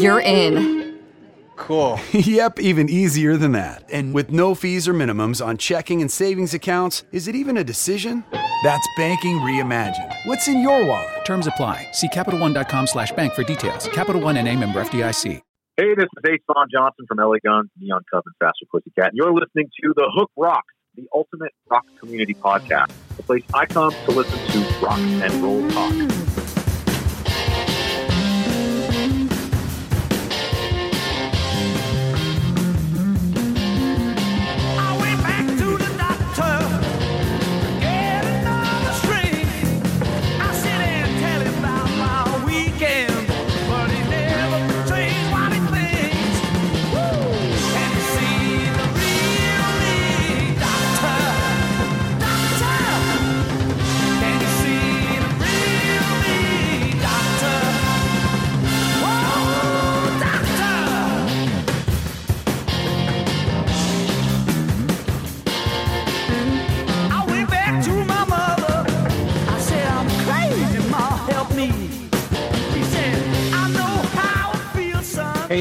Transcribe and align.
You're 0.00 0.20
in. 0.20 0.98
Cool. 1.56 2.00
yep, 2.12 2.58
even 2.58 2.88
easier 2.88 3.36
than 3.36 3.52
that. 3.52 3.84
And 3.92 4.14
with 4.14 4.30
no 4.30 4.54
fees 4.54 4.88
or 4.88 4.94
minimums 4.94 5.44
on 5.44 5.58
checking 5.58 6.00
and 6.00 6.10
savings 6.10 6.54
accounts, 6.54 7.04
is 7.12 7.28
it 7.28 7.34
even 7.34 7.58
a 7.58 7.64
decision? 7.64 8.24
That's 8.64 8.88
banking 8.96 9.36
reimagined. 9.40 10.14
What's 10.24 10.48
in 10.48 10.60
your 10.62 10.86
wallet? 10.86 11.24
Terms 11.26 11.46
apply. 11.46 11.86
See 11.92 12.08
CapitalOne.com 12.08 12.86
slash 12.86 13.12
bank 13.12 13.34
for 13.34 13.44
details. 13.44 13.88
Capital 13.88 14.22
One 14.22 14.38
and 14.38 14.48
a 14.48 14.56
member 14.56 14.82
FDIC. 14.82 15.42
Hey, 15.76 15.94
this 15.94 16.04
is 16.04 16.30
Ace 16.30 16.40
Von 16.46 16.66
Johnson 16.72 17.04
from 17.06 17.18
LA 17.18 17.36
Guns, 17.44 17.68
Neon 17.78 18.02
Cub, 18.12 18.22
and 18.24 18.34
Faster 18.38 18.66
Pussycat. 18.70 19.08
And 19.08 19.16
you're 19.16 19.32
listening 19.32 19.68
to 19.82 19.92
The 19.96 20.10
Hook 20.14 20.30
Rock, 20.36 20.64
the 20.94 21.06
ultimate 21.14 21.52
rock 21.70 21.84
community 21.98 22.34
podcast, 22.34 22.90
the 23.16 23.22
place 23.22 23.44
I 23.52 23.66
come 23.66 23.92
to 23.92 24.10
listen 24.10 24.38
to 24.62 24.78
rock 24.80 24.98
and 24.98 25.32
roll 25.42 25.70
talk. 25.70 26.19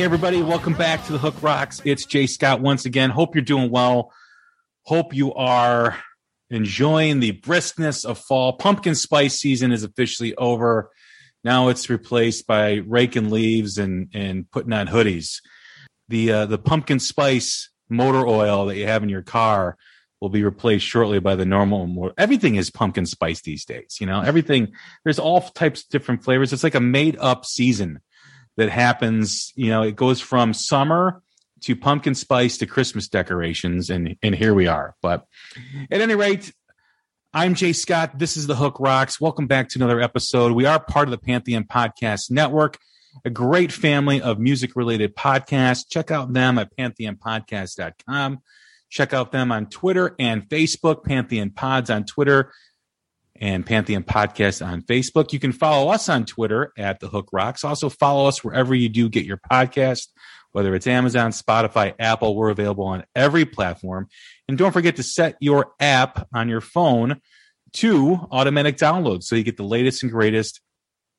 Everybody, 0.10 0.42
welcome 0.42 0.74
back 0.74 1.06
to 1.06 1.12
the 1.12 1.20
Hook 1.20 1.36
Rocks. 1.40 1.84
It's 1.86 2.04
Jay 2.04 2.26
Scott 2.26 2.62
once 2.62 2.84
again. 2.84 3.12
Hope 3.12 3.36
you're 3.36 3.44
doing 3.44 3.70
well. 3.70 4.12
Hope 4.82 5.14
you 5.14 5.32
are 5.36 6.00
enjoying 6.50 7.20
the 7.20 7.34
briskness 7.34 8.03
of 8.06 8.18
fall. 8.18 8.53
Pumpkin 8.53 8.96
spice 8.96 9.40
season 9.40 9.72
is 9.72 9.84
officially 9.84 10.34
over. 10.34 10.90
Now 11.44 11.68
it's 11.68 11.92
replaced 11.92 12.48
by 12.48 12.81
raking 12.88 13.30
leaves 13.30 13.78
and, 13.78 14.09
and 14.16 14.50
putting 14.50 14.74
on 14.74 14.88
hoodies. 14.88 15.42
The, 16.08 16.31
uh, 16.31 16.46
the 16.48 16.58
pumpkin 16.58 17.00
spice 17.00 17.69
motor 17.88 18.25
oil 18.25 18.66
that 18.66 18.78
you 18.78 18.88
have 18.88 19.03
in 19.03 19.09
your 19.09 19.22
car 19.22 19.78
will 20.22 20.30
be 20.30 20.44
replaced 20.44 20.88
shortly 20.88 21.19
by 21.19 21.36
the 21.36 21.46
normal 21.46 22.12
everything 22.18 22.56
is 22.56 22.69
pumpkin 22.69 23.06
spice 23.06 23.42
these 23.42 23.64
days 23.64 23.98
you 24.02 24.06
know 24.06 24.19
everything 24.19 24.68
there's 25.06 25.18
all 25.18 25.40
types 25.40 25.84
of 25.84 25.90
different 25.90 26.25
flavors 26.25 26.52
it's 26.52 26.64
like 26.64 26.75
a 26.75 26.80
made 26.81 27.16
up 27.22 27.46
season 27.46 28.02
that 28.59 28.70
happens. 28.70 29.53
You 29.56 29.70
know, 29.70 29.81
it 29.84 29.96
goes 29.96 30.20
from 30.20 30.53
summer 30.53 31.24
to 31.62 31.75
pumpkin 31.75 32.14
spice 32.14 32.58
to 32.58 32.66
Christmas 32.66 33.08
decorations, 33.08 33.90
and 33.90 34.18
and 34.22 34.36
here 34.36 34.53
we 34.53 34.68
are. 34.68 34.96
But 35.02 35.25
at 35.90 36.02
any 36.02 36.16
rate, 36.16 36.53
I'm 37.34 37.56
Jay 37.56 37.72
Scott. 37.74 38.19
This 38.19 38.36
is 38.36 38.48
the 38.48 38.56
Hook 38.56 38.78
Rocks. 38.80 39.19
Welcome 39.19 39.48
back 39.48 39.69
to 39.69 39.80
another 39.80 40.02
episode. 40.02 40.52
We 40.52 40.66
are 40.66 40.80
part 40.80 41.08
of 41.08 41.12
the 41.12 41.18
Pantheon 41.18 41.64
Podcast 41.64 42.31
Network, 42.31 42.78
a 43.24 43.30
great 43.30 43.72
family 43.72 44.22
of 44.22 44.40
music 44.40 44.75
related 44.75 45.16
podcasts. 45.16 45.86
Check 45.90 46.12
out 46.12 46.34
them 46.34 46.59
at 46.59 46.75
pantheonpodcast.com. 46.78 48.40
Check 48.90 49.14
out 49.14 49.31
them 49.31 49.53
on 49.53 49.68
Twitter 49.68 50.16
and 50.19 50.50
Facebook, 50.50 51.06
Pantheon 51.06 51.52
Pods 51.52 51.90
on 51.90 52.03
Twitter, 52.03 52.52
and 53.39 53.66
Pantheon 53.66 54.03
Podcast 54.03 54.66
on 54.66 54.81
Facebook. 54.81 55.31
You 55.33 55.39
can 55.39 55.53
follow 55.53 55.91
us 55.91 56.09
on 56.09 56.25
Twitter 56.25 56.73
at 56.77 57.00
The 57.00 57.07
Hook 57.07 57.29
Rocks. 57.31 57.63
Also, 57.63 57.89
follow 57.89 58.27
us 58.27 58.44
wherever 58.44 58.75
you 58.75 58.89
do 58.89 59.09
get 59.09 59.25
your 59.25 59.39
podcast, 59.51 60.07
whether 60.51 60.75
it's 60.75 60.88
Amazon, 60.88 61.31
Spotify, 61.31 61.94
Apple. 61.97 62.35
We're 62.35 62.50
available 62.50 62.85
on 62.85 63.05
every 63.16 63.45
platform. 63.45 64.07
And 64.47 64.57
don't 64.57 64.73
forget 64.73 64.97
to 64.97 65.03
set 65.03 65.38
your 65.39 65.72
app 65.79 66.27
on 66.33 66.50
your 66.50 66.61
phone 66.61 67.22
to 67.73 68.27
automatic 68.31 68.77
download 68.77 69.23
so 69.23 69.35
you 69.35 69.44
get 69.44 69.57
the 69.57 69.63
latest 69.63 70.03
and 70.03 70.11
greatest 70.11 70.61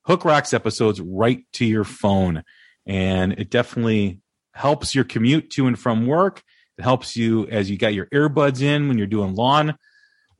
Hook 0.05 0.25
Rocks 0.25 0.53
episodes 0.53 1.01
right 1.01 1.43
to 1.53 1.65
your 1.65 1.83
phone. 1.83 2.43
And 2.85 3.33
it 3.33 3.49
definitely 3.49 4.19
helps 4.53 4.93
your 4.93 5.03
commute 5.03 5.49
to 5.51 5.67
and 5.67 5.77
from 5.77 6.05
work. 6.07 6.43
It 6.77 6.83
helps 6.83 7.15
you 7.15 7.47
as 7.47 7.69
you 7.69 7.77
got 7.77 7.93
your 7.93 8.07
earbuds 8.07 8.61
in 8.61 8.87
when 8.87 8.97
you're 8.97 9.07
doing 9.07 9.35
lawn 9.35 9.75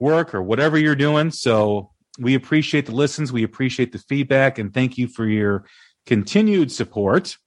work 0.01 0.33
or 0.33 0.41
whatever 0.41 0.77
you're 0.77 0.95
doing. 0.95 1.31
So 1.31 1.91
we 2.19 2.35
appreciate 2.35 2.87
the 2.87 2.95
listens, 2.95 3.31
we 3.31 3.43
appreciate 3.43 3.93
the 3.93 3.99
feedback, 3.99 4.57
and 4.57 4.73
thank 4.73 4.97
you 4.97 5.07
for 5.07 5.25
your 5.25 5.65
continued 6.05 6.71
support. 6.71 7.37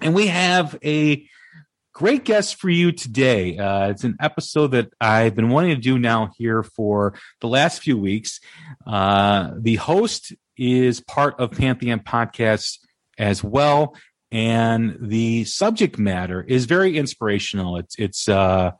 And 0.00 0.14
we 0.14 0.26
have 0.26 0.78
a 0.84 1.26
great 1.94 2.24
guest 2.24 2.56
for 2.56 2.68
you 2.68 2.92
today. 2.92 3.56
Uh, 3.56 3.88
it's 3.88 4.04
an 4.04 4.16
episode 4.20 4.68
that 4.68 4.92
I've 5.00 5.34
been 5.34 5.48
wanting 5.48 5.74
to 5.74 5.80
do 5.80 5.98
now 5.98 6.30
here 6.36 6.62
for 6.62 7.14
the 7.40 7.48
last 7.48 7.82
few 7.82 7.96
weeks. 7.96 8.40
Uh, 8.86 9.52
the 9.56 9.76
host 9.76 10.32
is 10.56 11.00
part 11.00 11.40
of 11.40 11.52
Pantheon 11.52 12.00
Podcasts 12.00 12.78
as 13.16 13.42
well, 13.42 13.96
and 14.30 14.96
the 15.00 15.44
subject 15.44 15.98
matter 15.98 16.42
is 16.42 16.66
very 16.66 16.96
inspirational. 16.96 17.78
It's 17.78 17.96
it's 17.98 18.28
uh, 18.28 18.72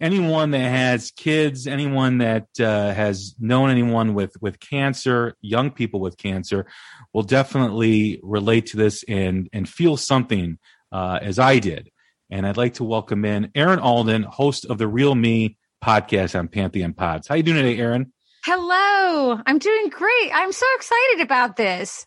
anyone 0.00 0.52
that 0.52 0.58
has 0.58 1.10
kids, 1.10 1.66
anyone 1.66 2.18
that 2.18 2.48
uh, 2.58 2.92
has 2.92 3.34
known 3.38 3.70
anyone 3.70 4.14
with 4.14 4.40
with 4.40 4.58
cancer, 4.58 5.36
young 5.40 5.70
people 5.70 6.00
with 6.00 6.16
cancer, 6.16 6.66
will 7.12 7.22
definitely 7.22 8.20
relate 8.22 8.66
to 8.66 8.76
this 8.76 9.04
and 9.06 9.48
and 9.52 9.68
feel 9.68 9.96
something 9.96 10.58
uh, 10.90 11.18
as 11.20 11.38
I 11.38 11.58
did. 11.58 11.90
And 12.30 12.46
I'd 12.46 12.56
like 12.56 12.74
to 12.74 12.84
welcome 12.84 13.24
in 13.24 13.50
Erin 13.54 13.80
Alden, 13.80 14.22
host 14.22 14.64
of 14.64 14.78
the 14.78 14.88
Real 14.88 15.14
Me 15.14 15.56
podcast 15.84 16.38
on 16.38 16.48
Pantheon 16.48 16.94
Pods. 16.94 17.28
How 17.28 17.34
you 17.34 17.42
doing 17.42 17.62
today, 17.62 17.78
Erin? 17.78 18.12
Hello, 18.44 19.38
I'm 19.44 19.58
doing 19.58 19.88
great. 19.90 20.30
I'm 20.32 20.52
so 20.52 20.66
excited 20.76 21.20
about 21.20 21.56
this. 21.56 22.06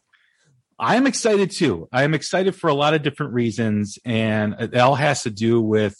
I 0.79 0.95
am 0.95 1.05
excited 1.05 1.51
too. 1.51 1.87
I 1.91 2.03
am 2.03 2.13
excited 2.13 2.55
for 2.55 2.69
a 2.69 2.73
lot 2.73 2.93
of 2.93 3.03
different 3.03 3.33
reasons, 3.33 3.99
and 4.03 4.55
it 4.59 4.75
all 4.77 4.95
has 4.95 5.23
to 5.23 5.29
do 5.29 5.61
with 5.61 5.95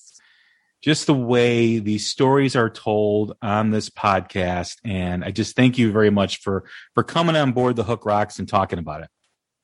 just 0.83 1.07
the 1.07 1.13
way 1.13 1.79
these 1.79 2.07
stories 2.07 2.57
are 2.57 2.69
told 2.69 3.37
on 3.41 3.71
this 3.71 3.89
podcast. 3.89 4.75
And 4.83 5.23
I 5.23 5.31
just 5.31 5.55
thank 5.55 5.77
you 5.77 5.93
very 5.93 6.09
much 6.09 6.41
for 6.41 6.65
for 6.93 7.03
coming 7.03 7.37
on 7.37 7.53
board 7.53 7.77
the 7.77 7.85
Hook 7.85 8.05
Rocks 8.05 8.37
and 8.37 8.49
talking 8.49 8.79
about 8.79 9.01
it. 9.01 9.09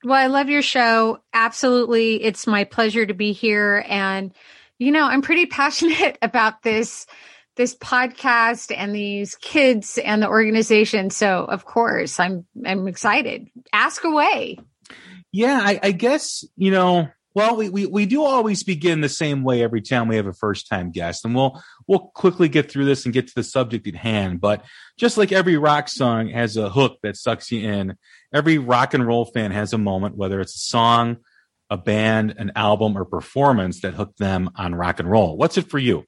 Well, 0.02 0.14
I 0.14 0.28
love 0.28 0.48
your 0.48 0.62
show. 0.62 1.18
Absolutely. 1.34 2.24
It's 2.24 2.46
my 2.46 2.64
pleasure 2.64 3.04
to 3.04 3.12
be 3.12 3.32
here. 3.32 3.84
And, 3.86 4.34
you 4.78 4.92
know, 4.92 5.04
I'm 5.04 5.20
pretty 5.20 5.44
passionate 5.60 6.16
about 6.22 6.62
this 6.62 7.06
this 7.56 7.74
podcast 7.76 8.74
and 8.74 8.94
these 8.94 9.34
kids 9.34 9.98
and 9.98 10.22
the 10.22 10.28
organization. 10.28 11.10
So 11.10 11.44
of 11.44 11.66
course 11.66 12.18
I'm 12.18 12.46
I'm 12.64 12.88
excited. 12.88 13.48
Ask 13.74 14.04
away. 14.04 14.58
Yeah, 15.32 15.60
I, 15.62 15.78
I 15.82 15.92
guess, 15.92 16.44
you 16.56 16.70
know, 16.70 17.08
well, 17.34 17.56
we, 17.56 17.68
we, 17.68 17.86
we 17.86 18.06
do 18.06 18.24
always 18.24 18.64
begin 18.64 19.00
the 19.00 19.08
same 19.08 19.44
way 19.44 19.62
every 19.62 19.80
time 19.80 20.08
we 20.08 20.16
have 20.16 20.26
a 20.26 20.32
first 20.32 20.68
time 20.68 20.90
guest, 20.90 21.24
and 21.24 21.34
we'll 21.34 21.62
we'll 21.86 22.10
quickly 22.14 22.48
get 22.48 22.70
through 22.70 22.86
this 22.86 23.04
and 23.04 23.14
get 23.14 23.28
to 23.28 23.34
the 23.34 23.44
subject 23.44 23.86
at 23.86 23.94
hand. 23.94 24.40
But 24.40 24.64
just 24.98 25.16
like 25.16 25.30
every 25.30 25.56
rock 25.56 25.88
song 25.88 26.28
has 26.28 26.56
a 26.56 26.68
hook 26.68 26.98
that 27.02 27.16
sucks 27.16 27.52
you 27.52 27.68
in, 27.68 27.96
every 28.34 28.58
rock 28.58 28.94
and 28.94 29.06
roll 29.06 29.24
fan 29.24 29.52
has 29.52 29.72
a 29.72 29.78
moment, 29.78 30.16
whether 30.16 30.40
it's 30.40 30.56
a 30.56 30.58
song, 30.58 31.18
a 31.70 31.76
band, 31.76 32.34
an 32.36 32.52
album, 32.56 32.98
or 32.98 33.04
performance 33.04 33.82
that 33.82 33.94
hooked 33.94 34.18
them 34.18 34.50
on 34.56 34.74
rock 34.74 34.98
and 34.98 35.10
roll. 35.10 35.36
What's 35.36 35.56
it 35.56 35.70
for 35.70 35.78
you? 35.78 36.04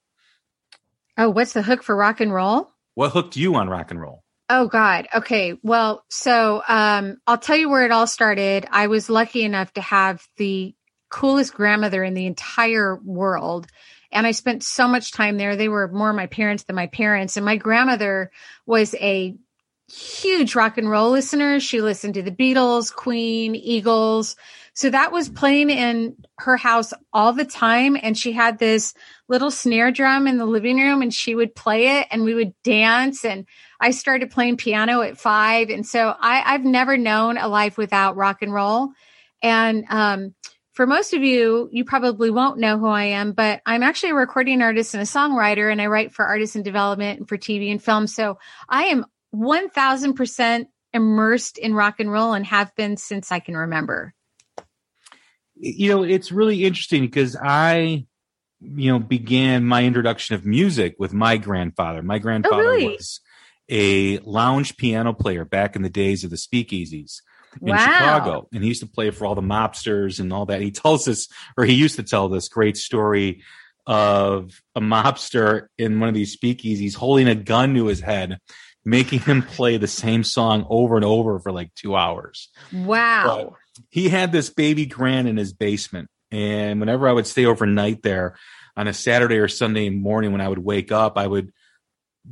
Oh, 1.17 1.31
what's 1.31 1.53
the 1.53 1.63
hook 1.63 1.83
for 1.83 1.95
rock 1.95 2.21
and 2.21 2.33
roll? 2.33 2.71
What 2.95 3.13
hooked 3.13 3.37
you 3.37 3.55
on 3.55 3.69
rock 3.69 3.91
and 3.91 4.01
roll? 4.01 4.25
Oh 4.49 4.67
God. 4.67 5.09
Okay. 5.15 5.57
Well, 5.63 6.05
so 6.11 6.63
um, 6.67 7.19
I'll 7.27 7.39
tell 7.39 7.57
you 7.57 7.71
where 7.71 7.85
it 7.85 7.93
all 7.93 8.07
started. 8.07 8.67
I 8.71 8.89
was 8.89 9.09
lucky 9.09 9.45
enough 9.45 9.73
to 9.75 9.81
have 9.81 10.23
the 10.37 10.75
coolest 11.13 11.55
grandmother 11.55 12.03
in 12.03 12.15
the 12.15 12.27
entire 12.27 12.97
world. 12.97 13.69
And 14.11 14.27
I 14.27 14.33
spent 14.33 14.65
so 14.65 14.89
much 14.89 15.13
time 15.13 15.37
there. 15.37 15.55
They 15.55 15.69
were 15.69 15.89
more 15.89 16.13
my 16.13 16.27
parents 16.27 16.65
than 16.65 16.75
my 16.75 16.89
parents. 16.89 17.37
And 17.37 17.47
my 17.47 17.57
grandmother 17.57 18.33
was 18.67 18.95
a 18.97 19.37
huge 19.91 20.55
rock 20.55 20.79
and 20.79 20.89
roll 20.89 21.11
listener. 21.11 21.61
She 21.61 21.81
listened 21.83 22.15
to 22.15 22.23
the 22.23 22.31
Beatles, 22.31 22.93
Queen, 22.95 23.55
Eagles. 23.55 24.37
So 24.75 24.89
that 24.89 25.13
was 25.13 25.29
playing 25.29 25.69
in 25.69 26.17
her 26.39 26.57
house 26.57 26.95
all 27.13 27.35
the 27.35 27.45
time. 27.45 27.97
And 28.03 28.17
she 28.17 28.33
had 28.33 28.59
this 28.59 28.95
little 29.29 29.51
snare 29.51 29.91
drum 29.91 30.27
in 30.27 30.39
the 30.39 30.47
living 30.47 30.79
room 30.79 31.03
and 31.03 31.13
she 31.13 31.35
would 31.35 31.55
play 31.55 31.99
it 32.01 32.07
and 32.11 32.25
we 32.25 32.35
would 32.35 32.55
dance. 32.63 33.25
And 33.25 33.47
I 33.81 33.91
started 33.91 34.31
playing 34.31 34.57
piano 34.57 35.03
at 35.03 35.19
five. 35.19 35.69
And 35.69 35.87
so 35.87 36.15
I, 36.19 36.55
I've 36.55 36.65
never 36.65 36.97
known 36.97 37.37
a 37.37 37.49
life 37.49 37.77
without 37.77 38.17
rock 38.17 38.41
and 38.41 38.53
roll. 38.53 38.89
And, 39.43 39.85
um, 39.91 40.35
for 40.73 40.87
most 40.87 41.15
of 41.15 41.23
you, 41.23 41.69
you 41.73 41.85
probably 41.85 42.31
won't 42.31 42.59
know 42.59 42.79
who 42.79 42.89
I 42.89 43.05
am, 43.05 43.33
but 43.33 43.61
I'm 43.67 43.83
actually 43.83 44.11
a 44.11 44.15
recording 44.15 44.63
artist 44.63 44.95
and 44.95 45.03
a 45.03 45.07
songwriter, 45.07 45.71
and 45.71 45.81
I 45.81 45.87
write 45.87 46.13
for 46.13 46.25
artists 46.25 46.57
in 46.57 46.63
development 46.63 47.21
and 47.21 47.29
for 47.29 47.37
TV 47.37 47.71
and 47.71 47.83
film. 47.83 48.07
So 48.07 48.39
I 48.69 48.85
am 48.85 49.05
1000% 49.35 50.67
immersed 50.95 51.59
in 51.59 51.75
rock 51.75 52.01
and 52.01 52.11
roll 52.11 52.35
and 52.35 52.47
have 52.47 52.75
been 52.75 52.97
since 52.97 53.33
I 53.33 53.41
can 53.41 53.57
remember 53.57 54.15
you 55.63 55.91
know, 55.91 56.03
it's 56.03 56.33
really 56.33 56.65
interesting 56.65 57.03
because 57.03 57.37
I, 57.41 58.05
you 58.61 58.93
know, 58.93 58.99
began 58.99 59.65
my 59.65 59.85
introduction 59.85 60.35
of 60.35 60.45
music 60.45 60.97
with 60.99 61.13
my 61.13 61.37
grandfather. 61.37 62.03
My 62.03 62.17
oh, 62.17 62.19
grandfather 62.19 62.65
oh, 62.65 62.71
really? 62.71 62.89
was 62.89 63.21
a 63.69 64.19
lounge 64.19 64.77
piano 64.77 65.13
player 65.13 65.45
back 65.45 65.77
in 65.77 65.83
the 65.83 65.89
days 65.89 66.25
of 66.25 66.31
the 66.31 66.37
speakeasies 66.37 67.21
in 67.61 67.69
wow. 67.69 67.79
Chicago. 67.79 68.49
And 68.53 68.63
he 68.63 68.69
used 68.69 68.83
to 68.83 68.89
play 68.89 69.11
for 69.11 69.27
all 69.27 69.35
the 69.35 69.43
mobsters 69.43 70.21
and 70.21 70.33
all 70.33 70.47
that. 70.47 70.61
He 70.61 70.71
tells 70.71 71.09
us, 71.09 71.29
or 71.57 71.65
he 71.65 71.75
used 71.75 71.97
to 71.97 72.03
tell 72.03 72.29
this 72.29 72.49
great 72.49 72.77
story 72.77 73.43
of 73.87 74.63
a 74.75 74.81
mobster 74.81 75.67
in 75.77 75.99
one 76.01 76.09
of 76.09 76.15
these 76.15 76.37
speakeasies 76.37 76.79
he's 76.79 76.95
holding 76.95 77.29
a 77.29 77.35
gun 77.35 77.75
to 77.75 77.87
his 77.87 78.01
head, 78.01 78.39
making 78.85 79.21
him 79.21 79.43
play 79.43 79.77
the 79.77 79.89
same 79.89 80.25
song 80.25 80.67
over 80.69 80.97
and 80.97 81.05
over 81.05 81.39
for 81.41 81.53
like 81.53 81.75
two 81.75 81.97
hours. 81.97 82.49
Wow. 82.73 83.57
But 83.75 83.85
he 83.91 84.09
had 84.09 84.33
this 84.33 84.51
baby 84.51 84.87
grand 84.87 85.29
in 85.29 85.37
his 85.37 85.53
basement. 85.53 86.09
And 86.31 86.81
whenever 86.81 87.09
I 87.09 87.13
would 87.13 87.27
stay 87.27 87.45
overnight 87.45 88.03
there 88.03 88.37
on 88.77 88.89
a 88.89 88.95
Saturday 88.95 89.37
or 89.37 89.49
Sunday 89.49 89.91
morning, 89.91 90.33
when 90.33 90.41
I 90.41 90.49
would 90.49 90.59
wake 90.59 90.91
up, 90.91 91.19
I 91.19 91.27
would 91.27 91.53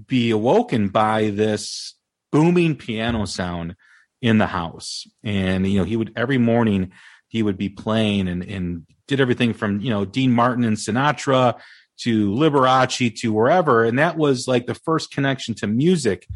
be 0.07 0.31
awoken 0.31 0.89
by 0.89 1.31
this 1.31 1.95
booming 2.31 2.77
piano 2.77 3.27
sound 3.27 3.75
in 4.21 4.39
the 4.39 4.47
house. 4.47 5.07
And, 5.23 5.67
you 5.67 5.79
know, 5.79 5.85
he 5.85 5.97
would 5.97 6.13
every 6.17 6.39
morning 6.39 6.93
he 7.29 7.43
would 7.43 7.57
be 7.57 7.69
playing 7.69 8.29
and, 8.29 8.43
and 8.43 8.87
did 9.07 9.21
everything 9.21 9.55
from, 9.55 9.81
you 9.81 9.91
know, 9.91 10.05
Dean 10.05 10.33
Martin 10.33 10.65
and 10.65 10.77
Sinatra 10.77 11.59
to 11.99 12.31
Liberace 12.31 13.17
to 13.21 13.33
wherever. 13.33 13.85
And 13.85 13.99
that 13.99 14.17
was 14.17 14.49
like 14.49 14.67
the 14.67 14.75
first 14.75 15.11
connection 15.11 15.55
to 15.57 15.67
music 15.67 16.27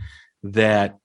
that 0.43 0.99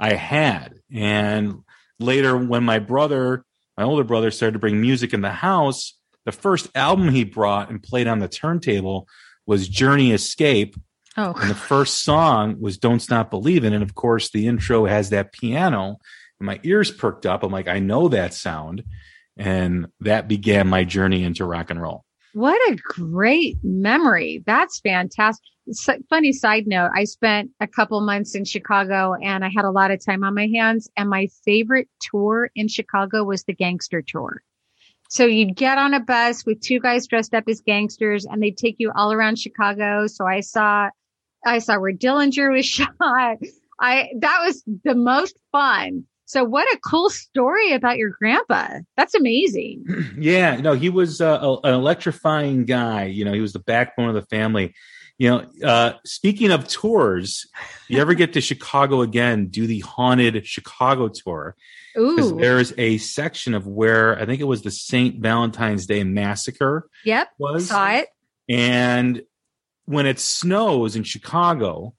I 0.00 0.14
had. 0.14 0.74
And 0.92 1.62
later, 1.98 2.36
when 2.36 2.64
my 2.64 2.78
brother 2.78 3.44
my 3.76 3.84
older 3.84 4.04
brother 4.04 4.30
started 4.30 4.54
to 4.54 4.58
bring 4.58 4.80
music 4.80 5.12
in 5.12 5.20
the 5.20 5.30
house. 5.30 5.94
The 6.24 6.32
first 6.32 6.68
album 6.74 7.10
he 7.10 7.24
brought 7.24 7.70
and 7.70 7.82
played 7.82 8.08
on 8.08 8.18
the 8.18 8.28
turntable 8.28 9.06
was 9.44 9.68
Journey 9.68 10.12
Escape. 10.12 10.76
Oh. 11.16 11.34
And 11.34 11.50
the 11.50 11.54
first 11.54 12.02
song 12.02 12.60
was 12.60 12.78
Don't 12.78 13.00
Stop 13.00 13.30
Believing. 13.30 13.72
And 13.72 13.82
of 13.82 13.94
course, 13.94 14.30
the 14.30 14.46
intro 14.48 14.86
has 14.86 15.10
that 15.10 15.32
piano. 15.32 15.98
And 16.40 16.46
my 16.46 16.60
ears 16.62 16.90
perked 16.90 17.26
up. 17.26 17.42
I'm 17.42 17.52
like, 17.52 17.68
I 17.68 17.78
know 17.78 18.08
that 18.08 18.34
sound. 18.34 18.84
And 19.36 19.86
that 20.00 20.28
began 20.28 20.68
my 20.68 20.84
journey 20.84 21.22
into 21.22 21.44
rock 21.44 21.70
and 21.70 21.80
roll. 21.80 22.04
What 22.32 22.60
a 22.70 22.76
great 22.76 23.56
memory. 23.62 24.42
That's 24.44 24.80
fantastic. 24.80 25.42
Funny 26.10 26.32
side 26.32 26.66
note, 26.66 26.90
I 26.94 27.04
spent 27.04 27.50
a 27.60 27.66
couple 27.66 28.00
months 28.02 28.34
in 28.34 28.44
Chicago 28.44 29.14
and 29.20 29.44
I 29.44 29.48
had 29.48 29.64
a 29.64 29.70
lot 29.70 29.90
of 29.90 30.04
time 30.04 30.22
on 30.22 30.34
my 30.34 30.46
hands. 30.46 30.88
And 30.96 31.08
my 31.08 31.28
favorite 31.44 31.88
tour 32.00 32.50
in 32.54 32.68
Chicago 32.68 33.24
was 33.24 33.44
the 33.44 33.54
gangster 33.54 34.02
tour. 34.06 34.42
So 35.08 35.24
you'd 35.24 35.56
get 35.56 35.78
on 35.78 35.94
a 35.94 36.00
bus 36.00 36.44
with 36.44 36.60
two 36.60 36.78
guys 36.78 37.06
dressed 37.06 37.32
up 37.34 37.44
as 37.48 37.60
gangsters 37.60 38.26
and 38.26 38.42
they'd 38.42 38.56
take 38.56 38.76
you 38.78 38.92
all 38.94 39.12
around 39.12 39.38
Chicago. 39.38 40.06
So 40.06 40.26
I 40.26 40.40
saw, 40.40 40.90
I 41.44 41.58
saw 41.60 41.80
where 41.80 41.94
Dillinger 41.94 42.52
was 42.52 42.66
shot. 42.66 42.90
I, 43.80 44.08
that 44.20 44.42
was 44.44 44.62
the 44.84 44.94
most 44.94 45.38
fun 45.52 46.04
so 46.26 46.44
what 46.44 46.66
a 46.74 46.78
cool 46.78 47.08
story 47.08 47.72
about 47.72 47.96
your 47.96 48.10
grandpa. 48.10 48.80
That's 48.96 49.14
amazing. 49.14 49.84
Yeah, 50.18 50.56
no, 50.56 50.72
he 50.72 50.88
was 50.88 51.20
uh, 51.20 51.38
a, 51.40 51.68
an 51.68 51.74
electrifying 51.74 52.64
guy. 52.64 53.04
You 53.04 53.24
know, 53.24 53.32
he 53.32 53.40
was 53.40 53.52
the 53.52 53.58
backbone 53.58 54.08
of 54.08 54.14
the 54.14 54.22
family. 54.22 54.74
You 55.18 55.30
know, 55.30 55.66
uh, 55.66 55.92
speaking 56.04 56.50
of 56.50 56.66
tours, 56.66 57.46
you 57.88 58.00
ever 58.00 58.14
get 58.14 58.32
to 58.32 58.40
Chicago 58.40 59.02
again, 59.02 59.48
do 59.48 59.66
the 59.66 59.80
haunted 59.80 60.46
Chicago 60.46 61.08
tour. 61.08 61.54
Ooh. 61.98 62.36
There's 62.38 62.72
a 62.78 62.98
section 62.98 63.54
of 63.54 63.66
where 63.66 64.18
I 64.18 64.26
think 64.26 64.40
it 64.40 64.44
was 64.44 64.62
the 64.62 64.70
St. 64.70 65.20
Valentine's 65.20 65.86
Day 65.86 66.02
massacre. 66.02 66.88
Yep. 67.04 67.28
Was 67.38 67.68
saw 67.68 67.90
it. 67.90 68.08
And 68.48 69.22
when 69.84 70.06
it 70.06 70.18
snows 70.18 70.96
in 70.96 71.04
Chicago, 71.04 71.94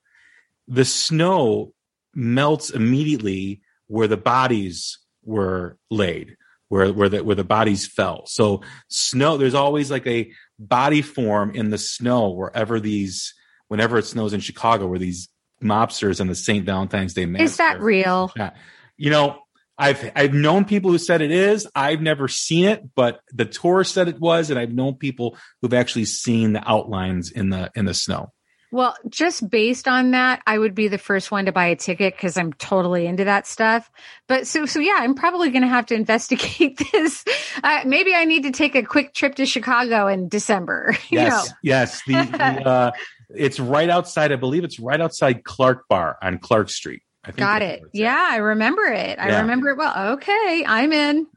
the 0.68 0.86
snow 0.86 1.74
melts 2.14 2.70
immediately 2.72 3.62
where 3.88 4.08
the 4.08 4.18
bodies 4.18 5.00
were 5.24 5.78
laid, 5.90 6.36
where 6.70 6.92
where 6.94 7.10
the 7.10 7.24
where 7.24 7.36
the 7.36 7.44
bodies 7.44 7.88
fell. 7.88 8.26
So 8.26 8.62
snow, 8.90 9.38
there's 9.38 9.56
always 9.56 9.92
like 9.92 10.08
a 10.08 10.32
body 10.60 11.02
form 11.02 11.52
in 11.52 11.70
the 11.70 11.78
snow 11.78 12.30
wherever 12.30 12.80
these, 12.80 13.34
whenever 13.68 13.98
it 13.98 14.06
snows 14.06 14.34
in 14.34 14.40
Chicago, 14.40 14.88
where 14.88 15.00
these 15.00 15.30
mobsters 15.62 16.20
and 16.20 16.30
the 16.30 16.36
St. 16.36 16.66
Valentine's 16.66 17.14
Day 17.14 17.26
massacre. 17.26 17.46
Is 17.46 17.58
that 17.58 17.82
real? 17.82 18.32
Yeah. 18.36 18.52
You 18.98 19.10
know, 19.10 19.40
I've 19.78 20.12
I've 20.16 20.34
known 20.34 20.66
people 20.66 20.92
who 20.92 20.98
said 20.98 21.22
it 21.22 21.32
is. 21.32 21.68
I've 21.76 22.02
never 22.02 22.28
seen 22.28 22.66
it, 22.66 22.84
but 22.96 23.20
the 23.32 23.46
tour 23.46 23.84
said 23.84 24.08
it 24.08 24.20
was, 24.20 24.50
and 24.50 24.60
I've 24.60 24.74
known 24.74 24.96
people 24.96 25.38
who've 25.62 25.74
actually 25.74 26.06
seen 26.06 26.54
the 26.54 26.68
outlines 26.68 27.32
in 27.32 27.50
the 27.50 27.72
in 27.76 27.86
the 27.86 27.94
snow. 27.94 28.34
Well, 28.72 28.96
just 29.10 29.50
based 29.50 29.88
on 29.88 30.12
that, 30.12 30.42
I 30.46 30.58
would 30.58 30.76
be 30.76 30.90
the 30.90 30.98
first 30.98 31.32
one 31.32 31.46
to 31.46 31.54
buy 31.54 31.68
a 31.68 31.76
ticket 31.76 32.16
because 32.16 32.38
I'm 32.38 32.52
totally 32.54 33.08
into 33.08 33.24
that 33.24 33.48
stuff. 33.48 33.90
But 34.28 34.46
so, 34.46 34.66
so 34.66 34.80
yeah, 34.80 34.98
I'm 35.00 35.16
probably 35.16 35.50
going 35.52 35.62
to 35.62 35.70
have 35.70 35.86
to 35.88 35.96
investigate 35.96 36.82
this. 36.92 37.24
Uh, 37.64 37.82
maybe 37.86 38.14
I 38.14 38.26
need 38.26 38.44
to 38.44 38.52
take 38.52 38.76
a 38.76 38.84
quick 38.84 39.14
trip 39.14 39.36
to 39.36 39.46
Chicago 39.46 40.08
in 40.08 40.28
December. 40.28 40.96
Yes, 41.10 41.52
yes. 41.64 42.02
The, 42.06 42.14
the 42.14 42.44
uh, 42.68 42.92
it's 43.30 43.60
right 43.60 43.90
outside. 43.90 44.32
I 44.32 44.36
believe 44.36 44.64
it's 44.64 44.80
right 44.80 45.00
outside 45.00 45.44
Clark 45.46 45.88
Bar 45.88 46.18
on 46.22 46.38
Clark 46.38 46.70
Street. 46.70 47.02
I 47.24 47.28
think 47.28 47.40
Got 47.40 47.62
it. 47.62 47.82
Yeah, 47.94 48.28
I 48.30 48.38
remember 48.38 48.84
it. 48.84 49.18
I 49.18 49.30
yeah. 49.30 49.42
remember 49.42 49.70
it 49.70 49.78
well. 49.78 50.14
Okay, 50.14 50.66
I'm 50.68 50.92
in. 50.92 51.28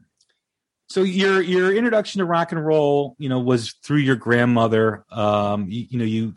So 0.89 1.03
your 1.03 1.41
your 1.41 1.73
introduction 1.73 2.19
to 2.19 2.25
rock 2.25 2.51
and 2.51 2.63
roll, 2.63 3.15
you 3.17 3.29
know, 3.29 3.39
was 3.39 3.73
through 3.83 3.99
your 3.99 4.17
grandmother. 4.17 5.05
Um, 5.09 5.67
you, 5.69 5.85
you 5.89 5.97
know, 5.97 6.05
you 6.05 6.33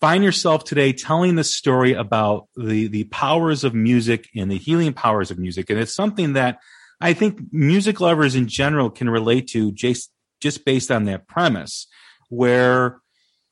find 0.00 0.22
yourself 0.22 0.64
today 0.64 0.92
telling 0.92 1.36
the 1.36 1.44
story 1.44 1.94
about 1.94 2.48
the 2.56 2.88
the 2.88 3.04
powers 3.04 3.64
of 3.64 3.74
music 3.74 4.28
and 4.34 4.50
the 4.50 4.58
healing 4.58 4.92
powers 4.92 5.30
of 5.30 5.38
music. 5.38 5.70
And 5.70 5.78
it's 5.78 5.94
something 5.94 6.34
that 6.34 6.58
i 7.00 7.12
think 7.12 7.40
music 7.52 8.00
lovers 8.00 8.34
in 8.34 8.48
general 8.48 8.90
can 8.90 9.10
relate 9.10 9.48
to 9.48 9.70
just 9.72 10.10
just 10.40 10.64
based 10.64 10.90
on 10.90 11.04
that 11.04 11.26
premise 11.28 11.86
where 12.28 13.00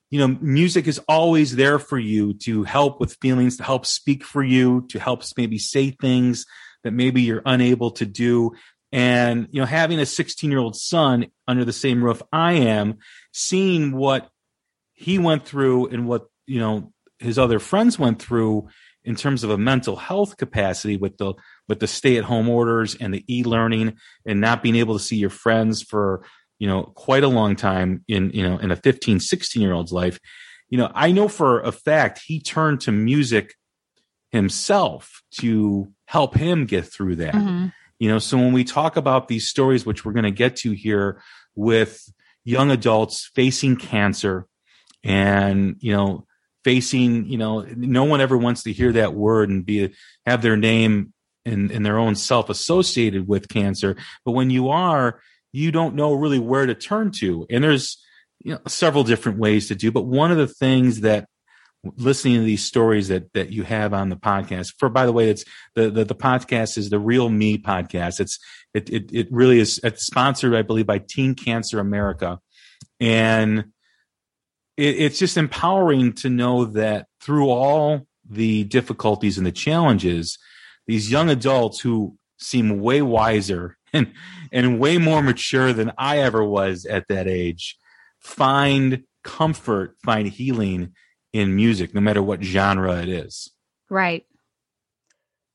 you 0.09 0.19
know 0.19 0.37
music 0.41 0.87
is 0.87 0.99
always 1.07 1.55
there 1.55 1.79
for 1.79 1.99
you 1.99 2.33
to 2.33 2.63
help 2.63 2.99
with 2.99 3.17
feelings 3.21 3.57
to 3.57 3.63
help 3.63 3.85
speak 3.85 4.23
for 4.23 4.43
you 4.43 4.85
to 4.89 4.99
help 4.99 5.23
maybe 5.37 5.57
say 5.57 5.91
things 5.91 6.45
that 6.83 6.91
maybe 6.91 7.23
you're 7.23 7.41
unable 7.45 7.89
to 7.91 8.05
do. 8.05 8.53
And 8.91 9.47
you 9.51 9.59
know 9.59 9.65
having 9.65 9.99
a 9.99 10.05
16 10.05 10.49
year 10.49 10.59
old 10.59 10.75
son 10.75 11.27
under 11.47 11.65
the 11.65 11.73
same 11.73 12.03
roof 12.03 12.21
i 12.31 12.53
am 12.53 12.99
seeing 13.33 13.91
what 13.91 14.29
he 14.93 15.19
went 15.19 15.45
through 15.45 15.87
and 15.87 16.07
what 16.07 16.27
you 16.47 16.59
know 16.59 16.91
his 17.19 17.39
other 17.39 17.59
friends 17.59 17.97
went 17.97 18.21
through 18.21 18.67
in 19.03 19.15
terms 19.15 19.43
of 19.43 19.49
a 19.49 19.57
mental 19.57 19.95
health 19.95 20.37
capacity 20.37 20.97
with 20.97 21.17
the 21.17 21.33
with 21.67 21.79
the 21.79 21.87
stay 21.87 22.17
at 22.17 22.23
home 22.23 22.49
orders 22.49 22.95
and 22.95 23.13
the 23.13 23.23
e-learning 23.33 23.97
and 24.25 24.41
not 24.41 24.63
being 24.63 24.75
able 24.75 24.97
to 24.97 25.03
see 25.03 25.15
your 25.15 25.29
friends 25.29 25.81
for 25.81 26.25
you 26.59 26.67
know 26.67 26.83
quite 26.95 27.23
a 27.23 27.29
long 27.29 27.55
time 27.55 28.03
in 28.07 28.31
you 28.31 28.43
know 28.47 28.57
in 28.57 28.71
a 28.71 28.75
15 28.75 29.19
16 29.19 29.61
year 29.61 29.73
old's 29.73 29.91
life 29.91 30.19
you 30.69 30.77
know 30.77 30.91
i 30.93 31.11
know 31.11 31.27
for 31.27 31.61
a 31.61 31.71
fact 31.71 32.21
he 32.25 32.39
turned 32.39 32.81
to 32.81 32.91
music 32.91 33.53
himself 34.31 35.21
to 35.39 35.87
help 36.05 36.35
him 36.35 36.65
get 36.65 36.85
through 36.85 37.15
that 37.15 37.33
mm-hmm. 37.33 37.67
You 37.99 38.09
know, 38.09 38.19
so 38.19 38.37
when 38.37 38.51
we 38.51 38.63
talk 38.63 38.97
about 38.97 39.27
these 39.27 39.47
stories, 39.47 39.85
which 39.85 40.03
we're 40.03 40.13
going 40.13 40.23
to 40.23 40.31
get 40.31 40.57
to 40.57 40.71
here 40.71 41.21
with 41.55 42.11
young 42.43 42.71
adults 42.71 43.31
facing 43.33 43.77
cancer 43.77 44.47
and, 45.03 45.77
you 45.79 45.93
know, 45.93 46.25
facing, 46.65 47.27
you 47.27 47.37
know, 47.37 47.61
no 47.77 48.03
one 48.05 48.19
ever 48.21 48.35
wants 48.35 48.63
to 48.63 48.73
hear 48.73 48.91
that 48.91 49.13
word 49.13 49.49
and 49.49 49.65
be, 49.65 49.93
have 50.25 50.41
their 50.41 50.57
name 50.57 51.13
and, 51.45 51.85
their 51.85 51.99
own 51.99 52.15
self 52.15 52.49
associated 52.49 53.27
with 53.27 53.47
cancer. 53.47 53.95
But 54.25 54.31
when 54.31 54.49
you 54.49 54.69
are, 54.69 55.21
you 55.53 55.71
don't 55.71 55.93
know 55.93 56.13
really 56.13 56.39
where 56.39 56.65
to 56.65 56.73
turn 56.73 57.11
to. 57.19 57.45
And 57.51 57.63
there's, 57.63 58.03
you 58.39 58.53
know, 58.53 58.59
several 58.67 59.03
different 59.03 59.37
ways 59.37 59.67
to 59.67 59.75
do, 59.75 59.91
but 59.91 60.07
one 60.07 60.31
of 60.31 60.37
the 60.37 60.47
things 60.47 61.01
that 61.01 61.27
listening 61.97 62.39
to 62.39 62.43
these 62.43 62.65
stories 62.65 63.09
that 63.09 63.31
that 63.33 63.51
you 63.51 63.61
have 63.61 63.93
on 63.93 64.09
the 64.09 64.15
podcast 64.15 64.73
for 64.79 64.89
by 64.89 65.05
the 65.05 65.13
way 65.13 65.29
it's 65.29 65.45
the 65.75 65.91
the, 65.91 66.03
the 66.03 66.15
podcast 66.15 66.79
is 66.79 66.89
the 66.89 66.97
real 66.97 67.29
me 67.29 67.59
podcast 67.59 68.19
it's 68.19 68.39
it, 68.73 68.89
it 68.89 69.11
it 69.13 69.27
really 69.29 69.59
is 69.59 69.79
it's 69.83 70.03
sponsored 70.03 70.55
i 70.55 70.63
believe 70.63 70.87
by 70.87 70.97
teen 70.97 71.35
cancer 71.35 71.79
america 71.79 72.39
and 72.99 73.65
it, 74.77 74.95
it's 74.99 75.19
just 75.19 75.37
empowering 75.37 76.13
to 76.13 76.29
know 76.29 76.65
that 76.65 77.07
through 77.21 77.49
all 77.49 78.07
the 78.27 78.63
difficulties 78.65 79.37
and 79.37 79.45
the 79.45 79.51
challenges 79.51 80.37
these 80.87 81.11
young 81.11 81.29
adults 81.29 81.79
who 81.79 82.17
seem 82.37 82.79
way 82.79 83.01
wiser 83.01 83.77
and 83.93 84.13
and 84.51 84.79
way 84.79 84.97
more 84.97 85.21
mature 85.21 85.73
than 85.73 85.91
i 85.97 86.19
ever 86.19 86.43
was 86.43 86.85
at 86.85 87.07
that 87.07 87.27
age 87.27 87.77
find 88.19 89.03
comfort 89.23 89.95
find 90.03 90.27
healing 90.27 90.93
in 91.35 91.53
music, 91.53 91.93
no 91.93 91.99
matter 91.99 92.23
what 92.23 92.41
genre 92.41 93.01
it 93.01 93.09
is. 93.09 93.51
Right. 93.89 94.25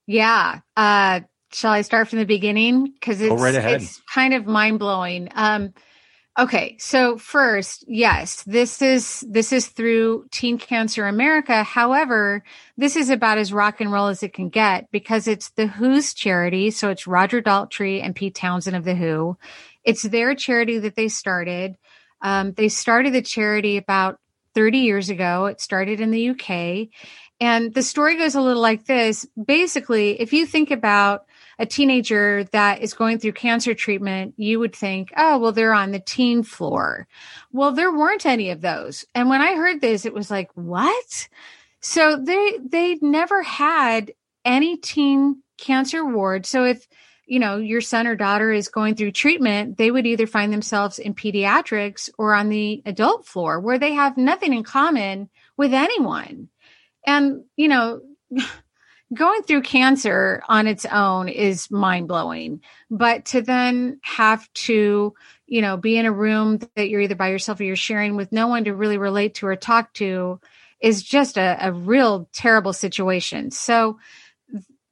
Yeah. 0.07 0.61
Uh, 0.77 1.21
shall 1.53 1.73
I 1.73 1.81
start 1.81 2.09
from 2.09 2.19
the 2.19 2.27
beginning? 2.27 2.93
Because 2.93 3.19
it's, 3.23 3.41
right 3.41 3.55
it's 3.55 3.99
kind 4.13 4.35
of 4.35 4.47
mind 4.47 4.79
blowing. 4.79 5.31
Um, 5.35 5.73
okay, 6.39 6.77
so 6.79 7.19
first, 7.19 7.85
yes, 7.87 8.43
this 8.45 8.83
is 8.83 9.25
this 9.29 9.53
is 9.53 9.69
through 9.69 10.27
Teen 10.31 10.59
Cancer 10.59 11.07
America. 11.07 11.63
However, 11.63 12.45
this 12.77 12.97
is 12.97 13.11
about 13.11 13.39
as 13.39 13.53
rock 13.53 13.81
and 13.81 13.93
roll 13.93 14.09
as 14.09 14.23
it 14.23 14.33
can 14.33 14.49
get 14.49 14.91
because 14.91 15.29
it's 15.29 15.51
the 15.51 15.67
Who's 15.67 16.15
charity. 16.15 16.71
So 16.71 16.91
it's 16.91 17.07
Roger 17.07 17.43
Daltrey 17.43 18.03
and 18.03 18.15
Pete 18.15 18.35
Townshend 18.35 18.77
of 18.77 18.85
the 18.85 18.95
Who. 18.95 19.37
It's 19.85 20.03
their 20.03 20.35
charity 20.35 20.79
that 20.79 20.97
they 20.97 21.09
started. 21.09 21.77
Um, 22.23 22.53
they 22.53 22.69
started 22.69 23.15
the 23.15 23.23
charity 23.23 23.77
about 23.77 24.19
30 24.55 24.79
years 24.79 25.11
ago. 25.11 25.47
It 25.47 25.61
started 25.61 26.01
in 26.01 26.11
the 26.11 26.31
UK. 26.31 26.89
And 27.41 27.73
the 27.73 27.83
story 27.83 28.17
goes 28.19 28.35
a 28.35 28.43
little 28.43 28.61
like 28.61 28.85
this. 28.85 29.27
Basically, 29.43 30.21
if 30.21 30.33
you 30.33 30.45
think 30.45 30.71
about 30.71 31.25
a 31.61 31.67
teenager 31.67 32.45
that 32.53 32.81
is 32.81 32.95
going 32.95 33.19
through 33.19 33.33
cancer 33.33 33.75
treatment, 33.75 34.33
you 34.39 34.59
would 34.59 34.75
think, 34.75 35.13
oh, 35.15 35.39
well, 35.39 35.53
they're 35.53 35.75
on 35.75 35.91
the 35.91 36.01
teen 36.01 36.43
floor. 36.43 37.07
Well, 37.53 37.73
there 37.73 37.93
weren't 37.93 38.25
any 38.25 38.49
of 38.49 38.63
those. 38.63 39.05
And 39.15 39.29
when 39.29 39.43
I 39.43 39.55
heard 39.55 39.83
this, 39.83 40.07
it 40.07 40.15
was 40.15 40.31
like, 40.31 40.51
what? 40.55 41.29
So 41.81 42.17
they, 42.17 42.59
they 42.65 42.97
never 43.03 43.43
had 43.43 44.13
any 44.43 44.79
teen 44.79 45.43
cancer 45.59 46.03
ward. 46.03 46.47
So 46.47 46.65
if, 46.65 46.89
you 47.27 47.39
know, 47.39 47.59
your 47.59 47.83
son 47.83 48.07
or 48.07 48.17
daughter 48.17 48.51
is 48.51 48.69
going 48.69 48.95
through 48.95 49.13
treatment, 49.13 49.77
they 49.77 49.91
would 49.91 50.07
either 50.07 50.27
find 50.27 50.51
themselves 50.51 50.99
in 50.99 51.15
pediatrics 51.15 52.09
or 52.17 52.35
on 52.35 52.49
the 52.49 52.83
adult 52.87 53.27
floor 53.27 53.61
where 53.61 53.79
they 53.79 53.93
have 53.93 54.17
nothing 54.17 54.55
in 54.55 54.65
common 54.65 55.29
with 55.59 55.75
anyone. 55.75 56.49
And, 57.07 57.45
you 57.55 57.69
know, 57.69 58.01
going 59.13 59.43
through 59.43 59.63
cancer 59.63 60.43
on 60.49 60.67
its 60.67 60.87
own 60.87 61.29
is 61.29 61.71
mind 61.71 62.09
blowing, 62.09 62.61
but 62.91 63.25
to 63.27 63.43
then 63.43 63.99
have 64.03 64.51
to, 64.53 65.15
you 65.47 65.63
know, 65.63 65.77
be 65.77 65.97
in 65.97 66.07
a 66.07 66.13
room 66.13 66.61
that 66.77 66.89
you're 66.89 67.01
either 67.01 67.17
by 67.17 67.29
yourself 67.29 67.61
or 67.61 67.65
you're 67.65 67.77
sharing 67.77 68.17
with 68.17 68.31
no 68.33 68.47
one 68.47 68.65
to 68.65 68.75
really 68.75 68.99
relate 68.99 69.35
to 69.37 69.47
or 69.47 69.57
talk 69.57 69.93
to 69.95 70.41
is 70.81 71.03
just 71.03 71.37
a, 71.37 71.57
a 71.61 71.73
real 71.73 72.29
terrible 72.33 72.73
situation. 72.73 73.51
So, 73.51 73.99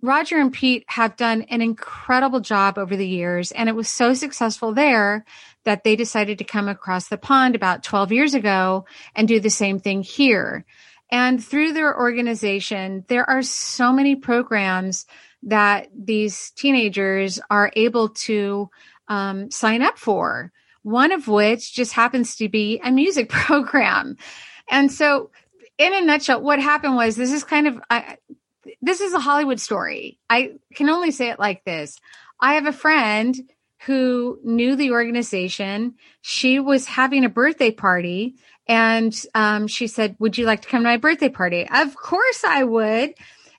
Roger 0.01 0.39
and 0.39 0.53
Pete 0.53 0.85
have 0.87 1.17
done 1.17 1.43
an 1.43 1.61
incredible 1.61 2.39
job 2.39 2.79
over 2.79 2.97
the 2.97 3.09
years, 3.09 3.51
and 3.51 3.69
it 3.69 3.75
was 3.75 3.89
so 3.89 4.15
successful 4.15 4.73
there 4.73 5.25
that 5.65 5.83
they 5.83 5.97
decided 5.97 6.39
to 6.39 6.45
come 6.45 6.69
across 6.69 7.09
the 7.09 7.19
pond 7.19 7.57
about 7.57 7.83
12 7.83 8.13
years 8.13 8.35
ago 8.35 8.85
and 9.17 9.27
do 9.27 9.41
the 9.41 9.51
same 9.51 9.81
thing 9.81 10.03
here. 10.03 10.65
And 11.11 11.43
through 11.43 11.73
their 11.73 11.99
organization, 11.99 13.05
there 13.09 13.29
are 13.29 13.43
so 13.43 13.93
many 13.93 14.17
programs 14.17 15.07
that 15.45 15.89
these 15.97 16.51
teenagers 16.51 17.41
are 17.51 17.73
able 17.77 18.11
to 18.11 18.69
um, 19.09 19.51
sign 19.51 19.83
up 19.83 19.99
for. 19.99 20.53
One 20.83 21.13
of 21.13 21.29
which 21.29 21.75
just 21.75 21.93
happens 21.93 22.37
to 22.37 22.49
be 22.49 22.81
a 22.83 22.91
music 22.91 23.29
program. 23.29 24.17
And 24.71 24.93
so, 24.93 25.31
in 25.79 25.95
a 25.95 26.01
nutshell, 26.01 26.43
what 26.43 26.61
happened 26.61 26.97
was 26.97 27.15
this 27.17 27.33
is 27.33 27.45
kind 27.45 27.69
of, 27.69 27.81
I, 27.89 28.17
this 28.83 29.01
is 29.01 29.13
a 29.15 29.21
Hollywood 29.21 29.61
story. 29.61 30.19
I 30.29 30.55
can 30.75 30.91
only 30.91 31.11
say 31.11 31.31
it 31.31 31.39
like 31.39 31.65
this. 31.65 31.99
I 32.41 32.55
have 32.55 32.67
a 32.67 32.73
friend 32.73 33.37
who 33.87 34.41
knew 34.43 34.77
the 34.77 34.91
organization. 34.91 35.95
She 36.21 36.59
was 36.59 36.87
having 36.87 37.25
a 37.25 37.29
birthday 37.29 37.71
party 37.71 38.35
and 38.69 39.19
um, 39.35 39.67
she 39.67 39.87
said, 39.87 40.17
Would 40.19 40.37
you 40.39 40.45
like 40.45 40.63
to 40.63 40.69
come 40.69 40.83
to 40.83 40.89
my 40.89 40.99
birthday 40.99 41.31
party? 41.31 41.67
Of 41.69 41.97
course 41.97 42.45
I 42.45 42.65
would. 42.65 43.15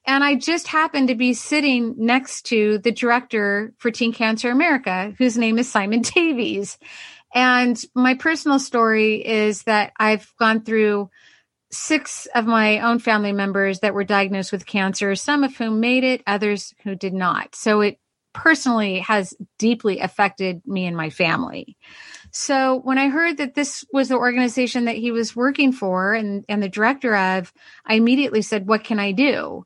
And 0.06 0.24
I 0.24 0.36
just 0.36 0.68
happened 0.68 1.10
to 1.10 1.16
be 1.16 1.34
sitting 1.34 1.96
next 1.98 2.44
to 2.48 2.78
the 2.80 2.92
director 2.92 3.74
for 3.78 3.92
Teen 3.92 4.13
Cancer 4.13 4.50
America, 4.50 5.13
whose 5.18 5.38
name 5.38 5.60
is 5.60 5.70
Simon 5.70 6.01
Davies. 6.16 6.78
And 7.34 7.80
my 7.94 8.16
personal 8.16 8.60
story 8.60 9.25
is 9.25 9.63
that 9.63 9.94
I've 10.00 10.34
gone 10.39 10.63
through 10.63 11.10
six 11.72 12.28
of 12.34 12.48
my 12.48 12.80
own 12.80 12.98
family 12.98 13.32
members 13.32 13.82
that 13.82 13.94
were 13.94 14.04
diagnosed 14.04 14.51
with 14.51 14.66
cancer, 14.66 15.16
some 15.16 15.44
of 15.44 15.56
whom 15.56 15.80
made 15.80 16.04
it, 16.04 16.24
others 16.25 16.74
who 16.84 16.96
did 16.96 17.13
not. 17.13 17.54
So 17.54 17.82
it 17.82 18.00
personally 18.34 19.00
has 19.00 19.34
deeply 19.58 20.00
affected 20.00 20.62
me 20.66 20.86
and 20.86 20.96
my 20.96 21.10
family. 21.10 21.78
So 22.31 22.79
when 22.79 22.98
I 22.98 23.09
heard 23.09 23.38
that 23.38 23.55
this 23.55 23.86
was 23.91 24.09
the 24.09 24.17
organization 24.17 24.86
that 24.86 24.95
he 24.95 25.12
was 25.12 25.36
working 25.36 25.71
for 25.71 26.13
and, 26.13 26.45
and 26.48 26.62
the 26.62 26.69
director 26.69 27.15
of, 27.15 27.51
I 27.86 27.95
immediately 27.95 28.41
said, 28.41 28.67
What 28.67 28.83
can 28.83 29.00
I 29.00 29.12
do? 29.12 29.65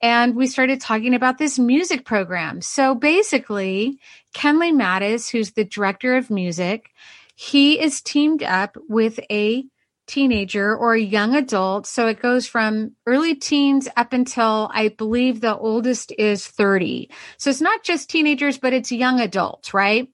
And 0.00 0.36
we 0.36 0.46
started 0.46 0.80
talking 0.80 1.14
about 1.14 1.38
this 1.38 1.58
music 1.58 2.04
program. 2.04 2.60
So 2.60 2.94
basically, 2.94 3.98
Kenley 4.34 4.72
Mattis, 4.72 5.30
who's 5.30 5.52
the 5.52 5.64
director 5.64 6.16
of 6.16 6.30
music, 6.30 6.90
he 7.36 7.80
is 7.80 8.02
teamed 8.02 8.42
up 8.42 8.76
with 8.88 9.18
a 9.30 9.64
teenager 10.06 10.76
or 10.76 10.94
a 10.94 11.00
young 11.00 11.34
adult. 11.34 11.86
So 11.86 12.06
it 12.06 12.20
goes 12.20 12.46
from 12.46 12.92
early 13.06 13.34
teens 13.34 13.88
up 13.96 14.12
until 14.12 14.70
I 14.72 14.88
believe 14.88 15.40
the 15.40 15.56
oldest 15.56 16.12
is 16.18 16.46
30. 16.46 17.10
So 17.38 17.50
it's 17.50 17.62
not 17.62 17.82
just 17.82 18.10
teenagers, 18.10 18.58
but 18.58 18.74
it's 18.74 18.92
young 18.92 19.20
adults, 19.20 19.72
right? 19.72 20.08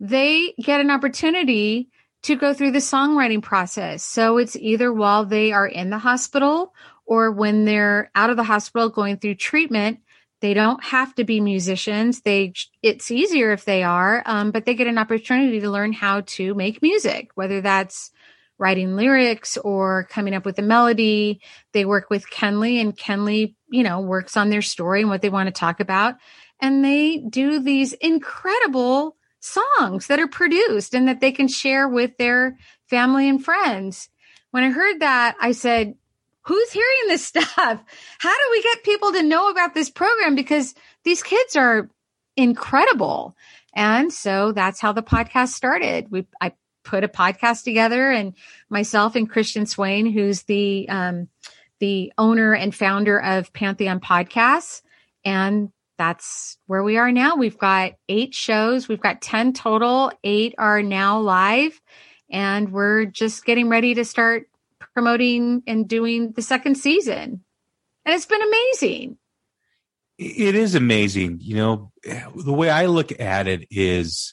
They 0.00 0.54
get 0.60 0.80
an 0.80 0.90
opportunity 0.90 1.90
to 2.22 2.36
go 2.36 2.52
through 2.52 2.72
the 2.72 2.78
songwriting 2.78 3.42
process. 3.42 4.02
So 4.02 4.38
it's 4.38 4.56
either 4.56 4.92
while 4.92 5.24
they 5.24 5.52
are 5.52 5.66
in 5.66 5.90
the 5.90 5.98
hospital 5.98 6.74
or 7.06 7.30
when 7.30 7.64
they're 7.64 8.10
out 8.14 8.30
of 8.30 8.36
the 8.36 8.44
hospital 8.44 8.88
going 8.88 9.18
through 9.18 9.36
treatment. 9.36 10.00
They 10.40 10.54
don't 10.54 10.82
have 10.82 11.14
to 11.16 11.24
be 11.24 11.40
musicians. 11.40 12.22
They 12.22 12.54
it's 12.82 13.10
easier 13.10 13.52
if 13.52 13.66
they 13.66 13.82
are, 13.82 14.22
um, 14.24 14.52
but 14.52 14.64
they 14.64 14.74
get 14.74 14.86
an 14.86 14.96
opportunity 14.96 15.60
to 15.60 15.70
learn 15.70 15.92
how 15.92 16.22
to 16.22 16.54
make 16.54 16.80
music, 16.80 17.30
whether 17.34 17.60
that's 17.60 18.10
writing 18.58 18.96
lyrics 18.96 19.56
or 19.58 20.06
coming 20.10 20.34
up 20.34 20.46
with 20.46 20.58
a 20.58 20.62
melody. 20.62 21.40
They 21.72 21.84
work 21.84 22.08
with 22.08 22.30
Kenley 22.30 22.80
and 22.80 22.96
Kenley, 22.96 23.54
you 23.70 23.82
know, 23.82 24.00
works 24.00 24.36
on 24.36 24.48
their 24.48 24.62
story 24.62 25.00
and 25.00 25.10
what 25.10 25.20
they 25.20 25.30
want 25.30 25.48
to 25.48 25.52
talk 25.52 25.80
about. 25.80 26.14
And 26.60 26.84
they 26.84 27.18
do 27.18 27.60
these 27.60 27.92
incredible 27.94 29.16
songs 29.40 30.06
that 30.06 30.20
are 30.20 30.28
produced 30.28 30.94
and 30.94 31.08
that 31.08 31.20
they 31.20 31.32
can 31.32 31.48
share 31.48 31.88
with 31.88 32.16
their 32.18 32.56
family 32.88 33.28
and 33.28 33.44
friends. 33.44 34.08
When 34.50 34.64
I 34.64 34.70
heard 34.70 35.00
that, 35.00 35.36
I 35.40 35.52
said, 35.52 35.94
who's 36.42 36.72
hearing 36.72 37.08
this 37.08 37.24
stuff? 37.26 37.46
How 37.56 38.30
do 38.30 38.48
we 38.50 38.62
get 38.62 38.84
people 38.84 39.12
to 39.12 39.22
know 39.22 39.48
about 39.50 39.74
this 39.74 39.90
program? 39.90 40.34
Because 40.34 40.74
these 41.04 41.22
kids 41.22 41.56
are 41.56 41.88
incredible. 42.36 43.36
And 43.74 44.12
so 44.12 44.52
that's 44.52 44.80
how 44.80 44.92
the 44.92 45.02
podcast 45.02 45.48
started. 45.48 46.06
We, 46.10 46.26
I 46.40 46.52
put 46.82 47.04
a 47.04 47.08
podcast 47.08 47.64
together 47.64 48.10
and 48.10 48.34
myself 48.68 49.14
and 49.14 49.30
Christian 49.30 49.66
Swain, 49.66 50.06
who's 50.06 50.42
the, 50.42 50.88
um, 50.88 51.28
the 51.78 52.12
owner 52.18 52.54
and 52.54 52.74
founder 52.74 53.20
of 53.20 53.52
Pantheon 53.52 54.00
Podcasts. 54.00 54.82
And 55.24 55.70
that's 56.00 56.56
where 56.66 56.82
we 56.82 56.96
are 56.96 57.12
now. 57.12 57.36
We've 57.36 57.58
got 57.58 57.92
eight 58.08 58.34
shows. 58.34 58.88
We've 58.88 59.02
got 59.02 59.20
10 59.20 59.52
total. 59.52 60.10
Eight 60.24 60.54
are 60.56 60.82
now 60.82 61.20
live 61.20 61.78
and 62.30 62.72
we're 62.72 63.04
just 63.04 63.44
getting 63.44 63.68
ready 63.68 63.92
to 63.92 64.04
start 64.06 64.48
promoting 64.94 65.62
and 65.66 65.86
doing 65.86 66.32
the 66.32 66.40
second 66.40 66.76
season. 66.76 67.44
And 68.06 68.14
it's 68.14 68.24
been 68.24 68.40
amazing. 68.40 69.18
It 70.16 70.54
is 70.54 70.74
amazing. 70.74 71.40
You 71.42 71.56
know, 71.56 71.92
the 72.34 72.52
way 72.52 72.70
I 72.70 72.86
look 72.86 73.20
at 73.20 73.46
it 73.46 73.66
is 73.70 74.32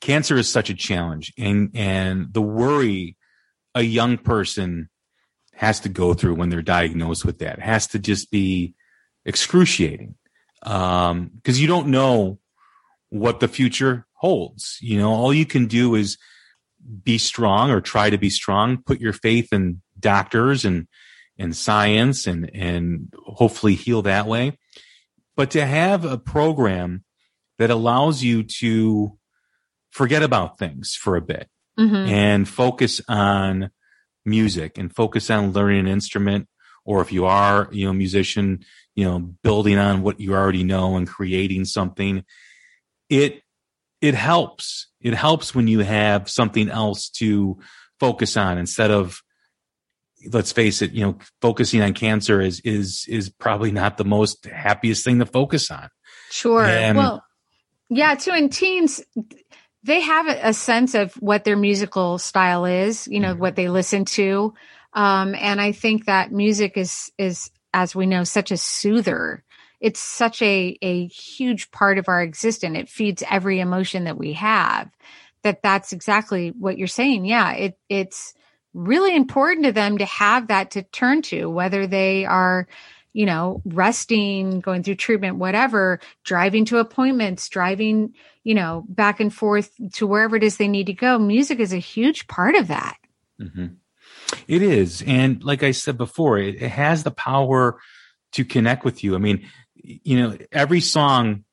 cancer 0.00 0.38
is 0.38 0.48
such 0.48 0.70
a 0.70 0.74
challenge 0.74 1.34
and, 1.36 1.70
and 1.74 2.32
the 2.32 2.42
worry 2.42 3.18
a 3.74 3.82
young 3.82 4.16
person 4.16 4.88
has 5.52 5.80
to 5.80 5.90
go 5.90 6.14
through 6.14 6.36
when 6.36 6.48
they're 6.48 6.62
diagnosed 6.62 7.26
with 7.26 7.40
that 7.40 7.58
has 7.58 7.88
to 7.88 7.98
just 7.98 8.30
be 8.30 8.74
excruciating. 9.26 10.14
Um, 10.64 11.30
cause 11.44 11.58
you 11.58 11.66
don't 11.66 11.88
know 11.88 12.38
what 13.10 13.40
the 13.40 13.48
future 13.48 14.06
holds. 14.14 14.78
You 14.80 14.98
know, 14.98 15.12
all 15.12 15.32
you 15.32 15.46
can 15.46 15.66
do 15.66 15.94
is 15.94 16.18
be 17.02 17.18
strong 17.18 17.70
or 17.70 17.80
try 17.80 18.10
to 18.10 18.18
be 18.18 18.30
strong, 18.30 18.82
put 18.82 19.00
your 19.00 19.12
faith 19.12 19.52
in 19.52 19.82
doctors 19.98 20.64
and, 20.64 20.86
and 21.38 21.54
science 21.56 22.26
and, 22.26 22.50
and 22.54 23.12
hopefully 23.26 23.74
heal 23.74 24.02
that 24.02 24.26
way. 24.26 24.58
But 25.36 25.50
to 25.52 25.66
have 25.66 26.04
a 26.04 26.18
program 26.18 27.04
that 27.58 27.70
allows 27.70 28.22
you 28.22 28.42
to 28.42 29.16
forget 29.90 30.22
about 30.22 30.58
things 30.58 30.94
for 30.94 31.16
a 31.16 31.20
bit 31.20 31.48
mm-hmm. 31.78 31.94
and 31.94 32.48
focus 32.48 33.00
on 33.08 33.70
music 34.24 34.78
and 34.78 34.94
focus 34.94 35.30
on 35.30 35.52
learning 35.52 35.80
an 35.80 35.88
instrument. 35.88 36.48
Or 36.84 37.00
if 37.00 37.12
you 37.12 37.24
are, 37.26 37.68
you 37.72 37.86
know, 37.86 37.92
a 37.92 37.94
musician, 37.94 38.64
you 38.94 39.04
know, 39.04 39.18
building 39.42 39.78
on 39.78 40.02
what 40.02 40.20
you 40.20 40.34
already 40.34 40.64
know 40.64 40.96
and 40.96 41.08
creating 41.08 41.64
something, 41.64 42.24
it, 43.08 43.42
it 44.00 44.14
helps. 44.14 44.88
It 45.00 45.14
helps 45.14 45.54
when 45.54 45.68
you 45.68 45.80
have 45.80 46.30
something 46.30 46.68
else 46.68 47.08
to 47.10 47.58
focus 47.98 48.36
on 48.36 48.58
instead 48.58 48.90
of, 48.90 49.20
let's 50.32 50.52
face 50.52 50.80
it, 50.80 50.92
you 50.92 51.04
know, 51.04 51.18
focusing 51.42 51.82
on 51.82 51.92
cancer 51.92 52.40
is, 52.40 52.60
is, 52.60 53.04
is 53.08 53.28
probably 53.28 53.70
not 53.70 53.98
the 53.98 54.04
most 54.04 54.46
happiest 54.46 55.04
thing 55.04 55.18
to 55.18 55.26
focus 55.26 55.70
on. 55.70 55.88
Sure. 56.30 56.64
And, 56.64 56.96
well, 56.96 57.24
yeah, 57.90 58.14
too. 58.14 58.30
And 58.30 58.52
teens, 58.52 59.02
they 59.82 60.00
have 60.00 60.26
a 60.28 60.54
sense 60.54 60.94
of 60.94 61.12
what 61.14 61.44
their 61.44 61.56
musical 61.56 62.18
style 62.18 62.64
is, 62.64 63.06
you 63.06 63.20
know, 63.20 63.32
mm-hmm. 63.32 63.40
what 63.40 63.56
they 63.56 63.68
listen 63.68 64.04
to. 64.06 64.54
Um, 64.94 65.34
and 65.34 65.60
I 65.60 65.72
think 65.72 66.06
that 66.06 66.32
music 66.32 66.76
is, 66.76 67.12
is, 67.18 67.50
as 67.74 67.94
we 67.94 68.06
know, 68.06 68.24
such 68.24 68.50
a 68.52 68.56
soother. 68.56 69.42
It's 69.80 70.00
such 70.00 70.40
a, 70.40 70.78
a 70.80 71.06
huge 71.08 71.70
part 71.72 71.98
of 71.98 72.08
our 72.08 72.22
existence. 72.22 72.78
It 72.78 72.88
feeds 72.88 73.22
every 73.28 73.60
emotion 73.60 74.04
that 74.04 74.16
we 74.16 74.32
have 74.34 74.88
that 75.42 75.60
that's 75.60 75.92
exactly 75.92 76.50
what 76.58 76.78
you're 76.78 76.86
saying. 76.86 77.26
Yeah. 77.26 77.52
It, 77.52 77.78
it's 77.90 78.32
really 78.72 79.14
important 79.14 79.66
to 79.66 79.72
them 79.72 79.98
to 79.98 80.06
have 80.06 80.46
that 80.46 80.70
to 80.70 80.82
turn 80.84 81.20
to, 81.22 81.50
whether 81.50 81.86
they 81.86 82.24
are, 82.24 82.66
you 83.12 83.26
know, 83.26 83.60
resting, 83.64 84.60
going 84.60 84.84
through 84.84 84.94
treatment, 84.94 85.36
whatever, 85.36 86.00
driving 86.22 86.64
to 86.66 86.78
appointments, 86.78 87.48
driving, 87.48 88.14
you 88.44 88.54
know, 88.54 88.84
back 88.88 89.20
and 89.20 89.34
forth 89.34 89.70
to 89.94 90.06
wherever 90.06 90.36
it 90.36 90.44
is 90.44 90.56
they 90.56 90.68
need 90.68 90.86
to 90.86 90.94
go. 90.94 91.18
Music 91.18 91.58
is 91.58 91.72
a 91.72 91.78
huge 91.78 92.26
part 92.26 92.54
of 92.54 92.68
that. 92.68 92.96
Mm-hmm. 93.40 93.66
It 94.48 94.62
is. 94.62 95.02
And 95.06 95.42
like 95.42 95.62
I 95.62 95.70
said 95.70 95.96
before, 95.96 96.38
it, 96.38 96.56
it 96.62 96.70
has 96.70 97.02
the 97.02 97.10
power 97.10 97.78
to 98.32 98.44
connect 98.44 98.84
with 98.84 99.04
you. 99.04 99.14
I 99.14 99.18
mean, 99.18 99.48
you 99.74 100.20
know, 100.20 100.36
every 100.52 100.80
song 100.80 101.44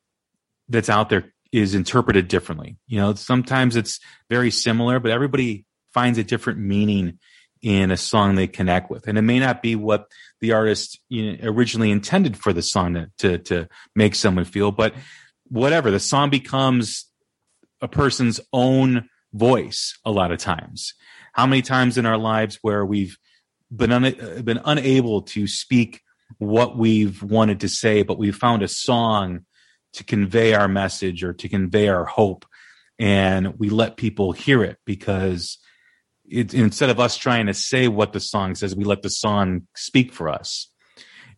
that's 0.68 0.88
out 0.88 1.08
there 1.10 1.32
is 1.52 1.74
interpreted 1.74 2.28
differently. 2.28 2.78
You 2.86 2.98
know, 2.98 3.14
sometimes 3.14 3.76
it's 3.76 4.00
very 4.30 4.50
similar, 4.50 4.98
but 4.98 5.12
everybody 5.12 5.66
finds 5.92 6.18
a 6.18 6.24
different 6.24 6.58
meaning 6.58 7.18
in 7.60 7.90
a 7.90 7.96
song 7.96 8.34
they 8.34 8.46
connect 8.46 8.90
with. 8.90 9.06
And 9.06 9.16
it 9.16 9.22
may 9.22 9.38
not 9.38 9.62
be 9.62 9.76
what 9.76 10.06
the 10.40 10.52
artist 10.52 10.98
you 11.08 11.32
know, 11.32 11.38
originally 11.48 11.90
intended 11.90 12.36
for 12.36 12.52
the 12.52 12.62
song 12.62 12.94
to, 12.94 13.10
to, 13.18 13.38
to 13.38 13.68
make 13.94 14.14
someone 14.14 14.44
feel, 14.44 14.72
but 14.72 14.94
whatever 15.48 15.90
the 15.90 16.00
song 16.00 16.30
becomes 16.30 17.06
a 17.80 17.86
person's 17.86 18.40
own 18.52 19.08
voice 19.32 19.98
a 20.04 20.10
lot 20.10 20.32
of 20.32 20.38
times. 20.38 20.94
How 21.32 21.46
many 21.46 21.62
times 21.62 21.98
in 21.98 22.06
our 22.06 22.18
lives 22.18 22.58
where 22.62 22.84
we've 22.84 23.16
been 23.74 23.92
un- 23.92 24.42
been 24.44 24.60
unable 24.64 25.22
to 25.22 25.46
speak 25.46 26.02
what 26.38 26.76
we've 26.76 27.22
wanted 27.22 27.60
to 27.60 27.68
say, 27.68 28.02
but 28.02 28.18
we've 28.18 28.36
found 28.36 28.62
a 28.62 28.68
song 28.68 29.44
to 29.94 30.04
convey 30.04 30.54
our 30.54 30.68
message 30.68 31.22
or 31.22 31.32
to 31.34 31.48
convey 31.48 31.88
our 31.88 32.04
hope, 32.04 32.46
and 32.98 33.58
we 33.58 33.68
let 33.68 33.96
people 33.96 34.32
hear 34.32 34.62
it 34.62 34.78
because 34.86 35.58
it, 36.28 36.54
instead 36.54 36.90
of 36.90 37.00
us 37.00 37.16
trying 37.16 37.46
to 37.46 37.54
say 37.54 37.88
what 37.88 38.12
the 38.12 38.20
song 38.20 38.54
says, 38.54 38.74
we 38.74 38.84
let 38.84 39.02
the 39.02 39.10
song 39.10 39.66
speak 39.74 40.12
for 40.12 40.28
us. 40.28 40.68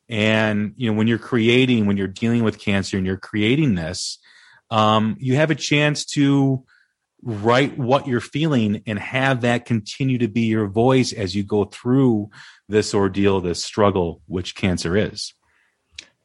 And 0.09 0.75
you 0.77 0.91
know, 0.91 0.97
when 0.97 1.07
you're 1.07 1.19
creating, 1.19 1.87
when 1.87 1.97
you're 1.97 2.07
dealing 2.07 2.45
with 2.45 2.59
cancer, 2.59 2.97
and 2.97 3.07
you're 3.07 3.17
creating 3.17 3.75
this, 3.75 4.19
um, 4.71 5.17
you 5.19 5.37
have 5.37 5.51
a 5.51 5.57
chance 5.57 6.05
to 6.05 6.65
write 7.25 7.79
what 7.79 8.07
you're 8.07 8.21
feeling 8.21 8.83
and 8.87 8.99
have 8.99 9.41
that 9.41 9.65
continue 9.65 10.19
to 10.19 10.29
be 10.29 10.43
your 10.43 10.67
voice 10.67 11.13
as 11.13 11.35
you 11.35 11.43
go 11.43 11.65
through 11.65 12.29
this 12.69 12.95
ordeal, 12.95 13.41
this 13.41 13.65
struggle, 13.65 14.21
which 14.27 14.55
cancer 14.55 14.97
is. 14.97 15.33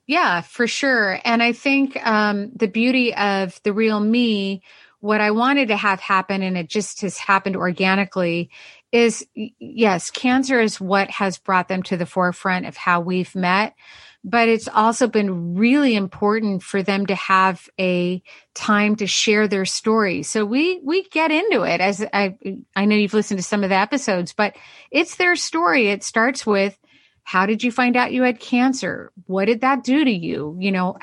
Yeah, 0.07 0.41
for 0.41 0.67
sure. 0.67 1.19
And 1.23 1.41
I 1.41 1.53
think 1.53 1.95
um, 2.05 2.51
the 2.55 2.67
beauty 2.67 3.13
of 3.13 3.59
the 3.63 3.73
real 3.73 3.99
me 3.99 4.61
what 5.01 5.21
I 5.21 5.31
wanted 5.31 5.69
to 5.69 5.77
have 5.77 6.01
happen, 6.01 6.43
and 6.43 6.57
it 6.57 6.67
just 6.67 7.01
has 7.01 7.17
happened 7.17 7.55
organically, 7.55 8.49
is 8.91 9.25
yes, 9.33 10.11
cancer 10.11 10.59
is 10.59 10.81
what 10.81 11.09
has 11.11 11.37
brought 11.37 11.69
them 11.69 11.83
to 11.83 11.95
the 11.95 12.05
forefront 12.05 12.65
of 12.65 12.75
how 12.75 12.99
we've 12.99 13.33
met. 13.35 13.75
But 14.23 14.49
it's 14.49 14.67
also 14.67 15.07
been 15.07 15.55
really 15.55 15.95
important 15.95 16.61
for 16.61 16.83
them 16.83 17.05
to 17.05 17.15
have 17.15 17.69
a 17.79 18.21
time 18.53 18.97
to 18.97 19.07
share 19.07 19.47
their 19.47 19.65
story. 19.65 20.23
So 20.23 20.45
we, 20.45 20.81
we 20.83 21.03
get 21.03 21.31
into 21.31 21.63
it 21.63 21.79
as 21.79 22.05
I, 22.13 22.37
I 22.75 22.83
know 22.83 22.97
you've 22.97 23.13
listened 23.13 23.39
to 23.39 23.45
some 23.45 23.63
of 23.63 23.69
the 23.69 23.77
episodes, 23.77 24.33
but 24.33 24.55
it's 24.91 25.15
their 25.15 25.37
story. 25.37 25.87
It 25.87 26.03
starts 26.03 26.45
with, 26.45 26.77
how 27.23 27.45
did 27.45 27.63
you 27.63 27.71
find 27.71 27.95
out 27.95 28.11
you 28.11 28.23
had 28.23 28.39
cancer? 28.39 29.11
What 29.25 29.45
did 29.45 29.61
that 29.61 29.83
do 29.83 30.03
to 30.03 30.11
you? 30.11 30.57
You 30.59 30.73
know, 30.73 30.97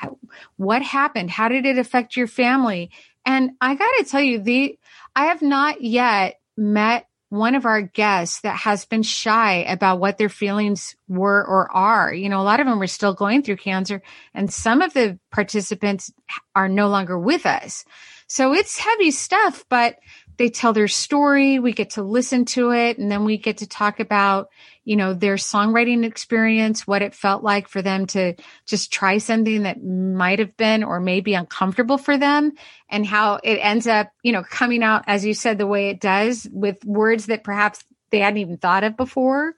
what 0.57 0.81
happened? 0.83 1.31
How 1.31 1.47
did 1.47 1.65
it 1.65 1.77
affect 1.77 2.17
your 2.17 2.27
family? 2.27 2.91
And 3.25 3.51
I 3.59 3.75
got 3.75 3.89
to 3.97 4.03
tell 4.03 4.21
you, 4.21 4.39
the 4.39 4.77
I 5.15 5.25
have 5.25 5.41
not 5.41 5.81
yet 5.81 6.39
met 6.55 7.06
one 7.29 7.55
of 7.55 7.65
our 7.65 7.81
guests 7.81 8.41
that 8.41 8.55
has 8.55 8.85
been 8.85 9.03
shy 9.03 9.65
about 9.67 9.99
what 9.99 10.17
their 10.17 10.29
feelings 10.29 10.95
were 11.07 11.45
or 11.45 11.69
are. 11.71 12.13
You 12.13 12.29
know, 12.29 12.39
a 12.39 12.43
lot 12.43 12.59
of 12.59 12.67
them 12.67 12.81
are 12.81 12.87
still 12.87 13.13
going 13.13 13.43
through 13.43 13.57
cancer, 13.57 14.01
and 14.33 14.51
some 14.51 14.81
of 14.81 14.93
the 14.93 15.19
participants 15.31 16.11
are 16.55 16.69
no 16.69 16.87
longer 16.87 17.17
with 17.19 17.45
us. 17.45 17.85
So 18.27 18.53
it's 18.53 18.77
heavy 18.77 19.11
stuff, 19.11 19.65
but 19.69 19.97
they 20.37 20.49
tell 20.49 20.73
their 20.73 20.87
story. 20.87 21.59
We 21.59 21.73
get 21.73 21.91
to 21.91 22.03
listen 22.03 22.45
to 22.45 22.71
it, 22.71 22.97
and 22.97 23.11
then 23.11 23.25
we 23.25 23.37
get 23.37 23.57
to 23.57 23.67
talk 23.67 23.99
about, 23.99 24.49
you 24.83 24.95
know, 24.95 25.13
their 25.13 25.35
songwriting 25.35 26.05
experience, 26.05 26.85
what 26.85 27.01
it 27.01 27.15
felt 27.15 27.43
like 27.43 27.67
for 27.67 27.81
them 27.81 28.05
to 28.07 28.35
just 28.65 28.91
try 28.91 29.17
something 29.17 29.63
that 29.63 29.83
might 29.83 30.39
have 30.39 30.55
been 30.55 30.83
or 30.83 30.99
may 30.99 31.21
be 31.21 31.33
uncomfortable 31.33 31.97
for 31.97 32.17
them 32.17 32.53
and 32.89 33.05
how 33.05 33.39
it 33.43 33.55
ends 33.55 33.87
up, 33.87 34.11
you 34.23 34.31
know, 34.31 34.43
coming 34.43 34.83
out, 34.83 35.03
as 35.07 35.25
you 35.25 35.33
said, 35.33 35.57
the 35.57 35.67
way 35.67 35.89
it 35.89 35.99
does 35.99 36.47
with 36.51 36.83
words 36.85 37.25
that 37.25 37.43
perhaps 37.43 37.83
they 38.11 38.19
hadn't 38.19 38.37
even 38.37 38.57
thought 38.57 38.83
of 38.83 38.95
before 38.95 39.55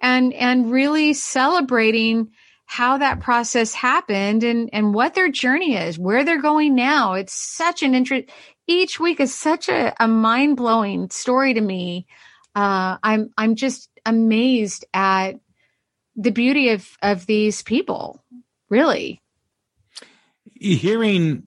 and, 0.00 0.32
and 0.34 0.70
really 0.70 1.14
celebrating 1.14 2.30
how 2.68 2.98
that 2.98 3.20
process 3.20 3.72
happened 3.72 4.44
and, 4.44 4.68
and 4.74 4.94
what 4.94 5.14
their 5.14 5.30
journey 5.30 5.74
is, 5.74 5.98
where 5.98 6.22
they're 6.22 6.40
going 6.40 6.74
now. 6.74 7.14
It's 7.14 7.32
such 7.32 7.82
an 7.82 7.94
interest. 7.94 8.28
Each 8.66 9.00
week 9.00 9.20
is 9.20 9.34
such 9.34 9.70
a, 9.70 9.94
a 9.98 10.06
mind 10.06 10.58
blowing 10.58 11.08
story 11.08 11.54
to 11.54 11.60
me. 11.60 12.06
Uh, 12.54 12.98
I'm, 13.02 13.32
I'm 13.38 13.54
just 13.54 13.88
amazed 14.04 14.84
at 14.92 15.40
the 16.14 16.30
beauty 16.30 16.70
of 16.70 16.88
of 17.00 17.26
these 17.26 17.62
people 17.62 18.24
really 18.68 19.22
hearing 20.58 21.44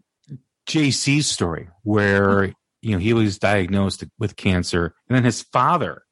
jc's 0.66 1.28
story 1.28 1.68
where 1.84 2.54
you 2.82 2.92
know 2.92 2.98
he 2.98 3.14
was 3.14 3.38
diagnosed 3.38 4.06
with 4.18 4.38
cancer 4.38 4.96
and 5.10 5.16
then 5.16 5.26
his 5.26 5.42
father 5.42 6.04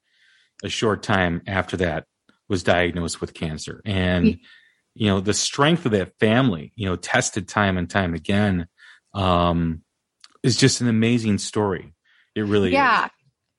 a 0.62 0.68
short 0.68 1.02
time 1.02 1.40
after 1.46 1.78
that 1.78 2.04
was 2.48 2.62
diagnosed 2.62 3.20
with 3.20 3.32
cancer 3.32 3.80
and 3.86 4.38
you 4.94 5.06
know 5.06 5.20
the 5.20 5.34
strength 5.34 5.86
of 5.86 5.92
that 5.92 6.18
family 6.18 6.72
you 6.76 6.86
know 6.86 6.96
tested 6.96 7.48
time 7.48 7.76
and 7.76 7.88
time 7.88 8.14
again 8.14 8.66
um 9.14 9.82
is 10.42 10.56
just 10.56 10.80
an 10.80 10.88
amazing 10.88 11.38
story 11.38 11.94
it 12.34 12.42
really 12.42 12.72
yeah 12.72 13.06
is. 13.06 13.10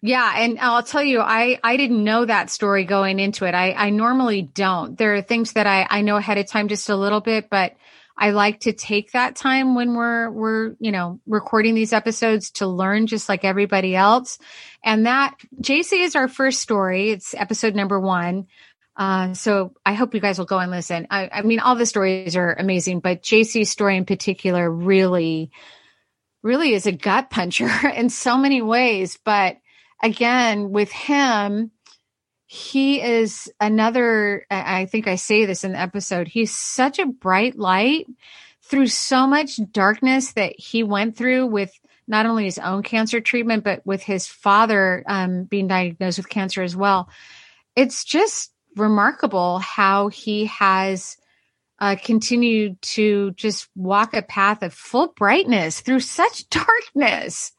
Yeah, 0.04 0.34
and 0.36 0.60
I'll 0.60 0.82
tell 0.82 1.04
you, 1.04 1.20
I 1.22 1.60
I 1.63 1.78
didn't 1.78 2.04
know 2.04 2.26
that 2.26 2.50
story 2.50 2.86
going 2.86 3.20
into 3.20 3.46
it. 3.46 3.54
I 3.54 3.74
I 3.74 3.91
normally 3.91 4.41
don't. 4.41 4.98
There 4.98 5.15
are 5.15 5.22
things 5.22 5.54
that 5.54 5.67
I 5.67 5.86
I 5.88 6.02
know 6.02 6.17
ahead 6.17 6.39
of 6.39 6.48
time 6.48 6.70
just 6.70 6.89
a 6.89 6.96
little 6.96 7.22
bit, 7.22 7.52
but 7.52 7.76
I 8.17 8.32
like 8.32 8.62
to 8.62 8.74
take 8.74 9.12
that 9.12 9.36
time 9.36 9.76
when 9.76 9.94
we're 9.94 10.32
we're 10.32 10.76
you 10.80 10.91
know 10.91 11.20
recording 11.28 11.76
these 11.76 11.94
episodes 11.94 12.50
to 12.52 12.67
learn 12.67 13.06
just 13.06 13.30
like 13.30 13.46
everybody 13.46 13.96
else. 13.96 14.39
And 14.84 15.06
that 15.06 15.36
JC 15.62 16.04
is 16.04 16.15
our 16.15 16.28
first 16.28 16.62
story. 16.62 17.12
It's 17.12 17.36
episode 17.36 17.76
number 17.76 18.00
one. 18.00 18.48
Uh, 19.01 19.33
so 19.33 19.73
I 19.83 19.93
hope 19.93 20.13
you 20.13 20.19
guys 20.19 20.37
will 20.37 20.45
go 20.45 20.59
and 20.59 20.69
listen. 20.69 21.07
I, 21.09 21.27
I 21.33 21.41
mean, 21.41 21.59
all 21.59 21.73
the 21.73 21.87
stories 21.87 22.35
are 22.35 22.53
amazing, 22.53 22.99
but 22.99 23.23
JC's 23.23 23.71
story 23.71 23.97
in 23.97 24.05
particular 24.05 24.69
really, 24.69 25.49
really 26.43 26.75
is 26.75 26.85
a 26.85 26.91
gut 26.91 27.31
puncher 27.31 27.67
in 27.95 28.11
so 28.11 28.37
many 28.37 28.61
ways. 28.61 29.17
But 29.25 29.57
again, 30.03 30.69
with 30.69 30.91
him, 30.91 31.71
he 32.45 33.01
is 33.01 33.51
another, 33.59 34.45
I 34.51 34.85
think 34.85 35.07
I 35.07 35.15
say 35.15 35.45
this 35.45 35.63
in 35.63 35.71
the 35.71 35.79
episode, 35.79 36.27
he's 36.27 36.55
such 36.55 36.99
a 36.99 37.07
bright 37.07 37.57
light 37.57 38.05
through 38.61 38.85
so 38.85 39.25
much 39.25 39.59
darkness 39.71 40.33
that 40.33 40.59
he 40.59 40.83
went 40.83 41.17
through 41.17 41.47
with 41.47 41.73
not 42.07 42.27
only 42.27 42.43
his 42.43 42.59
own 42.59 42.83
cancer 42.83 43.19
treatment, 43.19 43.63
but 43.63 43.83
with 43.83 44.03
his 44.03 44.27
father 44.27 45.03
um, 45.07 45.45
being 45.45 45.67
diagnosed 45.67 46.19
with 46.19 46.29
cancer 46.29 46.61
as 46.61 46.75
well. 46.75 47.09
It's 47.75 48.03
just 48.03 48.51
remarkable 48.75 49.60
how 49.60 50.07
he 50.07 50.45
has 50.45 51.17
uh, 51.79 51.95
continued 51.95 52.81
to 52.81 53.31
just 53.31 53.67
walk 53.75 54.13
a 54.13 54.21
path 54.21 54.62
of 54.62 54.73
full 54.73 55.13
brightness 55.15 55.81
through 55.81 55.99
such 55.99 56.47
darkness. 56.49 57.51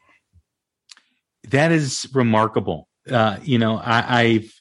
That 1.50 1.72
is 1.72 2.06
remarkable. 2.14 2.88
Uh, 3.10 3.38
you 3.42 3.58
know, 3.58 3.76
I, 3.76 4.20
I've, 4.20 4.52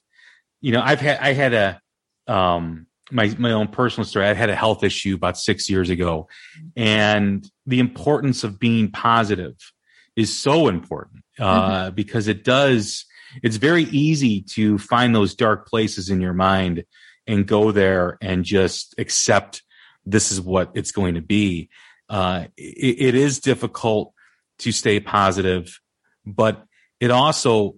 you 0.62 0.72
know, 0.72 0.82
I've 0.82 1.00
had, 1.00 1.20
I 1.20 1.34
had 1.34 1.54
a, 1.54 1.82
um, 2.28 2.88
my 3.12 3.34
my 3.38 3.52
own 3.52 3.68
personal 3.68 4.06
story. 4.06 4.26
I 4.26 4.34
had 4.34 4.50
a 4.50 4.56
health 4.56 4.84
issue 4.84 5.16
about 5.16 5.38
six 5.38 5.70
years 5.70 5.90
ago, 5.90 6.28
and 6.76 7.46
the 7.66 7.80
importance 7.80 8.44
of 8.44 8.60
being 8.60 8.90
positive 8.90 9.56
is 10.16 10.38
so 10.38 10.68
important 10.68 11.24
uh, 11.40 11.86
mm-hmm. 11.86 11.96
because 11.96 12.28
it 12.28 12.44
does. 12.44 13.06
It's 13.44 13.58
very 13.58 13.84
easy 13.84 14.42
to 14.54 14.78
find 14.78 15.16
those 15.16 15.36
dark 15.36 15.68
places 15.68 16.10
in 16.10 16.22
your 16.22 16.34
mind 16.34 16.84
and 17.28 17.48
go 17.48 17.72
there 17.72 18.18
and 18.22 18.44
just 18.44 18.96
accept 18.98 19.64
this 20.06 20.32
is 20.32 20.42
what 20.42 20.72
it's 20.74 20.92
going 20.92 21.16
to 21.16 21.22
be. 21.22 21.70
Uh, 22.10 22.46
it, 22.58 23.02
it 23.02 23.16
is 23.16 23.40
difficult 23.40 24.14
to 24.60 24.72
stay 24.72 25.00
positive, 25.00 25.80
but 26.26 26.64
it 27.00 27.12
also 27.12 27.76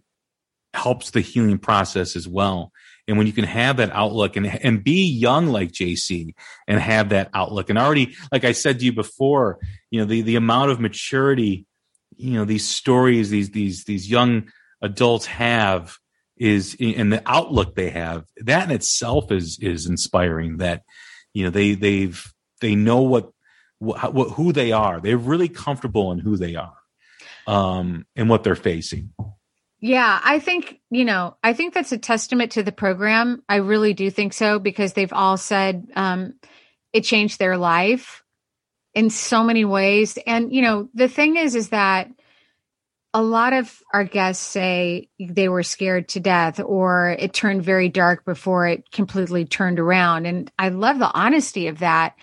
helps 0.74 1.12
the 1.12 1.22
healing 1.22 1.58
process 1.58 2.16
as 2.16 2.28
well. 2.28 2.72
And 3.08 3.18
when 3.18 3.28
you 3.28 3.34
can 3.34 3.44
have 3.44 3.78
that 3.78 3.92
outlook 3.92 4.38
and, 4.38 4.48
and 4.48 4.84
be 4.84 5.06
young 5.06 5.48
like 5.48 5.72
JC 5.72 6.34
and 6.68 6.80
have 6.80 7.10
that 7.10 7.30
outlook 7.34 7.70
and 7.70 7.78
already, 7.78 8.16
like 8.32 8.44
I 8.46 8.54
said 8.54 8.80
to 8.80 8.86
you 8.86 8.94
before, 8.94 9.60
you 9.92 10.00
know, 10.00 10.06
the, 10.06 10.22
the 10.22 10.38
amount 10.38 10.72
of 10.72 10.80
maturity, 10.80 11.66
you 12.16 12.34
know, 12.34 12.46
these 12.46 12.68
stories, 12.68 13.30
these, 13.30 13.52
these, 13.52 13.84
these 13.84 14.10
young 14.10 14.50
adults 14.84 15.26
have 15.26 15.98
is, 16.38 16.78
and 16.80 17.12
the 17.12 17.24
outlook 17.26 17.74
they 17.74 17.90
have, 17.90 18.26
that 18.38 18.70
in 18.70 18.76
itself 18.76 19.32
is, 19.32 19.58
is 19.60 19.88
inspiring 19.88 20.58
that, 20.58 20.84
you 21.34 21.44
know, 21.44 21.50
they, 21.50 21.74
they've, 21.74 22.32
they 22.62 22.76
know 22.76 23.02
what, 23.02 23.32
what, 23.80 24.14
what 24.14 24.30
who 24.32 24.52
they 24.54 24.72
are. 24.72 25.02
They're 25.02 25.18
really 25.18 25.50
comfortable 25.50 26.12
in 26.12 26.20
who 26.20 26.38
they 26.38 26.56
are, 26.56 26.78
um, 27.48 28.06
and 28.16 28.30
what 28.30 28.44
they're 28.44 28.56
facing. 28.56 29.14
Yeah, 29.80 30.20
I 30.24 30.40
think, 30.40 30.80
you 30.90 31.04
know, 31.04 31.36
I 31.44 31.54
think 31.54 31.74
that's 31.74 31.92
a 31.92 31.98
testament 31.98 32.54
to 32.54 32.64
the 32.64 32.72
program. 32.72 33.44
I 33.50 33.58
really 33.58 33.94
do 33.94 34.10
think 34.10 34.32
so 34.32 34.58
because 34.58 34.94
they've 34.94 35.12
all 35.12 35.36
said 35.36 35.88
um, 35.96 36.36
it 36.94 37.02
changed 37.02 37.40
their 37.40 37.58
life 37.58 38.24
in 38.94 39.10
so 39.10 39.44
many 39.44 39.66
ways. 39.66 40.18
And, 40.26 40.54
you 40.54 40.62
know, 40.62 40.88
the 40.94 41.10
thing 41.10 41.36
is, 41.36 41.56
is 41.56 41.70
that 41.70 42.10
a 43.14 43.22
lot 43.22 43.54
of 43.54 43.82
our 43.94 44.04
guests 44.04 44.46
say 44.46 45.10
they 45.20 45.48
were 45.48 45.64
scared 45.64 46.10
to 46.10 46.20
death 46.20 46.60
or 46.60 47.16
it 47.20 47.34
turned 47.34 47.64
very 47.64 47.88
dark 47.88 48.26
before 48.26 48.68
it 48.68 48.92
completely 48.92 49.46
turned 49.46 49.80
around. 49.80 50.26
And 50.26 50.52
I 50.58 50.70
love 50.70 50.98
the 50.98 51.12
honesty 51.12 51.68
of 51.68 51.80
that. 51.80 52.16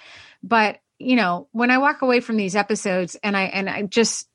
But, 0.42 0.80
you 0.98 1.14
know, 1.14 1.48
when 1.52 1.70
I 1.70 1.78
walk 1.78 2.02
away 2.02 2.20
from 2.20 2.36
these 2.36 2.56
episodes 2.56 3.16
and 3.22 3.36
I, 3.36 3.44
and 3.44 3.70
I 3.70 3.82
just, 3.82 4.28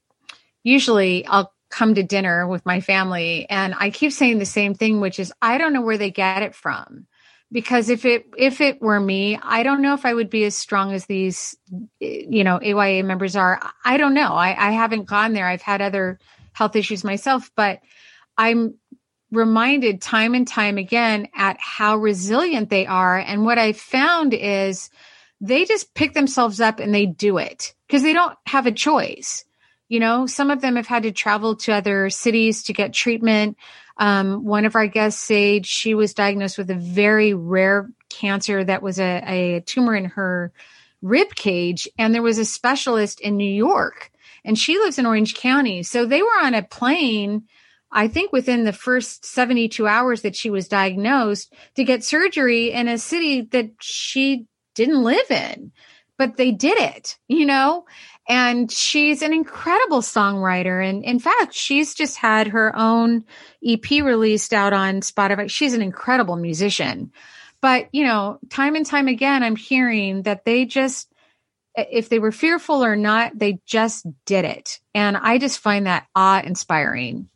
usually 0.64 1.26
I'll 1.26 1.52
come 1.70 1.96
to 1.96 2.04
dinner 2.04 2.48
with 2.48 2.66
my 2.66 2.80
family 2.80 3.48
and 3.50 3.76
I 3.78 3.90
keep 3.90 4.12
saying 4.12 4.40
the 4.40 4.46
same 4.46 4.76
thing 4.76 5.02
which 5.02 5.20
is 5.20 5.34
I 5.42 5.58
don't 5.58 5.74
know 5.74 5.82
where 5.82 5.98
they 5.98 6.12
get 6.12 6.44
it 6.44 6.56
from 6.56 7.06
because 7.52 7.90
if 7.90 8.06
it 8.06 8.26
if 8.38 8.62
it 8.62 8.82
were 8.82 9.00
me 9.00 9.38
I 9.42 9.64
don't 9.64 9.82
know 9.82 9.94
if 9.94 10.06
I 10.06 10.14
would 10.14 10.30
be 10.30 10.46
as 10.46 10.56
strong 10.56 10.94
as 10.94 11.06
these 11.06 11.58
you 12.00 12.44
know 12.44 12.60
AYA 12.62 13.04
members 13.04 13.36
are 13.36 13.60
I 13.84 13.98
don't 13.98 14.14
know 14.14 14.34
I, 14.34 14.70
I 14.70 14.72
haven't 14.72 15.06
gone 15.06 15.34
there 15.34 15.48
I've 15.48 15.62
had 15.62 15.82
other 15.82 16.20
health 16.56 16.76
issues 16.76 17.04
myself 17.04 17.52
but 17.56 17.80
I'm 18.38 18.76
reminded 19.32 20.02
time 20.02 20.34
and 20.34 20.48
time 20.48 20.78
again 20.78 21.28
at 21.36 21.58
how 21.60 21.98
resilient 21.98 22.70
they 22.70 22.86
are. 22.86 23.18
And 23.18 23.46
what 23.46 23.58
I 23.58 23.74
found 23.74 24.34
is 24.34 24.90
they 25.42 25.66
just 25.66 25.94
pick 25.94 26.14
themselves 26.14 26.62
up 26.62 26.80
and 26.80 26.94
they 26.94 27.06
do 27.06 27.38
it 27.38 27.74
because 27.88 28.04
they 28.04 28.14
don't 28.14 28.38
have 28.46 28.66
a 28.66 28.72
choice. 28.72 29.46
You 29.88 30.00
know, 30.00 30.26
some 30.26 30.50
of 30.50 30.62
them 30.62 30.78
have 30.78 30.88
had 30.88 31.04
to 31.04 31.12
travel 31.12 31.56
to 31.58 31.74
other 31.74 32.10
cities 32.10 32.64
to 32.64 32.74
get 32.74 32.94
treatment. 32.94 33.58
Um, 33.98 34.44
one 34.44 34.66
of 34.66 34.76
our 34.76 34.88
guests 34.88 35.22
said 35.22 35.66
she 35.66 35.94
was 35.94 36.14
diagnosed 36.14 36.58
with 36.58 36.70
a 36.72 36.76
very 36.76 37.34
rare 37.34 37.90
cancer 38.10 38.64
that 38.64 38.82
was 38.82 39.00
a, 39.00 39.24
a 39.28 39.62
tumor 39.62 39.96
in 39.96 40.06
her 40.06 40.52
rib 41.02 41.36
cage, 41.36 41.88
and 42.00 42.16
there 42.16 42.24
was 42.24 42.40
a 42.40 42.46
specialist 42.46 43.22
in 43.22 43.38
New 43.38 43.50
York, 43.50 44.12
and 44.46 44.58
she 44.58 44.78
lives 44.78 44.98
in 45.00 45.06
Orange 45.06 45.36
County. 45.36 45.84
So 45.84 46.06
they 46.06 46.22
were 46.22 46.40
on 46.42 46.54
a 46.54 46.64
plane. 46.64 47.44
I 47.92 48.08
think 48.08 48.32
within 48.32 48.64
the 48.64 48.74
first 48.74 49.26
72 49.26 49.88
hours 49.88 50.22
that 50.22 50.36
she 50.36 50.50
was 50.50 50.68
diagnosed 50.68 51.54
to 51.76 51.84
get 51.84 52.04
surgery 52.04 52.72
in 52.72 52.88
a 52.88 52.98
city 52.98 53.42
that 53.52 53.72
she 53.82 54.46
didn't 54.76 55.04
live 55.04 55.32
in, 55.32 55.72
but 56.18 56.38
they 56.38 56.52
did 56.52 56.78
it, 56.78 57.18
you 57.28 57.46
know? 57.46 57.86
and 58.28 58.72
she's 58.72 59.22
an 59.22 59.34
incredible 59.34 60.02
songwriter 60.02 60.88
and 60.88 61.04
in 61.04 61.20
fact 61.20 61.54
she's 61.54 61.94
just 61.94 62.18
had 62.18 62.48
her 62.48 62.76
own 62.76 63.24
ep 63.66 63.90
released 63.90 64.54
out 64.54 64.74
on 64.74 65.02
spotify 65.02 65.50
she's 65.50 65.74
an 65.74 65.82
incredible 65.82 66.36
musician 66.36 67.12
but 67.62 67.88
you 67.92 68.04
know 68.04 68.40
time 68.50 68.76
and 68.76 68.86
time 68.86 69.08
again 69.08 69.44
i'm 69.44 69.56
hearing 69.56 70.24
that 70.24 70.46
they 70.46 70.66
just 70.66 71.12
if 71.78 72.10
they 72.10 72.20
were 72.20 72.32
fearful 72.32 72.84
or 72.84 72.96
not 72.96 73.38
they 73.38 73.60
just 73.66 74.06
did 74.26 74.46
it 74.46 74.80
and 74.94 75.18
i 75.18 75.38
just 75.38 75.60
find 75.60 75.86
that 75.88 76.06
awe 76.16 76.42
inspiring 76.44 77.28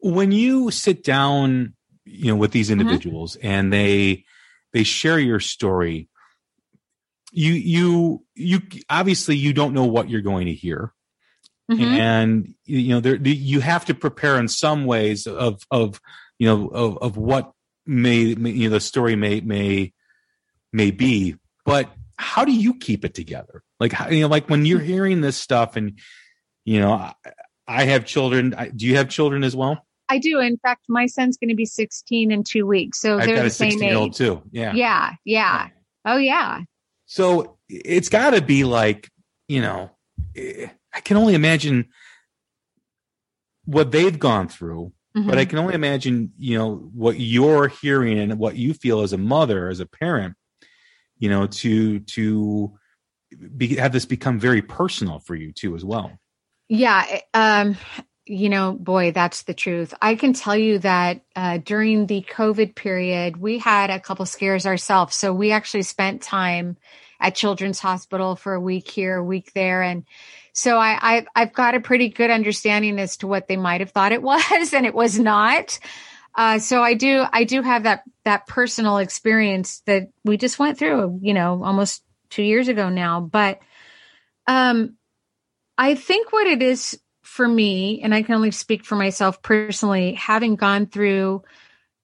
when 0.00 0.32
you 0.32 0.70
sit 0.70 1.02
down 1.02 1.74
you 2.04 2.26
know 2.26 2.36
with 2.36 2.52
these 2.52 2.70
mm-hmm. 2.70 2.80
individuals 2.80 3.36
mm-hmm. 3.36 3.46
and 3.46 3.72
they 3.72 4.24
they 4.72 4.82
share 4.82 5.18
your 5.18 5.40
story 5.40 6.08
you 7.32 7.52
you 7.52 8.24
you 8.34 8.60
obviously 8.88 9.36
you 9.36 9.52
don't 9.52 9.74
know 9.74 9.86
what 9.86 10.08
you're 10.08 10.20
going 10.20 10.46
to 10.46 10.54
hear 10.54 10.92
mm-hmm. 11.70 11.82
and 11.82 12.54
you 12.64 12.90
know 12.90 13.00
there 13.00 13.16
you 13.16 13.60
have 13.60 13.84
to 13.84 13.94
prepare 13.94 14.38
in 14.38 14.48
some 14.48 14.84
ways 14.84 15.26
of 15.26 15.62
of 15.70 16.00
you 16.38 16.46
know 16.46 16.68
of, 16.68 16.98
of 16.98 17.16
what 17.16 17.52
may, 17.86 18.34
may 18.34 18.50
you 18.50 18.68
know 18.68 18.74
the 18.74 18.80
story 18.80 19.16
may 19.16 19.40
may 19.40 19.92
may 20.72 20.90
be 20.90 21.36
but 21.64 21.90
how 22.16 22.44
do 22.44 22.52
you 22.52 22.74
keep 22.78 23.04
it 23.04 23.14
together 23.14 23.62
like 23.80 23.92
how, 23.92 24.08
you 24.08 24.20
know 24.20 24.28
like 24.28 24.48
when 24.48 24.64
you're 24.64 24.80
hearing 24.80 25.20
this 25.20 25.36
stuff 25.36 25.76
and 25.76 25.98
you 26.64 26.80
know 26.80 26.92
i, 26.92 27.14
I 27.66 27.84
have 27.84 28.04
children 28.04 28.54
I, 28.54 28.68
do 28.68 28.86
you 28.86 28.96
have 28.96 29.08
children 29.08 29.44
as 29.44 29.56
well 29.56 29.84
I 30.08 30.18
do. 30.18 30.38
In 30.38 30.58
fact, 30.58 30.84
my 30.88 31.06
son's 31.06 31.36
going 31.36 31.48
to 31.48 31.54
be 31.54 31.64
16 31.64 32.30
in 32.30 32.44
two 32.44 32.66
weeks. 32.66 33.00
So 33.00 33.18
I've 33.18 33.26
they're 33.26 33.36
got 33.36 33.42
the 33.42 33.46
a 33.46 33.50
same 33.50 33.70
16 33.72 33.90
age. 33.90 34.16
too. 34.16 34.42
Yeah. 34.50 34.74
Yeah. 34.74 35.12
Yeah. 35.24 35.68
Oh, 36.04 36.18
yeah. 36.18 36.60
So 37.06 37.58
it's 37.68 38.08
got 38.08 38.30
to 38.30 38.42
be 38.42 38.64
like, 38.64 39.10
you 39.48 39.62
know, 39.62 39.90
I 40.36 41.00
can 41.02 41.16
only 41.16 41.34
imagine 41.34 41.88
what 43.64 43.90
they've 43.90 44.18
gone 44.18 44.48
through, 44.48 44.92
mm-hmm. 45.16 45.28
but 45.28 45.38
I 45.38 45.44
can 45.44 45.58
only 45.58 45.74
imagine, 45.74 46.32
you 46.38 46.58
know, 46.58 46.76
what 46.94 47.18
you're 47.18 47.68
hearing 47.68 48.18
and 48.18 48.38
what 48.38 48.56
you 48.56 48.74
feel 48.74 49.00
as 49.00 49.12
a 49.12 49.18
mother, 49.18 49.68
as 49.68 49.80
a 49.80 49.86
parent, 49.86 50.34
you 51.24 51.30
know, 51.30 51.46
to 51.46 52.00
to 52.00 52.70
be, 53.56 53.76
have 53.76 53.92
this 53.92 54.04
become 54.04 54.38
very 54.38 54.60
personal 54.60 55.20
for 55.20 55.34
you 55.34 55.52
too, 55.52 55.74
as 55.74 55.82
well. 55.82 56.12
Yeah, 56.68 57.02
eh, 57.08 57.20
um, 57.32 57.76
you 58.26 58.50
know, 58.50 58.72
boy, 58.72 59.12
that's 59.12 59.44
the 59.44 59.54
truth. 59.54 59.94
I 60.02 60.16
can 60.16 60.34
tell 60.34 60.54
you 60.54 60.80
that 60.80 61.22
uh, 61.34 61.60
during 61.64 62.06
the 62.06 62.20
COVID 62.30 62.74
period, 62.74 63.38
we 63.38 63.56
had 63.56 63.88
a 63.88 64.00
couple 64.00 64.26
scares 64.26 64.66
ourselves. 64.66 65.16
So 65.16 65.32
we 65.32 65.50
actually 65.50 65.84
spent 65.84 66.20
time 66.20 66.76
at 67.20 67.34
Children's 67.34 67.80
Hospital 67.80 68.36
for 68.36 68.52
a 68.52 68.60
week 68.60 68.90
here, 68.90 69.16
a 69.16 69.24
week 69.24 69.54
there, 69.54 69.80
and 69.80 70.04
so 70.52 70.76
I, 70.76 70.98
I 71.00 71.26
I've 71.34 71.54
got 71.54 71.74
a 71.74 71.80
pretty 71.80 72.10
good 72.10 72.30
understanding 72.30 73.00
as 73.00 73.16
to 73.18 73.26
what 73.26 73.48
they 73.48 73.56
might 73.56 73.80
have 73.80 73.92
thought 73.92 74.12
it 74.12 74.22
was, 74.30 74.74
and 74.74 74.84
it 74.84 74.94
was 74.94 75.18
not. 75.18 75.78
Uh, 76.36 76.58
so 76.58 76.82
I 76.82 76.94
do 76.94 77.24
I 77.32 77.44
do 77.44 77.62
have 77.62 77.84
that 77.84 78.02
that 78.24 78.46
personal 78.46 78.98
experience 78.98 79.82
that 79.86 80.08
we 80.24 80.36
just 80.36 80.58
went 80.58 80.78
through, 80.78 81.20
you 81.22 81.34
know, 81.34 81.62
almost 81.62 82.02
two 82.30 82.42
years 82.42 82.68
ago 82.68 82.88
now. 82.88 83.20
But 83.20 83.60
um, 84.46 84.96
I 85.78 85.94
think 85.94 86.32
what 86.32 86.46
it 86.46 86.62
is 86.62 86.98
for 87.22 87.46
me, 87.46 88.00
and 88.02 88.14
I 88.14 88.22
can 88.22 88.34
only 88.34 88.50
speak 88.50 88.84
for 88.84 88.96
myself 88.96 89.42
personally, 89.42 90.14
having 90.14 90.56
gone 90.56 90.86
through 90.86 91.42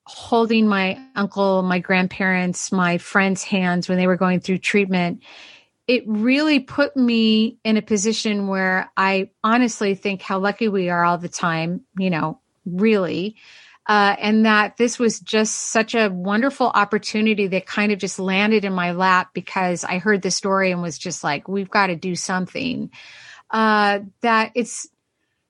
holding 0.05 0.66
my 0.66 0.99
uncle, 1.14 1.62
my 1.62 1.79
grandparents, 1.79 2.73
my 2.73 2.99
friends' 2.99 3.45
hands 3.45 3.88
when 3.88 3.99
they 3.99 4.07
were 4.07 4.16
going 4.16 4.40
through 4.40 4.59
treatment, 4.59 5.23
it 5.87 6.05
really 6.07 6.61
put 6.61 6.97
me 6.97 7.59
in 7.64 7.77
a 7.77 7.83
position 7.83 8.49
where 8.49 8.90
I 8.97 9.31
honestly 9.45 9.95
think 9.95 10.23
how 10.23 10.38
lucky 10.38 10.69
we 10.69 10.88
are 10.88 11.05
all 11.05 11.19
the 11.19 11.29
time, 11.29 11.83
you 11.99 12.11
know, 12.11 12.40
really. 12.64 13.37
Uh, 13.87 14.14
and 14.21 14.47
that 14.47 14.77
this 14.77 14.99
was 14.99 15.19
just 15.21 15.55
such 15.73 15.95
a 15.95 16.09
wonderful 16.11 16.69
opportunity 16.69 17.49
that 17.49 17.66
kind 17.66 17.90
of 17.90 17.99
just 17.99 18.19
landed 18.19 18.64
in 18.64 18.73
my 18.73 18.93
lap 18.93 19.31
because 19.35 19.85
I 19.85 19.99
heard 19.99 20.23
the 20.23 20.31
story 20.31 20.71
and 20.71 20.83
was 20.83 20.99
just 20.99 21.25
like, 21.25 21.49
we've 21.49 21.71
got 21.71 21.88
to 21.88 21.97
do 21.97 22.14
something. 22.14 22.90
Uh, 23.51 24.01
that 24.21 24.53
it's 24.55 24.88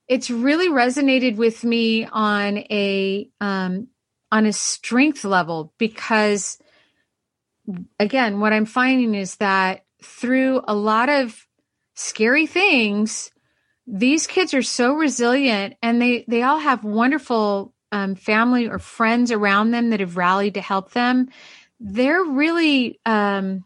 it's 0.08 0.30
really 0.30 0.68
resonated 0.68 1.36
with 1.36 1.62
me 1.62 2.04
on 2.06 2.58
a 2.58 3.28
um, 3.40 3.88
on 4.32 4.46
a 4.46 4.52
strength 4.52 5.24
level 5.24 5.72
because 5.78 6.58
again, 7.98 8.40
what 8.40 8.52
I'm 8.52 8.66
finding 8.66 9.14
is 9.14 9.36
that 9.36 9.84
through 10.02 10.62
a 10.66 10.74
lot 10.74 11.08
of 11.08 11.46
scary 11.94 12.46
things, 12.46 13.30
these 13.86 14.26
kids 14.26 14.54
are 14.54 14.62
so 14.62 14.94
resilient 14.94 15.74
and 15.82 16.00
they 16.00 16.24
they 16.28 16.42
all 16.42 16.58
have 16.58 16.84
wonderful 16.84 17.74
um, 17.92 18.14
family 18.14 18.68
or 18.68 18.78
friends 18.78 19.32
around 19.32 19.70
them 19.70 19.90
that 19.90 20.00
have 20.00 20.16
rallied 20.16 20.54
to 20.54 20.60
help 20.60 20.92
them. 20.92 21.28
They're 21.80 22.24
really 22.24 23.00
um, 23.06 23.64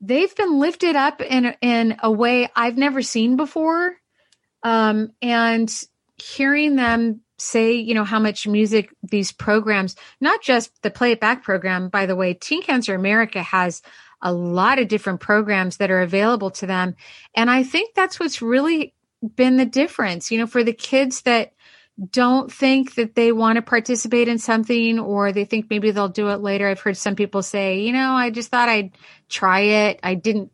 they've 0.00 0.34
been 0.34 0.58
lifted 0.58 0.96
up 0.96 1.20
in 1.20 1.54
in 1.60 1.96
a 2.02 2.10
way 2.10 2.48
I've 2.54 2.76
never 2.76 3.02
seen 3.02 3.36
before, 3.36 3.96
um, 4.62 5.12
and 5.20 5.72
hearing 6.16 6.76
them 6.76 7.20
say, 7.38 7.72
you 7.72 7.94
know, 7.94 8.04
how 8.04 8.20
much 8.20 8.46
music 8.46 8.94
these 9.02 9.32
programs, 9.32 9.96
not 10.20 10.42
just 10.42 10.70
the 10.82 10.90
Play 10.90 11.12
It 11.12 11.20
Back 11.20 11.42
program, 11.42 11.88
by 11.88 12.06
the 12.06 12.16
way, 12.16 12.34
Teen 12.34 12.62
Cancer 12.62 12.94
America 12.94 13.42
has 13.42 13.82
a 14.22 14.32
lot 14.32 14.78
of 14.78 14.86
different 14.86 15.20
programs 15.20 15.78
that 15.78 15.90
are 15.90 16.00
available 16.00 16.50
to 16.52 16.66
them. 16.66 16.94
And 17.34 17.50
I 17.50 17.64
think 17.64 17.94
that's 17.94 18.20
what's 18.20 18.40
really 18.40 18.94
been 19.36 19.56
the 19.56 19.66
difference, 19.66 20.30
you 20.30 20.38
know, 20.38 20.46
for 20.46 20.62
the 20.62 20.72
kids 20.72 21.22
that 21.22 21.52
don't 22.10 22.50
think 22.50 22.94
that 22.94 23.14
they 23.14 23.32
want 23.32 23.56
to 23.56 23.62
participate 23.62 24.28
in 24.28 24.38
something 24.38 24.98
or 24.98 25.32
they 25.32 25.44
think 25.44 25.68
maybe 25.68 25.90
they'll 25.90 26.08
do 26.08 26.30
it 26.30 26.40
later. 26.40 26.68
I've 26.68 26.80
heard 26.80 26.96
some 26.96 27.16
people 27.16 27.42
say, 27.42 27.80
you 27.80 27.92
know, 27.92 28.12
I 28.12 28.30
just 28.30 28.50
thought 28.50 28.68
I'd 28.68 28.92
try 29.28 29.60
it. 29.60 30.00
I 30.02 30.14
didn't 30.14 30.50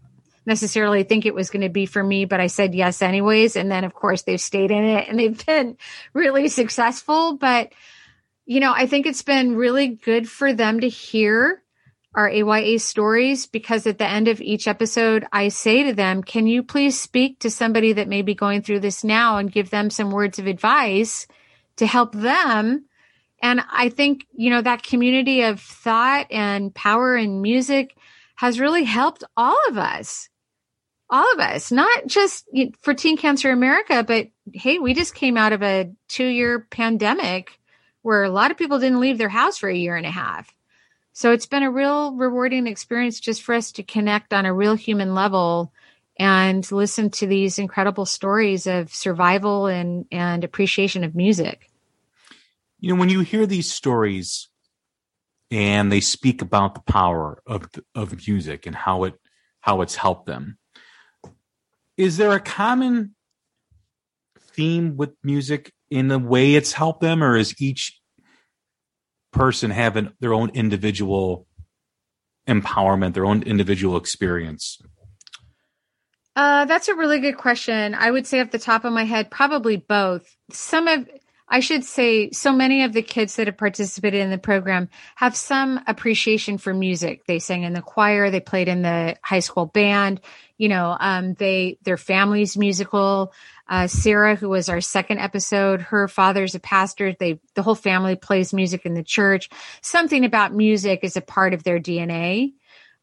necessarily 0.46 1.04
think 1.04 1.26
it 1.26 1.34
was 1.34 1.50
going 1.50 1.62
to 1.62 1.68
be 1.68 1.86
for 1.86 2.02
me, 2.02 2.24
but 2.24 2.40
I 2.40 2.48
said 2.48 2.74
yes 2.74 3.02
anyways. 3.02 3.54
And 3.54 3.70
then 3.70 3.84
of 3.84 3.94
course 3.94 4.22
they've 4.22 4.40
stayed 4.40 4.70
in 4.70 4.84
it 4.84 5.08
and 5.08 5.18
they've 5.18 5.46
been 5.46 5.76
really 6.12 6.48
successful. 6.48 7.36
But, 7.36 7.72
you 8.44 8.60
know, 8.60 8.72
I 8.74 8.86
think 8.86 9.06
it's 9.06 9.22
been 9.22 9.54
really 9.54 9.88
good 9.88 10.28
for 10.28 10.52
them 10.52 10.80
to 10.80 10.88
hear 10.88 11.62
our 12.14 12.28
AYA 12.28 12.78
stories 12.78 13.46
because 13.46 13.86
at 13.86 13.98
the 13.98 14.08
end 14.08 14.28
of 14.28 14.40
each 14.40 14.66
episode, 14.66 15.26
I 15.32 15.48
say 15.48 15.84
to 15.84 15.92
them, 15.92 16.22
can 16.22 16.46
you 16.46 16.62
please 16.62 16.98
speak 16.98 17.40
to 17.40 17.50
somebody 17.50 17.92
that 17.94 18.08
may 18.08 18.22
be 18.22 18.34
going 18.34 18.62
through 18.62 18.80
this 18.80 19.04
now 19.04 19.36
and 19.36 19.52
give 19.52 19.70
them 19.70 19.90
some 19.90 20.10
words 20.10 20.38
of 20.38 20.46
advice 20.46 21.26
to 21.76 21.86
help 21.86 22.12
them? 22.12 22.86
And 23.42 23.60
I 23.70 23.88
think, 23.88 24.26
you 24.32 24.50
know, 24.50 24.62
that 24.62 24.82
community 24.82 25.42
of 25.42 25.60
thought 25.60 26.26
and 26.30 26.74
power 26.74 27.14
and 27.14 27.42
music 27.42 27.96
has 28.36 28.58
really 28.58 28.84
helped 28.84 29.24
all 29.36 29.58
of 29.68 29.78
us. 29.78 30.28
All 31.10 31.32
of 31.32 31.40
us, 31.40 31.72
not 31.72 32.06
just 32.06 32.46
for 32.80 32.92
Teen 32.92 33.16
Cancer 33.16 33.50
America, 33.50 34.04
but 34.06 34.28
hey, 34.52 34.78
we 34.78 34.92
just 34.92 35.14
came 35.14 35.38
out 35.38 35.54
of 35.54 35.62
a 35.62 35.90
two 36.08 36.26
year 36.26 36.66
pandemic 36.70 37.58
where 38.02 38.24
a 38.24 38.30
lot 38.30 38.50
of 38.50 38.58
people 38.58 38.78
didn't 38.78 39.00
leave 39.00 39.16
their 39.16 39.30
house 39.30 39.56
for 39.56 39.70
a 39.70 39.74
year 39.74 39.96
and 39.96 40.04
a 40.04 40.10
half 40.10 40.54
so 41.18 41.32
it's 41.32 41.46
been 41.46 41.64
a 41.64 41.70
real 41.70 42.14
rewarding 42.14 42.68
experience 42.68 43.18
just 43.18 43.42
for 43.42 43.52
us 43.52 43.72
to 43.72 43.82
connect 43.82 44.32
on 44.32 44.46
a 44.46 44.54
real 44.54 44.76
human 44.76 45.16
level 45.16 45.72
and 46.16 46.70
listen 46.70 47.10
to 47.10 47.26
these 47.26 47.58
incredible 47.58 48.06
stories 48.06 48.68
of 48.68 48.94
survival 48.94 49.66
and, 49.66 50.06
and 50.12 50.44
appreciation 50.44 51.02
of 51.02 51.16
music. 51.16 51.72
You 52.78 52.94
know, 52.94 53.00
when 53.00 53.08
you 53.08 53.22
hear 53.22 53.46
these 53.46 53.68
stories 53.68 54.48
and 55.50 55.90
they 55.90 55.98
speak 55.98 56.40
about 56.40 56.76
the 56.76 56.82
power 56.82 57.42
of 57.48 57.68
of 57.96 58.28
music 58.28 58.64
and 58.64 58.76
how 58.76 59.02
it 59.02 59.14
how 59.58 59.80
it's 59.80 59.96
helped 59.96 60.26
them, 60.26 60.56
is 61.96 62.16
there 62.16 62.30
a 62.30 62.38
common 62.38 63.16
theme 64.52 64.96
with 64.96 65.10
music 65.24 65.72
in 65.90 66.06
the 66.06 66.20
way 66.20 66.54
it's 66.54 66.74
helped 66.74 67.00
them, 67.00 67.24
or 67.24 67.36
is 67.36 67.60
each 67.60 67.97
person 69.38 69.70
having 69.70 70.12
their 70.20 70.34
own 70.34 70.50
individual 70.50 71.46
empowerment, 72.48 73.14
their 73.14 73.26
own 73.26 73.42
individual 73.42 73.96
experience? 73.96 74.80
Uh, 76.34 76.64
that's 76.66 76.88
a 76.88 76.94
really 76.94 77.20
good 77.20 77.36
question. 77.36 77.94
I 77.94 78.10
would 78.10 78.26
say 78.26 78.40
off 78.40 78.50
the 78.50 78.58
top 78.58 78.84
of 78.84 78.92
my 78.92 79.04
head, 79.04 79.30
probably 79.30 79.76
both. 79.76 80.36
Some 80.50 80.86
of, 80.86 81.08
I 81.48 81.60
should 81.60 81.84
say, 81.84 82.30
so 82.30 82.52
many 82.52 82.84
of 82.84 82.92
the 82.92 83.02
kids 83.02 83.36
that 83.36 83.48
have 83.48 83.56
participated 83.56 84.20
in 84.20 84.30
the 84.30 84.38
program 84.38 84.88
have 85.16 85.34
some 85.34 85.80
appreciation 85.86 86.58
for 86.58 86.72
music. 86.72 87.26
They 87.26 87.38
sang 87.38 87.64
in 87.64 87.72
the 87.72 87.82
choir, 87.82 88.30
they 88.30 88.40
played 88.40 88.68
in 88.68 88.82
the 88.82 89.16
high 89.22 89.40
school 89.40 89.66
band. 89.66 90.20
You 90.58 90.68
know, 90.68 90.96
um, 90.98 91.34
they 91.34 91.78
their 91.82 91.96
family's 91.96 92.56
musical. 92.56 93.32
Uh, 93.68 93.86
Sarah, 93.86 94.34
who 94.34 94.48
was 94.48 94.68
our 94.68 94.80
second 94.80 95.18
episode, 95.18 95.80
her 95.80 96.08
father's 96.08 96.54
a 96.54 96.60
pastor. 96.60 97.14
They, 97.18 97.38
the 97.54 97.62
whole 97.62 97.74
family 97.74 98.16
plays 98.16 98.52
music 98.52 98.86
in 98.86 98.94
the 98.94 99.02
church. 99.02 99.50
Something 99.82 100.24
about 100.24 100.54
music 100.54 101.00
is 101.02 101.16
a 101.16 101.20
part 101.20 101.54
of 101.54 101.64
their 101.64 101.78
DNA. 101.78 102.54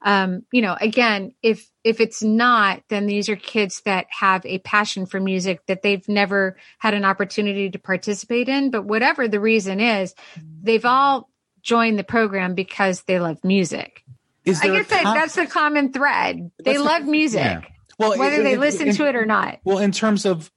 Um, 0.02 0.44
you 0.52 0.62
know, 0.62 0.78
again, 0.80 1.34
if, 1.42 1.70
if 1.84 2.00
it's 2.00 2.22
not, 2.22 2.84
then 2.90 3.08
these 3.08 3.28
are 3.28 3.36
kids 3.36 3.82
that 3.86 4.06
have 4.10 4.46
a 4.46 4.60
passion 4.60 5.08
for 5.08 5.20
music 5.20 5.66
that 5.66 5.82
they've 5.82 6.08
never 6.08 6.58
had 6.78 6.94
an 6.94 7.06
opportunity 7.06 7.72
to 7.72 7.80
participate 7.80 8.48
in. 8.48 8.70
But 8.70 8.86
whatever 8.86 9.28
the 9.28 9.40
reason 9.40 9.80
is, 9.80 10.14
they've 10.62 10.86
all 10.86 11.30
joined 11.64 11.98
the 11.98 12.04
program 12.04 12.54
because 12.54 13.02
they 13.04 13.20
love 13.20 13.44
music. 13.44 14.04
Is 14.46 14.62
I 14.62 14.68
there 14.68 14.74
a 14.74 14.78
guess 14.80 14.88
that, 14.90 15.04
com- 15.04 15.16
that's 15.18 15.36
the 15.36 15.48
common 15.48 15.92
thread. 15.92 16.52
They 16.64 16.74
That's 16.74 16.84
love 16.86 17.06
the- 17.06 17.12
music, 17.12 17.40
yeah. 17.42 17.62
Well, 17.98 18.18
whether 18.18 18.42
it- 18.42 18.44
they 18.44 18.54
it- 18.54 18.60
listen 18.60 18.90
in- 18.90 18.96
to 18.96 19.08
it 19.08 19.16
or 19.16 19.26
not. 19.26 19.60
Well, 19.64 19.80
in 19.80 19.92
terms 19.92 20.26
of 20.26 20.52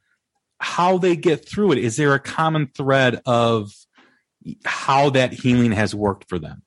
how 0.61 0.98
they 0.98 1.16
get 1.16 1.48
through 1.48 1.72
it, 1.72 1.79
is 1.79 1.96
there 1.96 2.12
a 2.14 2.18
common 2.20 2.66
thread 2.77 3.22
of 3.24 3.72
how 4.64 5.11
that 5.11 5.33
healing 5.33 5.72
has 5.72 5.94
worked 5.94 6.29
for 6.29 6.38
them? 6.38 6.62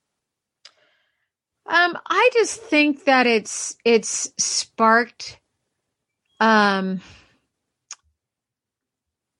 Um, 1.67 1.97
I 2.07 2.29
just 2.33 2.61
think 2.61 3.05
that 3.05 3.27
it's 3.27 3.75
it's 3.85 4.33
sparked 4.37 5.39
um 6.39 7.01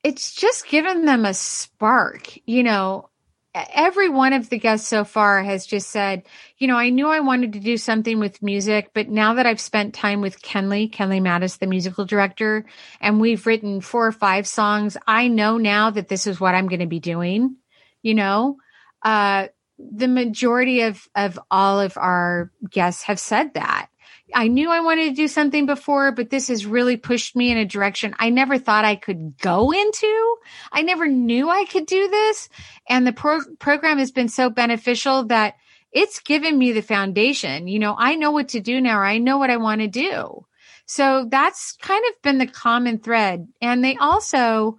it's 0.03 0.33
just 0.33 0.67
given 0.67 1.05
them 1.05 1.25
a 1.25 1.33
spark, 1.33 2.29
you 2.47 2.63
know. 2.63 3.09
Every 3.53 4.07
one 4.07 4.31
of 4.31 4.49
the 4.49 4.57
guests 4.57 4.87
so 4.87 5.03
far 5.03 5.43
has 5.43 5.65
just 5.65 5.89
said, 5.89 6.23
you 6.57 6.67
know, 6.67 6.77
I 6.77 6.89
knew 6.89 7.07
I 7.07 7.19
wanted 7.19 7.53
to 7.53 7.59
do 7.59 7.75
something 7.75 8.17
with 8.17 8.41
music, 8.41 8.91
but 8.93 9.09
now 9.09 9.33
that 9.33 9.45
I've 9.45 9.59
spent 9.59 9.93
time 9.93 10.21
with 10.21 10.41
Kenley, 10.41 10.89
Kenley 10.89 11.19
Mattis, 11.21 11.59
the 11.59 11.67
musical 11.67 12.05
director, 12.05 12.65
and 13.01 13.19
we've 13.19 13.45
written 13.45 13.81
four 13.81 14.07
or 14.07 14.13
five 14.13 14.47
songs, 14.47 14.95
I 15.05 15.27
know 15.27 15.57
now 15.57 15.89
that 15.89 16.07
this 16.07 16.27
is 16.27 16.39
what 16.39 16.55
I'm 16.55 16.67
going 16.67 16.79
to 16.79 16.85
be 16.85 17.01
doing, 17.01 17.57
you 18.01 18.13
know. 18.13 18.57
Uh 19.03 19.47
the 19.79 20.07
majority 20.07 20.81
of 20.81 21.07
of 21.15 21.39
all 21.49 21.79
of 21.79 21.97
our 21.97 22.51
guests 22.69 23.03
have 23.03 23.19
said 23.19 23.53
that. 23.55 23.87
I 24.33 24.47
knew 24.47 24.71
I 24.71 24.81
wanted 24.81 25.09
to 25.09 25.15
do 25.15 25.27
something 25.27 25.65
before, 25.65 26.11
but 26.11 26.29
this 26.29 26.47
has 26.47 26.65
really 26.65 26.97
pushed 26.97 27.35
me 27.35 27.51
in 27.51 27.57
a 27.57 27.65
direction 27.65 28.15
I 28.19 28.29
never 28.29 28.57
thought 28.57 28.85
I 28.85 28.95
could 28.95 29.37
go 29.37 29.71
into. 29.71 30.37
I 30.71 30.81
never 30.81 31.07
knew 31.07 31.49
I 31.49 31.65
could 31.65 31.85
do 31.85 32.09
this. 32.09 32.49
And 32.87 33.05
the 33.05 33.13
pro- 33.13 33.55
program 33.59 33.97
has 33.97 34.11
been 34.11 34.29
so 34.29 34.49
beneficial 34.49 35.25
that 35.25 35.55
it's 35.91 36.19
given 36.21 36.57
me 36.57 36.71
the 36.71 36.81
foundation. 36.81 37.67
You 37.67 37.79
know, 37.79 37.95
I 37.97 38.15
know 38.15 38.31
what 38.31 38.49
to 38.49 38.59
do 38.59 38.79
now, 38.81 38.99
or 38.99 39.05
I 39.05 39.17
know 39.17 39.37
what 39.37 39.49
I 39.49 39.57
want 39.57 39.81
to 39.81 39.87
do. 39.87 40.45
So 40.85 41.27
that's 41.29 41.77
kind 41.81 42.03
of 42.09 42.21
been 42.21 42.37
the 42.37 42.47
common 42.47 42.99
thread. 42.99 43.47
And 43.61 43.83
they 43.83 43.95
also, 43.97 44.77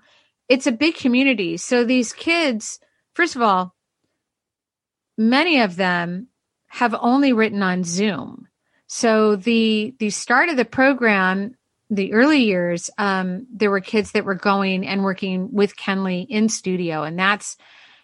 it's 0.48 0.66
a 0.66 0.72
big 0.72 0.94
community. 0.94 1.56
So 1.56 1.84
these 1.84 2.12
kids, 2.12 2.80
first 3.14 3.36
of 3.36 3.42
all, 3.42 3.74
many 5.16 5.60
of 5.60 5.76
them 5.76 6.28
have 6.68 6.94
only 6.98 7.32
written 7.32 7.62
on 7.62 7.84
Zoom. 7.84 8.48
So 8.94 9.36
the 9.36 9.94
the 9.98 10.10
start 10.10 10.50
of 10.50 10.56
the 10.56 10.64
program, 10.64 11.54
the 11.88 12.12
early 12.12 12.44
years, 12.44 12.90
um, 12.98 13.46
there 13.50 13.70
were 13.70 13.80
kids 13.80 14.12
that 14.12 14.26
were 14.26 14.34
going 14.34 14.86
and 14.86 15.02
working 15.02 15.50
with 15.50 15.76
Kenley 15.76 16.26
in 16.28 16.50
studio, 16.50 17.02
and 17.02 17.18
that's 17.18 17.56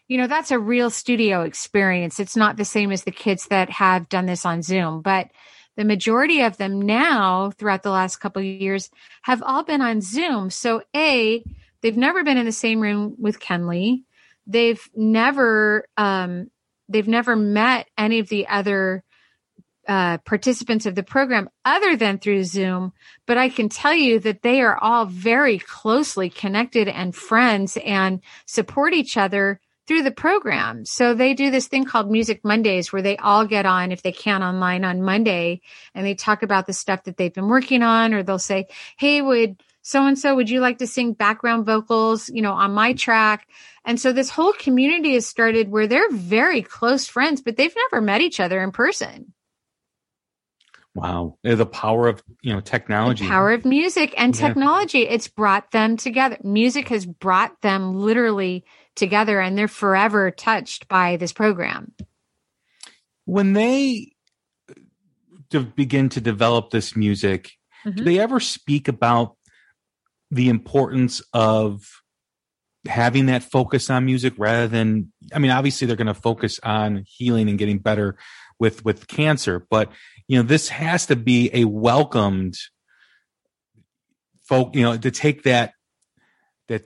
you 0.09 0.17
know 0.17 0.27
that's 0.27 0.51
a 0.51 0.59
real 0.59 0.89
studio 0.89 1.43
experience. 1.43 2.19
It's 2.19 2.37
not 2.37 2.57
the 2.57 2.65
same 2.65 2.91
as 2.91 3.05
the 3.05 3.11
kids 3.11 3.49
that 3.49 3.69
have 3.69 4.09
done 4.09 4.27
this 4.27 4.47
on 4.47 4.63
Zoom, 4.63 5.03
but 5.03 5.29
the 5.77 5.85
majority 5.85 6.41
of 6.41 6.57
them 6.57 6.81
now 6.81 7.51
throughout 7.51 7.83
the 7.83 7.91
last 7.91 8.17
couple 8.17 8.41
of 8.41 8.47
years 8.47 8.91
have 9.23 9.43
all 9.43 9.65
been 9.65 9.83
on 9.83 10.01
Zoom. 10.01 10.49
So 10.49 10.83
a 10.97 11.45
they've 11.83 11.97
never 11.97 12.25
been 12.25 12.39
in 12.39 12.47
the 12.47 12.53
same 12.53 12.81
room 12.81 13.15
with 13.19 13.41
Kenley 13.41 14.05
they've 14.49 14.89
never 14.97 15.87
um, 15.97 16.51
they've 16.89 17.07
never 17.07 17.37
met 17.37 17.87
any 17.97 18.19
of 18.19 18.29
the 18.29 18.49
other 18.49 19.05
uh, 19.89 20.19
participants 20.19 20.85
of 20.85 20.95
the 20.95 21.03
program 21.03 21.49
other 21.65 21.97
than 21.97 22.19
through 22.19 22.45
Zoom, 22.45 22.93
but 23.27 23.39
I 23.39 23.49
can 23.49 23.71
tell 23.71 23.95
you 23.95 24.21
that 24.21 24.43
they 24.43 24.61
are 24.61 24.77
all 24.77 25.07
very 25.07 25.59
closely 25.59 26.29
connected 26.29 26.89
and 26.89 27.17
friends 27.17 27.79
and 27.85 28.21
support 28.47 28.93
each 28.93 29.17
other 29.17 29.61
through 29.87 30.03
the 30.03 30.11
program. 30.11 30.85
So 30.85 31.15
they 31.15 31.33
do 31.33 31.51
this 31.51 31.67
thing 31.67 31.87
called 31.87 32.11
Music 32.11 32.45
Mondays 32.45 32.93
where 32.93 33.01
they 33.01 33.17
all 33.17 33.47
get 33.47 33.65
on 33.65 33.91
if 33.91 34.03
they 34.03 34.13
can 34.13 34.43
online 34.43 34.85
on 34.85 35.03
Monday 35.03 35.63
and 35.95 36.05
they 36.05 36.15
talk 36.15 36.43
about 36.43 36.67
the 36.67 36.75
stuff 36.75 37.05
that 37.05 37.17
they've 37.17 37.33
been 37.33 37.49
working 37.49 37.83
on 37.83 38.13
or 38.13 38.23
they'll 38.23 38.39
say, 38.39 38.67
Hey, 38.99 39.23
would 39.23 39.63
so 39.81 40.05
and 40.05 40.19
so, 40.19 40.37
would 40.37 40.51
you 40.51 40.61
like 40.61 40.79
to 40.79 40.87
sing 40.87 41.15
background 41.15 41.65
vocals, 41.65 42.29
you 42.29 42.43
know, 42.43 42.53
on 42.53 42.73
my 42.73 42.93
track? 42.93 43.49
And 43.87 43.99
so 43.99 44.13
this 44.13 44.29
whole 44.29 44.53
community 44.53 45.15
has 45.15 45.27
started 45.27 45.71
where 45.71 45.87
they're 45.87 46.11
very 46.11 46.61
close 46.61 47.07
friends, 47.07 47.41
but 47.41 47.57
they've 47.57 47.75
never 47.75 48.03
met 48.03 48.21
each 48.21 48.39
other 48.39 48.63
in 48.63 48.71
person. 48.71 49.33
Wow. 50.95 51.39
The 51.43 51.67
power 51.67 52.09
of, 52.09 52.23
you 52.43 52.53
know, 52.53 52.61
technology. 52.61 53.25
The 53.25 53.31
power 53.31 53.53
of 53.53 53.65
music 53.65 54.15
and 54.17 54.35
yeah. 54.35 54.49
technology. 54.49 55.03
It's 55.03 55.29
brought 55.29 55.71
them 55.71 55.97
together. 55.97 56.39
Music 56.43 56.89
has 56.89 57.07
brought 57.07 57.61
them 57.63 57.95
literally 57.95 58.65
together 58.97 59.41
and 59.41 59.57
they're 59.57 59.69
forever 59.69 60.31
touched 60.31 60.89
by 60.89 61.17
this 61.17 61.33
program. 61.33 61.93
When 63.27 63.53
they 63.53 64.13
to 65.51 65.61
begin 65.61 66.09
to 66.11 66.21
develop 66.21 66.71
this 66.71 66.97
music, 66.97 67.53
mm-hmm. 67.87 67.97
do 67.97 68.05
they 68.05 68.19
ever 68.19 68.41
speak 68.41 68.89
about 68.89 69.37
the 70.31 70.49
importance 70.49 71.23
of 71.33 72.03
having 72.87 73.27
that 73.27 73.43
focus 73.43 73.91
on 73.91 74.05
music 74.05 74.35
rather 74.39 74.69
than 74.69 75.13
I 75.35 75.39
mean 75.39 75.51
obviously 75.51 75.87
they're 75.87 75.97
going 75.97 76.07
to 76.07 76.15
focus 76.15 76.61
on 76.63 77.05
healing 77.07 77.49
and 77.49 77.59
getting 77.59 77.79
better 77.79 78.17
with 78.59 78.85
with 78.85 79.07
cancer, 79.07 79.67
but 79.71 79.91
you 80.29 80.37
know, 80.37 80.43
this 80.43 80.69
has 80.69 81.07
to 81.07 81.17
be 81.17 81.51
a 81.53 81.65
welcomed 81.65 82.55
folk, 84.47 84.77
you 84.77 84.83
know, 84.83 84.97
to 84.97 85.11
take 85.11 85.43
that, 85.45 85.73
that, 86.69 86.85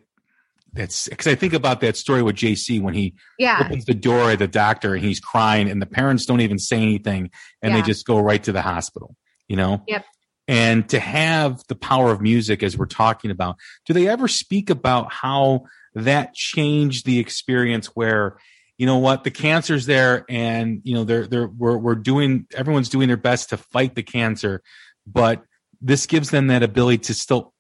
that's 0.73 1.09
because 1.09 1.27
I 1.27 1.35
think 1.35 1.53
about 1.53 1.81
that 1.81 1.97
story 1.97 2.23
with 2.23 2.37
JC 2.37 2.81
when 2.81 2.95
he 2.95 3.15
yeah. 3.39 3.63
opens 3.65 3.85
the 3.85 3.95
door 3.95 4.31
at 4.31 4.39
the 4.39 4.49
doctor 4.49 4.95
and 4.95 5.05
he's 5.05 5.21
crying 5.21 5.69
and 5.69 5.83
the 5.83 5.87
parents 5.87 6.25
don't 6.25 6.41
even 6.41 6.59
say 6.59 6.77
anything 6.77 7.31
and 7.61 7.75
yeah. 7.75 7.81
they 7.81 7.87
just 7.87 8.07
go 8.07 8.21
right 8.21 8.43
to 8.45 8.53
the 8.53 8.63
hospital, 8.63 9.17
you 9.49 9.57
know? 9.57 9.83
Yep. 9.89 10.05
And 10.49 10.89
to 10.89 11.01
have 11.01 11.63
the 11.69 11.77
power 11.77 12.11
of 12.13 12.21
music 12.21 12.63
as 12.63 12.77
we're 12.77 12.87
talking 12.87 13.31
about, 13.31 13.57
do 13.87 13.93
they 13.93 14.09
ever 14.09 14.29
speak 14.29 14.71
about 14.71 15.13
how 15.13 15.65
that 15.95 16.35
changed 16.35 17.07
the 17.07 17.19
experience 17.19 17.87
where 17.89 18.39
you 18.83 18.87
know 18.87 18.99
what? 18.99 19.23
The 19.23 19.31
cancer's 19.31 19.87
there 19.87 20.25
and 20.29 20.81
you 20.83 20.93
know 20.93 21.05
they're 21.05 21.29
they're 21.29 21.47
we're, 21.47 21.79
we're 21.79 21.95
doing 21.95 22.49
everyone's 22.53 22.89
doing 22.89 23.07
their 23.07 23.17
best 23.17 23.51
to 23.51 23.57
fight 23.57 23.95
the 23.95 24.03
cancer 24.03 24.61
but 25.07 25.45
this 25.81 26.07
gives 26.07 26.31
them 26.31 26.49
that 26.49 26.65
ability 26.65 26.99
to 26.99 27.15
still 27.15 27.55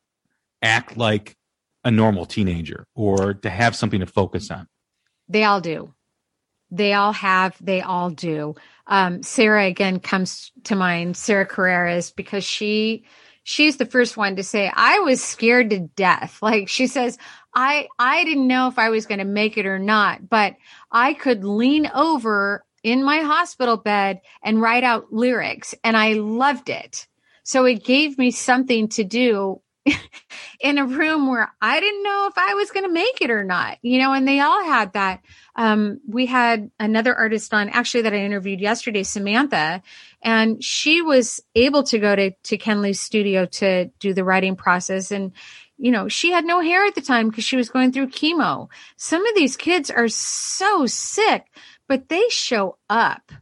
act 0.63 0.97
like 0.97 1.37
a 1.85 1.93
normal 1.93 2.27
teenager 2.27 2.89
or 2.97 3.35
to 3.35 3.51
have 3.51 3.77
something 3.77 4.01
to 4.01 4.07
focus 4.07 4.51
on. 4.51 4.67
They 5.29 5.45
all 5.45 5.61
do. 5.61 5.95
They 6.73 6.93
all 6.93 7.13
have 7.13 7.57
they 7.61 7.83
all 7.83 8.11
do. 8.11 8.57
Um, 8.89 9.23
sarah 9.23 9.67
again 9.67 10.01
comes 10.01 10.51
to 10.65 10.75
mind. 10.75 11.17
Sarah 11.17 11.47
carreras 11.47 12.11
because 12.11 12.43
she 12.43 13.05
she's 13.45 13.77
the 13.77 13.87
first 13.87 14.17
one 14.17 14.37
to 14.37 14.43
say 14.43 14.71
i 14.75 14.99
was 14.99 15.23
scared 15.23 15.71
to 15.71 15.79
death. 15.79 16.39
Like 16.43 16.69
she 16.69 16.89
says 16.89 17.17
I 17.55 17.89
I 17.99 18.25
didn't 18.25 18.47
know 18.47 18.69
if 18.69 18.79
I 18.79 18.91
was 18.91 19.07
going 19.07 19.19
to 19.19 19.25
make 19.25 19.59
it 19.59 19.67
or 19.67 19.79
not, 19.79 20.29
but 20.29 20.57
I 20.91 21.15
could 21.15 21.45
lean 21.45 21.91
over 21.95 22.65
in 22.83 23.05
my 23.05 23.21
hospital 23.21 23.77
bed 23.77 24.21
and 24.43 24.61
write 24.61 24.85
out 24.85 25.13
lyrics 25.13 25.75
and 25.85 25.97
I 25.97 26.15
loved 26.15 26.69
it. 26.69 27.07
So 27.45 27.65
it 27.65 27.85
gave 27.85 28.19
me 28.19 28.31
something 28.31 28.89
to 28.91 29.05
do 29.05 29.61
in 30.61 30.79
a 30.79 30.87
room 30.87 31.29
where 31.29 31.53
I 31.61 31.81
didn't 31.81 32.03
know 32.05 32.29
if 32.31 32.39
I 32.39 32.55
was 32.55 32.71
going 32.71 32.87
to 32.87 32.93
make 32.93 33.21
it 33.21 33.31
or 33.31 33.43
not, 33.43 33.79
you 33.83 33.99
know, 33.99 34.13
and 34.13 34.27
they 34.27 34.41
all 34.41 34.65
had 34.65 34.93
that. 34.93 35.21
Um, 35.57 36.01
we 36.09 36.27
had 36.27 36.71
another 36.79 37.15
artist 37.15 37.53
on 37.53 37.69
actually 37.69 38.03
that 38.03 38.15
I 38.15 38.19
interviewed 38.19 38.61
yesterday, 38.61 39.03
Samantha, 39.03 39.83
and 40.23 40.63
she 40.63 41.03
was 41.03 41.41
able 41.55 41.83
to 41.85 41.99
go 41.99 42.15
to, 42.15 42.31
to 42.31 42.59
Kenley's 42.59 43.01
studio 43.01 43.47
to 43.47 43.87
do 43.99 44.15
the 44.15 44.25
writing 44.25 44.55
process. 44.55 45.11
And 45.11 45.33
you 45.83 45.91
know, 45.91 46.07
she 46.07 46.31
had 46.31 46.45
no 46.45 46.61
hair 46.61 46.85
at 46.85 46.95
the 46.95 47.01
time 47.01 47.29
because 47.29 47.43
she 47.43 47.57
was 47.57 47.69
going 47.69 47.91
through 47.91 48.07
chemo. 48.07 48.69
Some 48.97 49.27
of 49.27 49.35
these 49.35 49.57
kids 49.57 49.91
are 49.91 50.07
so 50.07 50.87
sick, 50.87 51.45
but 51.89 52.09
they 52.09 52.23
show 52.29 52.79
up. 52.89 53.33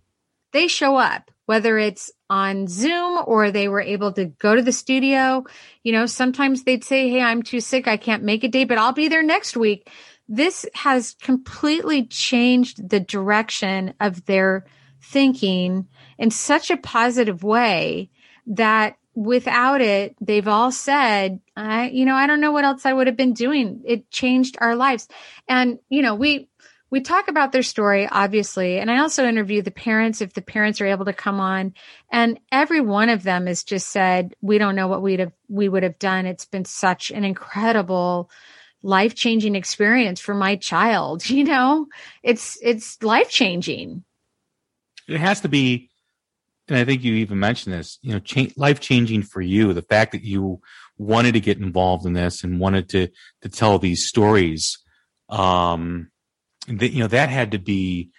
They 0.53 0.66
show 0.66 0.96
up, 0.96 1.31
whether 1.44 1.76
it's 1.76 2.11
on 2.31 2.66
Zoom 2.66 3.22
or 3.26 3.50
they 3.50 3.68
were 3.68 3.83
able 3.83 4.12
to 4.12 4.24
go 4.24 4.57
to 4.57 4.62
the 4.62 4.72
studio. 4.72 5.44
You 5.85 5.92
know, 5.92 6.07
sometimes 6.07 6.64
they'd 6.64 6.83
say, 6.83 7.11
Hey, 7.11 7.20
I'm 7.20 7.42
too 7.42 7.61
sick. 7.61 7.87
I 7.87 7.98
can't 7.98 8.22
make 8.24 8.42
a 8.42 8.48
day, 8.48 8.64
but 8.64 8.79
I'll 8.79 8.94
be 8.94 9.09
there 9.09 9.22
next 9.22 9.55
week. 9.55 9.90
This 10.26 10.64
has 10.72 11.16
completely 11.20 12.07
changed 12.07 12.88
the 12.88 13.00
direction 13.00 13.92
of 14.00 14.24
their 14.24 14.64
thinking 15.03 15.88
in 16.18 16.31
such 16.31 16.70
a 16.70 16.79
positive 16.79 17.44
way 17.44 18.09
that 18.46 18.96
without 19.14 19.80
it, 19.80 20.14
they've 20.20 20.48
all 20.48 20.72
said, 20.72 21.40
I, 21.56 21.88
you 21.88 22.04
know, 22.04 22.14
I 22.14 22.26
don't 22.26 22.40
know 22.40 22.52
what 22.52 22.64
else 22.64 22.86
I 22.86 22.92
would 22.92 23.06
have 23.06 23.16
been 23.16 23.32
doing. 23.32 23.82
It 23.84 24.10
changed 24.10 24.56
our 24.60 24.76
lives. 24.76 25.08
And, 25.48 25.78
you 25.88 26.02
know, 26.02 26.14
we, 26.14 26.48
we 26.90 27.00
talk 27.00 27.28
about 27.28 27.52
their 27.52 27.62
story, 27.62 28.08
obviously. 28.10 28.78
And 28.78 28.90
I 28.90 28.98
also 28.98 29.26
interview 29.26 29.62
the 29.62 29.70
parents 29.70 30.20
if 30.20 30.32
the 30.32 30.42
parents 30.42 30.80
are 30.80 30.86
able 30.86 31.04
to 31.04 31.12
come 31.12 31.40
on. 31.40 31.74
And 32.10 32.40
every 32.50 32.80
one 32.80 33.08
of 33.08 33.22
them 33.22 33.46
has 33.46 33.62
just 33.62 33.88
said, 33.88 34.34
we 34.40 34.58
don't 34.58 34.76
know 34.76 34.88
what 34.88 35.02
we'd 35.02 35.20
have, 35.20 35.32
we 35.48 35.68
would 35.68 35.82
have 35.82 35.98
done. 35.98 36.26
It's 36.26 36.46
been 36.46 36.64
such 36.64 37.10
an 37.10 37.24
incredible, 37.24 38.30
life 38.82 39.14
changing 39.14 39.54
experience 39.54 40.20
for 40.20 40.34
my 40.34 40.56
child. 40.56 41.22
You 41.30 41.44
know, 41.44 41.86
it's, 42.22 42.58
it's 42.62 43.02
life 43.02 43.30
changing. 43.30 44.04
It 45.08 45.20
has 45.20 45.40
to 45.40 45.48
be 45.48 45.89
and 46.70 46.78
I 46.78 46.85
think 46.85 47.02
you 47.02 47.14
even 47.14 47.40
mentioned 47.40 47.74
this, 47.74 47.98
you 48.00 48.12
know, 48.12 48.20
cha- 48.20 48.52
life 48.56 48.80
changing 48.80 49.22
for 49.22 49.40
you. 49.40 49.72
The 49.72 49.83
fact 49.83 50.12
that 50.12 50.22
you 50.22 50.61
wanted 50.96 51.33
to 51.33 51.40
get 51.40 51.59
involved 51.59 52.06
in 52.06 52.12
this 52.12 52.44
and 52.44 52.61
wanted 52.61 52.88
to 52.90 53.09
to 53.42 53.48
tell 53.48 53.78
these 53.78 54.06
stories, 54.06 54.78
um, 55.28 56.11
that 56.68 56.90
you 56.92 57.00
know 57.00 57.09
that 57.09 57.28
had 57.28 57.50
to 57.52 57.59
be 57.59 58.11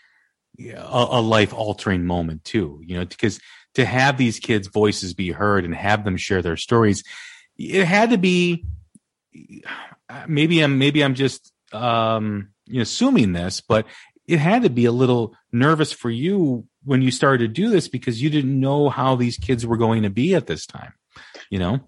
a, 0.59 1.07
a 1.11 1.21
life 1.21 1.53
altering 1.53 2.05
moment 2.05 2.43
too. 2.43 2.81
You 2.83 2.99
know, 2.99 3.05
because 3.05 3.39
to 3.75 3.85
have 3.85 4.17
these 4.17 4.39
kids' 4.39 4.67
voices 4.67 5.13
be 5.13 5.31
heard 5.31 5.63
and 5.63 5.73
have 5.73 6.03
them 6.03 6.17
share 6.17 6.41
their 6.41 6.57
stories, 6.57 7.03
it 7.57 7.85
had 7.85 8.09
to 8.09 8.17
be. 8.17 8.65
Maybe 10.27 10.59
I'm 10.59 10.77
maybe 10.77 11.03
I'm 11.03 11.15
just 11.15 11.53
um, 11.71 12.49
you 12.65 12.75
know 12.75 12.81
assuming 12.81 13.31
this, 13.31 13.61
but 13.61 13.85
it 14.27 14.39
had 14.39 14.63
to 14.63 14.69
be 14.69 14.85
a 14.85 14.91
little 14.91 15.35
nervous 15.53 15.93
for 15.93 16.09
you 16.09 16.67
when 16.83 17.01
you 17.01 17.11
started 17.11 17.39
to 17.39 17.61
do 17.61 17.69
this 17.69 17.87
because 17.87 18.21
you 18.21 18.29
didn't 18.29 18.59
know 18.59 18.89
how 18.89 19.15
these 19.15 19.37
kids 19.37 19.65
were 19.65 19.77
going 19.77 20.03
to 20.03 20.09
be 20.09 20.35
at 20.35 20.47
this 20.47 20.65
time, 20.65 20.93
you 21.49 21.59
know? 21.59 21.79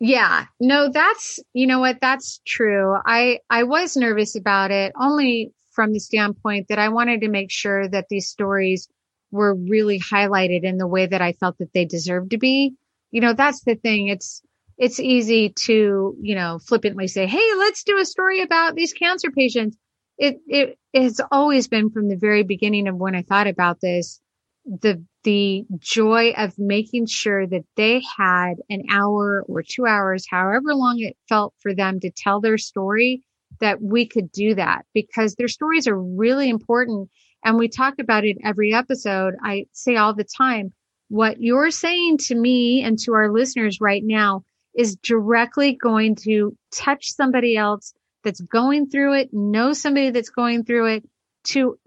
Yeah, 0.00 0.46
no, 0.58 0.90
that's, 0.90 1.38
you 1.52 1.68
know 1.68 1.78
what? 1.78 1.98
That's 2.00 2.40
true. 2.44 2.96
I, 3.06 3.38
I 3.48 3.62
was 3.62 3.96
nervous 3.96 4.34
about 4.34 4.72
it 4.72 4.92
only 5.00 5.52
from 5.70 5.92
the 5.92 6.00
standpoint 6.00 6.68
that 6.68 6.80
I 6.80 6.88
wanted 6.88 7.20
to 7.20 7.28
make 7.28 7.50
sure 7.50 7.88
that 7.88 8.06
these 8.10 8.28
stories 8.28 8.88
were 9.30 9.54
really 9.54 10.00
highlighted 10.00 10.64
in 10.64 10.76
the 10.76 10.88
way 10.88 11.06
that 11.06 11.22
I 11.22 11.32
felt 11.32 11.58
that 11.58 11.72
they 11.72 11.84
deserved 11.84 12.32
to 12.32 12.38
be. 12.38 12.74
You 13.12 13.20
know, 13.20 13.32
that's 13.32 13.62
the 13.62 13.76
thing. 13.76 14.08
It's, 14.08 14.42
it's 14.76 14.98
easy 14.98 15.50
to, 15.50 16.16
you 16.20 16.34
know, 16.34 16.58
flippantly 16.58 17.06
say, 17.06 17.26
Hey, 17.26 17.54
let's 17.56 17.84
do 17.84 17.98
a 17.98 18.04
story 18.04 18.42
about 18.42 18.74
these 18.74 18.92
cancer 18.92 19.30
patients. 19.30 19.76
It, 20.18 20.40
it, 20.46 20.78
has 20.94 21.20
always 21.30 21.68
been 21.68 21.90
from 21.90 22.08
the 22.08 22.16
very 22.16 22.42
beginning 22.42 22.86
of 22.86 22.96
when 22.96 23.14
I 23.14 23.22
thought 23.22 23.46
about 23.46 23.80
this 23.80 24.20
the 24.64 25.04
the 25.24 25.64
joy 25.78 26.32
of 26.36 26.58
making 26.58 27.06
sure 27.06 27.46
that 27.46 27.64
they 27.76 28.02
had 28.16 28.54
an 28.68 28.82
hour 28.90 29.44
or 29.48 29.62
two 29.62 29.86
hours, 29.86 30.26
however 30.28 30.74
long 30.74 30.98
it 30.98 31.16
felt 31.28 31.54
for 31.60 31.74
them 31.74 32.00
to 32.00 32.10
tell 32.10 32.40
their 32.40 32.58
story, 32.58 33.22
that 33.60 33.80
we 33.80 34.06
could 34.06 34.32
do 34.32 34.54
that 34.54 34.84
because 34.94 35.34
their 35.34 35.48
stories 35.48 35.86
are 35.86 35.98
really 35.98 36.48
important. 36.48 37.08
And 37.44 37.56
we 37.56 37.68
talk 37.68 37.94
about 38.00 38.24
it 38.24 38.38
every 38.44 38.72
episode. 38.72 39.34
I 39.42 39.66
say 39.72 39.96
all 39.96 40.14
the 40.14 40.24
time, 40.24 40.72
what 41.08 41.40
you're 41.40 41.70
saying 41.70 42.18
to 42.18 42.34
me 42.34 42.82
and 42.82 42.98
to 43.00 43.12
our 43.14 43.30
listeners 43.32 43.80
right 43.80 44.02
now 44.04 44.44
is 44.74 44.96
directly 44.96 45.74
going 45.74 46.16
to 46.16 46.56
touch 46.72 47.12
somebody 47.12 47.56
else 47.56 47.92
that's 48.24 48.40
going 48.40 48.88
through 48.88 49.14
it, 49.14 49.30
know 49.32 49.72
somebody 49.72 50.10
that's 50.10 50.30
going 50.30 50.64
through 50.64 50.86
it 50.94 51.04
to 51.44 51.78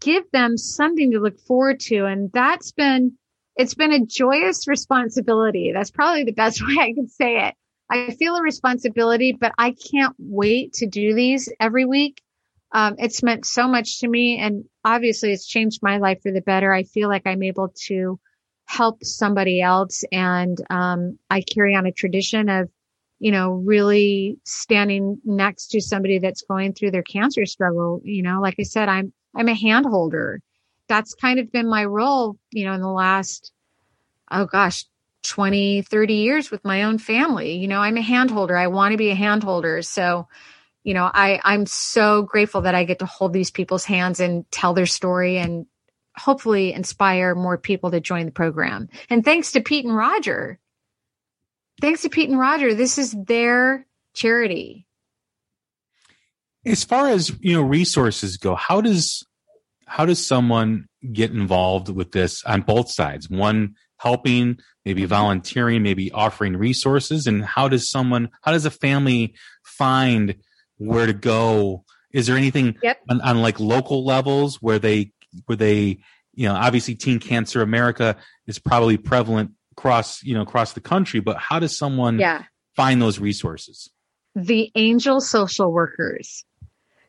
give 0.00 0.24
them 0.32 0.56
something 0.56 1.12
to 1.12 1.20
look 1.20 1.38
forward 1.40 1.80
to. 1.80 2.06
And 2.06 2.30
that's 2.32 2.72
been, 2.72 3.12
it's 3.56 3.74
been 3.74 3.92
a 3.92 4.04
joyous 4.04 4.66
responsibility. 4.66 5.72
That's 5.72 5.90
probably 5.90 6.24
the 6.24 6.32
best 6.32 6.60
way 6.66 6.76
I 6.78 6.92
can 6.92 7.08
say 7.08 7.46
it. 7.48 7.54
I 7.90 8.12
feel 8.12 8.36
a 8.36 8.42
responsibility, 8.42 9.36
but 9.38 9.52
I 9.58 9.72
can't 9.92 10.14
wait 10.18 10.74
to 10.74 10.86
do 10.86 11.14
these 11.14 11.52
every 11.58 11.84
week. 11.84 12.22
Um, 12.72 12.94
it's 12.98 13.22
meant 13.22 13.44
so 13.44 13.66
much 13.66 13.98
to 14.00 14.08
me. 14.08 14.38
And 14.38 14.64
obviously, 14.84 15.32
it's 15.32 15.46
changed 15.46 15.80
my 15.82 15.98
life 15.98 16.22
for 16.22 16.30
the 16.30 16.40
better. 16.40 16.72
I 16.72 16.84
feel 16.84 17.08
like 17.08 17.26
I'm 17.26 17.42
able 17.42 17.74
to 17.86 18.20
help 18.66 19.02
somebody 19.02 19.60
else. 19.60 20.04
And 20.12 20.56
um, 20.70 21.18
I 21.28 21.42
carry 21.42 21.74
on 21.74 21.86
a 21.86 21.92
tradition 21.92 22.48
of, 22.48 22.70
you 23.18 23.32
know, 23.32 23.50
really 23.50 24.38
standing 24.44 25.20
next 25.24 25.68
to 25.72 25.80
somebody 25.80 26.20
that's 26.20 26.42
going 26.42 26.74
through 26.74 26.92
their 26.92 27.02
cancer 27.02 27.44
struggle. 27.44 28.00
You 28.04 28.22
know, 28.22 28.40
like 28.40 28.54
I 28.60 28.62
said, 28.62 28.88
I'm 28.88 29.12
I'm 29.34 29.48
a 29.48 29.54
hand 29.54 29.86
holder. 29.86 30.40
That's 30.88 31.14
kind 31.14 31.38
of 31.38 31.52
been 31.52 31.68
my 31.68 31.84
role, 31.84 32.36
you 32.50 32.64
know, 32.64 32.72
in 32.72 32.80
the 32.80 32.88
last, 32.88 33.52
oh 34.30 34.46
gosh, 34.46 34.84
20, 35.22 35.82
30 35.82 36.14
years 36.14 36.50
with 36.50 36.64
my 36.64 36.84
own 36.84 36.98
family. 36.98 37.56
You 37.56 37.68
know, 37.68 37.80
I'm 37.80 37.96
a 37.96 38.02
hand 38.02 38.30
holder. 38.30 38.56
I 38.56 38.68
want 38.68 38.92
to 38.92 38.98
be 38.98 39.10
a 39.10 39.14
hand 39.14 39.42
holder. 39.42 39.82
So, 39.82 40.28
you 40.82 40.94
know, 40.94 41.10
I, 41.12 41.40
I'm 41.44 41.66
so 41.66 42.22
grateful 42.22 42.62
that 42.62 42.74
I 42.74 42.84
get 42.84 43.00
to 43.00 43.06
hold 43.06 43.32
these 43.32 43.50
people's 43.50 43.84
hands 43.84 44.18
and 44.20 44.50
tell 44.50 44.74
their 44.74 44.86
story 44.86 45.38
and 45.38 45.66
hopefully 46.16 46.72
inspire 46.72 47.34
more 47.34 47.58
people 47.58 47.90
to 47.90 48.00
join 48.00 48.26
the 48.26 48.32
program. 48.32 48.88
And 49.08 49.24
thanks 49.24 49.52
to 49.52 49.60
Pete 49.60 49.84
and 49.84 49.94
Roger. 49.94 50.58
Thanks 51.80 52.02
to 52.02 52.08
Pete 52.08 52.28
and 52.28 52.38
Roger. 52.38 52.74
This 52.74 52.98
is 52.98 53.12
their 53.12 53.86
charity. 54.14 54.86
As 56.66 56.84
far 56.84 57.08
as, 57.08 57.32
you 57.40 57.54
know, 57.54 57.62
resources 57.62 58.36
go, 58.36 58.54
how 58.54 58.80
does 58.80 59.26
how 59.86 60.06
does 60.06 60.24
someone 60.24 60.86
get 61.12 61.32
involved 61.32 61.88
with 61.88 62.12
this 62.12 62.44
on 62.44 62.62
both 62.62 62.90
sides? 62.90 63.28
One 63.28 63.74
helping, 63.98 64.58
maybe 64.84 65.04
volunteering, 65.04 65.82
maybe 65.82 66.12
offering 66.12 66.56
resources, 66.56 67.26
and 67.26 67.44
how 67.44 67.68
does 67.68 67.90
someone 67.90 68.28
how 68.42 68.52
does 68.52 68.66
a 68.66 68.70
family 68.70 69.34
find 69.64 70.36
where 70.76 71.06
to 71.06 71.12
go? 71.12 71.84
Is 72.12 72.26
there 72.26 72.36
anything 72.36 72.76
yep. 72.82 73.00
on, 73.08 73.20
on 73.20 73.40
like 73.40 73.58
local 73.58 74.04
levels 74.04 74.56
where 74.60 74.78
they 74.78 75.12
where 75.46 75.56
they 75.56 75.98
you 76.34 76.48
know 76.48 76.54
obviously 76.54 76.94
teen 76.94 77.18
cancer 77.18 77.62
america 77.62 78.16
is 78.46 78.58
probably 78.58 78.96
prevalent 78.96 79.52
across 79.72 80.22
you 80.22 80.34
know 80.34 80.42
across 80.42 80.72
the 80.72 80.80
country 80.80 81.20
but 81.20 81.36
how 81.36 81.58
does 81.58 81.76
someone 81.76 82.18
yeah. 82.18 82.44
find 82.76 83.00
those 83.00 83.18
resources 83.18 83.90
the 84.34 84.70
angel 84.74 85.20
social 85.20 85.72
workers 85.72 86.44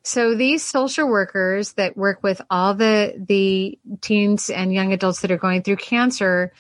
so 0.04 0.36
these 0.36 0.64
social 0.64 1.08
workers 1.08 1.74
that 1.74 1.96
work 1.96 2.24
with 2.24 2.42
all 2.50 2.74
the 2.74 3.14
the 3.18 3.78
teens 4.02 4.50
and 4.50 4.74
young 4.74 4.94
adults 4.94 5.22
that 5.22 5.32
are 5.32 5.38
going 5.38 5.62
through 5.62 5.76
cancer 5.78 6.52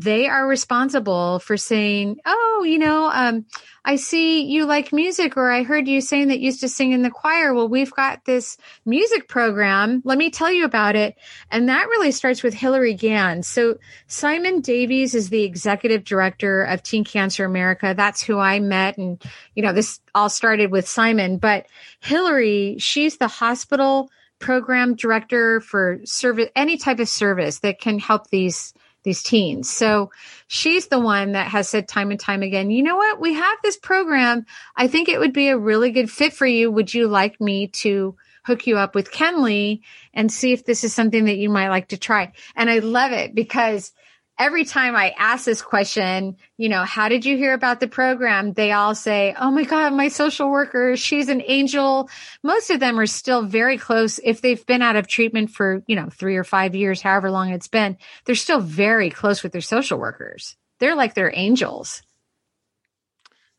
they 0.00 0.28
are 0.28 0.46
responsible 0.46 1.38
for 1.38 1.56
saying, 1.56 2.18
Oh, 2.26 2.64
you 2.66 2.78
know, 2.78 3.10
um, 3.12 3.46
I 3.84 3.96
see 3.96 4.42
you 4.42 4.66
like 4.66 4.92
music, 4.92 5.36
or 5.36 5.50
I 5.50 5.62
heard 5.62 5.88
you 5.88 6.00
saying 6.00 6.28
that 6.28 6.40
you 6.40 6.46
used 6.46 6.60
to 6.60 6.68
sing 6.68 6.92
in 6.92 7.02
the 7.02 7.10
choir. 7.10 7.54
Well, 7.54 7.68
we've 7.68 7.92
got 7.92 8.24
this 8.24 8.58
music 8.84 9.28
program. 9.28 10.02
Let 10.04 10.18
me 10.18 10.30
tell 10.30 10.52
you 10.52 10.64
about 10.64 10.94
it. 10.94 11.16
And 11.50 11.68
that 11.68 11.88
really 11.88 12.10
starts 12.10 12.42
with 12.42 12.52
Hillary 12.52 12.94
Gann. 12.94 13.42
So 13.42 13.78
Simon 14.06 14.60
Davies 14.60 15.14
is 15.14 15.30
the 15.30 15.44
executive 15.44 16.04
director 16.04 16.64
of 16.64 16.82
Teen 16.82 17.04
Cancer 17.04 17.44
America. 17.44 17.94
That's 17.96 18.22
who 18.22 18.38
I 18.38 18.60
met. 18.60 18.98
And, 18.98 19.22
you 19.54 19.62
know, 19.62 19.72
this 19.72 20.00
all 20.14 20.28
started 20.28 20.70
with 20.70 20.86
Simon, 20.86 21.38
but 21.38 21.66
Hillary, 22.00 22.76
she's 22.78 23.16
the 23.16 23.28
hospital 23.28 24.10
program 24.38 24.94
director 24.94 25.60
for 25.60 26.00
service, 26.04 26.50
any 26.54 26.76
type 26.76 27.00
of 27.00 27.08
service 27.08 27.60
that 27.60 27.80
can 27.80 27.98
help 27.98 28.28
these 28.28 28.74
these 29.02 29.22
teens. 29.22 29.70
So 29.70 30.10
she's 30.46 30.88
the 30.88 30.98
one 30.98 31.32
that 31.32 31.48
has 31.48 31.68
said 31.68 31.88
time 31.88 32.10
and 32.10 32.20
time 32.20 32.42
again, 32.42 32.70
you 32.70 32.82
know 32.82 32.96
what? 32.96 33.20
We 33.20 33.34
have 33.34 33.58
this 33.62 33.76
program. 33.76 34.46
I 34.76 34.88
think 34.88 35.08
it 35.08 35.18
would 35.18 35.32
be 35.32 35.48
a 35.48 35.58
really 35.58 35.90
good 35.90 36.10
fit 36.10 36.32
for 36.32 36.46
you. 36.46 36.70
Would 36.70 36.92
you 36.92 37.08
like 37.08 37.40
me 37.40 37.68
to 37.68 38.16
hook 38.44 38.66
you 38.66 38.78
up 38.78 38.94
with 38.94 39.12
Kenley 39.12 39.80
and 40.14 40.32
see 40.32 40.52
if 40.52 40.64
this 40.64 40.84
is 40.84 40.94
something 40.94 41.26
that 41.26 41.36
you 41.36 41.48
might 41.48 41.68
like 41.68 41.88
to 41.88 41.98
try? 41.98 42.32
And 42.56 42.68
I 42.68 42.80
love 42.80 43.12
it 43.12 43.34
because 43.34 43.92
every 44.38 44.64
time 44.64 44.94
I 44.94 45.14
ask 45.18 45.44
this 45.44 45.62
question, 45.62 46.36
you 46.56 46.68
know, 46.68 46.84
how 46.84 47.08
did 47.08 47.24
you 47.24 47.36
hear 47.36 47.52
about 47.54 47.80
the 47.80 47.88
program? 47.88 48.52
They 48.52 48.72
all 48.72 48.94
say, 48.94 49.34
Oh 49.38 49.50
my 49.50 49.64
God, 49.64 49.92
my 49.92 50.08
social 50.08 50.50
worker, 50.50 50.96
she's 50.96 51.28
an 51.28 51.42
angel. 51.46 52.08
Most 52.42 52.70
of 52.70 52.80
them 52.80 52.98
are 53.00 53.06
still 53.06 53.42
very 53.42 53.78
close. 53.78 54.18
If 54.22 54.40
they've 54.40 54.64
been 54.66 54.82
out 54.82 54.96
of 54.96 55.08
treatment 55.08 55.50
for, 55.50 55.82
you 55.86 55.96
know, 55.96 56.08
three 56.10 56.36
or 56.36 56.44
five 56.44 56.74
years, 56.74 57.02
however 57.02 57.30
long 57.30 57.50
it's 57.50 57.68
been, 57.68 57.96
they're 58.24 58.34
still 58.34 58.60
very 58.60 59.10
close 59.10 59.42
with 59.42 59.52
their 59.52 59.60
social 59.60 59.98
workers. 59.98 60.56
They're 60.80 60.94
like 60.94 61.14
their 61.14 61.32
angels. 61.34 62.02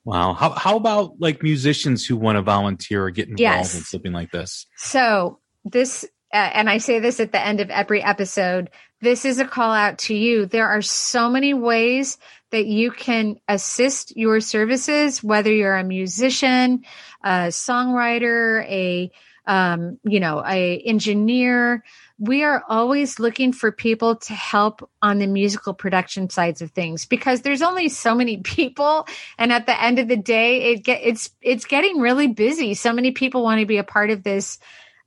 Wow. 0.05 0.33
How, 0.33 0.51
how 0.51 0.77
about 0.77 1.19
like 1.19 1.43
musicians 1.43 2.05
who 2.05 2.15
want 2.15 2.37
to 2.37 2.41
volunteer 2.41 3.03
or 3.05 3.11
get 3.11 3.25
involved 3.27 3.41
Yes. 3.41 3.75
in 3.75 3.81
something 3.81 4.11
like 4.13 4.31
this? 4.31 4.65
So 4.77 5.39
this, 5.65 6.05
and 6.31 6.69
I 6.69 6.77
say 6.77 6.99
this 6.99 7.19
at 7.19 7.31
the 7.31 7.43
end 7.43 7.61
of 7.61 7.69
every 7.69 8.03
episode, 8.03 8.69
this 9.01 9.25
is 9.25 9.39
a 9.39 9.45
call 9.45 9.71
out 9.71 9.97
to 9.99 10.13
you. 10.13 10.45
There 10.45 10.67
are 10.67 10.81
so 10.81 11.29
many 11.29 11.53
ways 11.53 12.17
that 12.51 12.65
you 12.65 12.91
can 12.91 13.39
assist 13.47 14.15
your 14.17 14.41
services, 14.41 15.23
whether 15.23 15.51
you're 15.51 15.77
a 15.77 15.83
musician, 15.83 16.83
a 17.23 17.47
songwriter, 17.47 18.63
a, 18.65 19.11
um, 19.45 19.99
you 20.03 20.19
know, 20.19 20.43
a 20.45 20.79
engineer. 20.79 21.83
We 22.17 22.43
are 22.43 22.63
always 22.67 23.19
looking 23.19 23.53
for 23.53 23.71
people 23.71 24.17
to 24.17 24.33
help 24.33 24.89
on 25.01 25.19
the 25.19 25.27
musical 25.27 25.73
production 25.73 26.29
sides 26.29 26.61
of 26.61 26.71
things 26.71 27.05
because 27.05 27.41
there's 27.41 27.61
only 27.61 27.87
so 27.87 28.13
many 28.15 28.37
people. 28.43 29.07
And 29.37 29.53
at 29.53 29.65
the 29.65 29.81
end 29.81 29.99
of 29.99 30.07
the 30.07 30.17
day, 30.17 30.73
it 30.73 30.83
get, 30.83 31.01
it's, 31.03 31.29
it's 31.41 31.65
getting 31.65 31.99
really 31.99 32.27
busy. 32.27 32.73
So 32.73 32.91
many 32.91 33.11
people 33.11 33.43
want 33.43 33.61
to 33.61 33.65
be 33.65 33.77
a 33.77 33.83
part 33.83 34.09
of 34.09 34.23
this, 34.23 34.59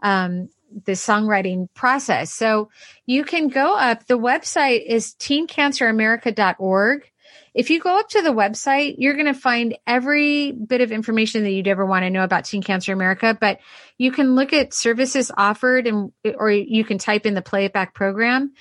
um, 0.02 0.48
the 0.84 0.92
songwriting 0.92 1.68
process. 1.74 2.32
So 2.32 2.70
you 3.06 3.24
can 3.24 3.48
go 3.48 3.76
up. 3.76 4.06
The 4.06 4.18
website 4.18 4.84
is 4.86 5.14
teencanceramerica.org. 5.14 7.08
If 7.54 7.68
you 7.68 7.80
go 7.80 7.98
up 7.98 8.08
to 8.10 8.22
the 8.22 8.30
website, 8.30 8.94
you're 8.98 9.14
going 9.14 9.26
to 9.26 9.34
find 9.34 9.76
every 9.86 10.52
bit 10.52 10.80
of 10.80 10.90
information 10.90 11.42
that 11.42 11.50
you'd 11.50 11.68
ever 11.68 11.84
want 11.84 12.04
to 12.04 12.10
know 12.10 12.24
about 12.24 12.46
Teen 12.46 12.62
Cancer 12.62 12.92
America, 12.92 13.36
but 13.38 13.60
you 13.98 14.10
can 14.10 14.34
look 14.34 14.52
at 14.54 14.72
services 14.72 15.30
offered 15.36 15.86
and, 15.86 16.12
or 16.24 16.50
you 16.50 16.84
can 16.84 16.96
type 16.98 17.26
in 17.26 17.34
the 17.34 17.42
playback 17.42 17.94
program 17.94 18.52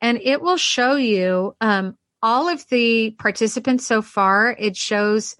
and 0.00 0.18
it 0.20 0.40
will 0.40 0.56
show 0.56 0.96
you, 0.96 1.54
um, 1.60 1.96
all 2.22 2.48
of 2.48 2.66
the 2.68 3.12
participants 3.12 3.86
so 3.86 4.02
far. 4.02 4.54
It 4.58 4.76
shows 4.76 5.36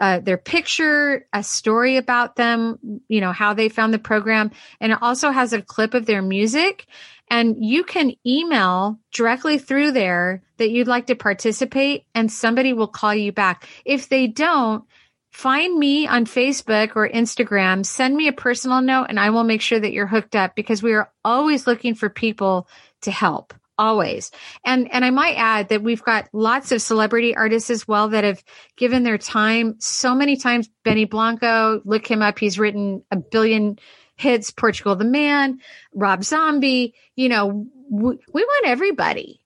uh, 0.00 0.18
their 0.18 0.38
picture, 0.38 1.26
a 1.32 1.42
story 1.42 1.98
about 1.98 2.36
them, 2.36 3.00
you 3.08 3.20
know, 3.20 3.32
how 3.32 3.52
they 3.52 3.68
found 3.68 3.92
the 3.92 3.98
program. 3.98 4.50
And 4.80 4.92
it 4.92 4.98
also 5.02 5.30
has 5.30 5.52
a 5.52 5.60
clip 5.60 5.92
of 5.92 6.06
their 6.06 6.22
music. 6.22 6.86
And 7.28 7.64
you 7.64 7.84
can 7.84 8.14
email 8.26 8.98
directly 9.12 9.58
through 9.58 9.92
there 9.92 10.42
that 10.56 10.70
you'd 10.70 10.88
like 10.88 11.06
to 11.06 11.14
participate 11.14 12.04
and 12.14 12.32
somebody 12.32 12.72
will 12.72 12.88
call 12.88 13.14
you 13.14 13.30
back. 13.30 13.68
If 13.84 14.08
they 14.08 14.26
don't, 14.26 14.84
find 15.30 15.78
me 15.78 16.08
on 16.08 16.24
Facebook 16.24 16.96
or 16.96 17.08
Instagram, 17.08 17.86
send 17.86 18.16
me 18.16 18.26
a 18.26 18.32
personal 18.32 18.80
note 18.80 19.06
and 19.08 19.20
I 19.20 19.30
will 19.30 19.44
make 19.44 19.60
sure 19.60 19.78
that 19.78 19.92
you're 19.92 20.08
hooked 20.08 20.34
up 20.34 20.56
because 20.56 20.82
we 20.82 20.92
are 20.94 21.12
always 21.24 21.68
looking 21.68 21.94
for 21.94 22.08
people 22.08 22.66
to 23.02 23.12
help 23.12 23.54
always. 23.80 24.30
And 24.62 24.92
and 24.92 25.04
I 25.04 25.10
might 25.10 25.36
add 25.36 25.70
that 25.70 25.82
we've 25.82 26.02
got 26.02 26.28
lots 26.32 26.70
of 26.70 26.82
celebrity 26.82 27.34
artists 27.34 27.70
as 27.70 27.88
well 27.88 28.10
that 28.10 28.24
have 28.24 28.44
given 28.76 29.02
their 29.02 29.18
time 29.18 29.76
so 29.80 30.14
many 30.14 30.36
times. 30.36 30.68
Benny 30.84 31.06
Blanco, 31.06 31.80
look 31.84 32.06
him 32.06 32.20
up. 32.20 32.38
He's 32.38 32.58
written 32.58 33.02
a 33.10 33.16
billion 33.16 33.78
hits. 34.16 34.50
Portugal 34.50 34.96
the 34.96 35.04
Man, 35.04 35.60
Rob 35.94 36.22
Zombie. 36.22 36.94
You 37.16 37.30
know, 37.30 37.66
we, 37.90 38.18
we 38.32 38.44
want 38.44 38.66
everybody. 38.66 39.40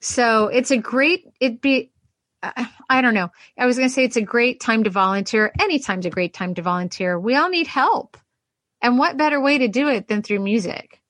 So 0.00 0.48
it's 0.48 0.72
a 0.72 0.76
great. 0.76 1.24
It'd 1.40 1.60
be. 1.60 1.92
I, 2.42 2.68
I 2.90 3.00
don't 3.02 3.14
know. 3.14 3.30
I 3.56 3.66
was 3.66 3.76
going 3.76 3.88
to 3.88 3.94
say 3.94 4.02
it's 4.02 4.16
a 4.16 4.22
great 4.22 4.60
time 4.60 4.82
to 4.84 4.90
volunteer. 4.90 5.52
Anytime's 5.60 6.06
a 6.06 6.10
great 6.10 6.34
time 6.34 6.54
to 6.54 6.62
volunteer. 6.62 7.16
We 7.16 7.36
all 7.36 7.48
need 7.48 7.68
help. 7.68 8.16
And 8.82 8.98
what 8.98 9.16
better 9.16 9.40
way 9.40 9.58
to 9.58 9.68
do 9.68 9.86
it 9.86 10.08
than 10.08 10.22
through 10.22 10.40
music? 10.40 11.01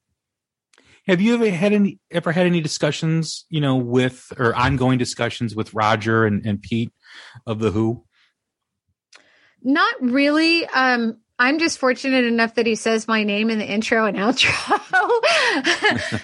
Have 1.07 1.21
you 1.21 1.35
ever 1.35 1.51
had 1.51 1.73
any 1.73 1.99
ever 2.11 2.33
had 2.33 2.47
any 2.47 2.61
discussions, 2.61 3.45
you 3.49 3.61
know, 3.61 3.77
with 3.77 4.33
or 4.39 4.55
ongoing 4.55 4.99
discussions 4.99 5.55
with 5.55 5.75
Roger 5.75 6.25
and, 6.25 6.47
and 6.47 6.63
Pete 6.63 6.93
of 7.47 7.59
the 7.59 7.71
Who? 7.71 8.05
Not 9.63 9.95
really. 10.01 10.67
Um, 10.67 11.19
I'm 11.39 11.59
just 11.59 11.79
fortunate 11.79 12.25
enough 12.25 12.55
that 12.55 12.67
he 12.67 12.77
says 12.77 13.09
my 13.09 13.25
name 13.25 13.51
in 13.51 13.59
the 13.59 13.67
intro 13.67 14.07
and 14.07 14.17
outro 14.17 14.53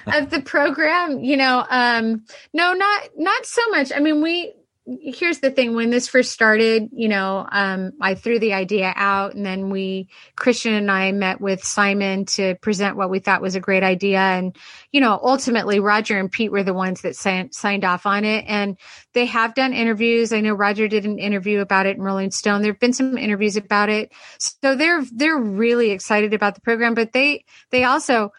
of 0.16 0.31
the 0.31 0.43
program. 0.43 1.24
You 1.24 1.37
know, 1.37 1.66
um, 1.68 2.24
no, 2.53 2.72
not 2.72 3.09
not 3.16 3.47
so 3.47 3.62
much. 3.70 3.91
I 3.93 3.99
mean, 3.99 4.22
we 4.22 4.55
here's 5.03 5.41
the 5.41 5.51
thing. 5.51 5.74
When 5.74 5.91
this 5.91 6.09
first 6.09 6.32
started 6.32 6.89
you 6.93 7.09
know 7.09 7.47
um, 7.51 7.93
i 8.01 8.14
threw 8.14 8.39
the 8.39 8.55
idea 8.55 8.93
out 8.97 9.34
and 9.34 9.45
then 9.45 9.70
we 9.70 10.09
christian 10.36 10.72
and 10.72 10.91
i 10.91 11.12
met 11.12 11.41
with 11.41 11.62
simon 11.62 12.24
to 12.24 12.55
present 12.57 12.97
what 12.97 13.11
we 13.11 13.18
thought 13.18 13.43
was 13.43 13.55
a 13.55 13.61
great 13.61 13.82
idea. 13.82 14.18
And 14.18 14.57
you 14.93 15.01
know 15.01 15.18
ultimately 15.22 15.80
roger 15.80 16.18
and 16.18 16.30
pete 16.30 16.51
were 16.51 16.62
the 16.62 16.74
ones 16.74 17.03
that 17.03 17.16
signed, 17.16 17.55
signed 17.55 17.84
off 17.84 18.07
on 18.07 18.24
it. 18.24 18.45
And 18.49 18.76
they 19.12 19.26
have 19.26 19.55
done 19.55 19.72
interviews. 19.72 20.32
I 20.32 20.41
know 20.41 20.55
roger 20.55 20.89
did 20.89 21.05
an 21.05 21.18
interview 21.18 21.61
about 21.61 21.86
it 21.86 21.97
in 21.97 22.03
rolling 22.03 22.30
stone. 22.30 22.62
There 22.62 22.72
have 22.72 22.80
been 22.80 22.93
some 22.93 23.18
interviews 23.18 23.57
about 23.57 23.89
it. 23.89 24.12
So 24.39 24.74
they're 24.74 25.05
they're 25.12 25.36
really 25.36 25.91
excited 25.91 26.32
about 26.34 26.55
the 26.55 26.61
program 26.61 26.95
but 26.95 27.12
they 27.12 27.45
they 27.70 27.84
also 27.84 28.32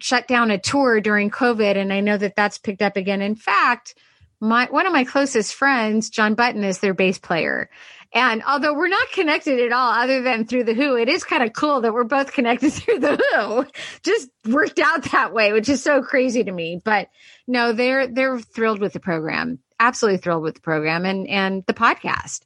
shut 0.00 0.28
down 0.28 0.50
a 0.50 0.58
tour 0.58 1.00
during 1.00 1.30
covid. 1.30 1.76
And 1.76 1.92
i 1.92 2.00
know 2.00 2.16
that 2.16 2.36
that's 2.36 2.58
picked 2.58 2.82
up 2.82 2.96
again. 2.96 3.22
In 3.22 3.36
fact 3.36 3.94
my 4.40 4.66
one 4.70 4.86
of 4.86 4.92
my 4.92 5.04
closest 5.04 5.54
friends, 5.54 6.10
Jon 6.10 6.34
Button, 6.34 6.64
is 6.64 6.78
their 6.78 6.94
bass 6.94 7.18
player. 7.18 7.70
And 8.14 8.42
although 8.44 8.74
we're 8.74 8.88
not 8.88 9.12
connected 9.12 9.60
at 9.60 9.72
all, 9.72 9.90
other 9.90 10.22
than 10.22 10.46
through 10.46 10.64
the 10.64 10.74
Who, 10.74 10.96
it 10.96 11.08
is 11.08 11.24
kind 11.24 11.42
of 11.42 11.52
cool 11.52 11.82
that 11.82 11.92
we're 11.92 12.04
both 12.04 12.32
connected 12.32 12.70
through 12.72 13.00
the 13.00 13.16
Who. 13.16 13.66
Just 14.02 14.30
worked 14.48 14.78
out 14.78 15.04
that 15.12 15.32
way, 15.32 15.52
which 15.52 15.68
is 15.68 15.82
so 15.82 16.02
crazy 16.02 16.44
to 16.44 16.52
me. 16.52 16.80
But 16.82 17.08
no, 17.46 17.72
they're 17.72 18.06
they're 18.06 18.38
thrilled 18.38 18.80
with 18.80 18.92
the 18.92 19.00
program, 19.00 19.58
absolutely 19.80 20.18
thrilled 20.18 20.42
with 20.42 20.54
the 20.54 20.60
program 20.60 21.04
and 21.04 21.28
and 21.28 21.64
the 21.66 21.74
podcast. 21.74 22.40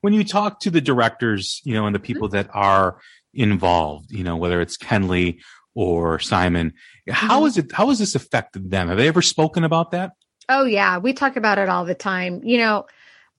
When 0.00 0.12
you 0.12 0.22
talk 0.22 0.60
to 0.60 0.70
the 0.70 0.80
directors, 0.80 1.60
you 1.64 1.74
know, 1.74 1.86
and 1.86 1.94
the 1.94 2.00
people 2.00 2.28
mm-hmm. 2.28 2.36
that 2.36 2.50
are 2.52 3.00
involved, 3.34 4.12
you 4.12 4.22
know, 4.22 4.36
whether 4.36 4.60
it's 4.60 4.76
Kenley 4.76 5.38
or 5.74 6.20
Simon, 6.20 6.74
how 7.10 7.38
mm-hmm. 7.38 7.46
is 7.46 7.58
it? 7.58 7.72
How 7.72 7.88
has 7.88 7.98
this 7.98 8.14
affected 8.14 8.70
them? 8.70 8.88
Have 8.88 8.96
they 8.96 9.08
ever 9.08 9.22
spoken 9.22 9.64
about 9.64 9.90
that? 9.90 10.12
Oh 10.48 10.64
yeah, 10.64 10.98
we 10.98 11.12
talk 11.12 11.36
about 11.36 11.58
it 11.58 11.68
all 11.68 11.84
the 11.84 11.94
time. 11.94 12.42
You 12.44 12.58
know, 12.58 12.86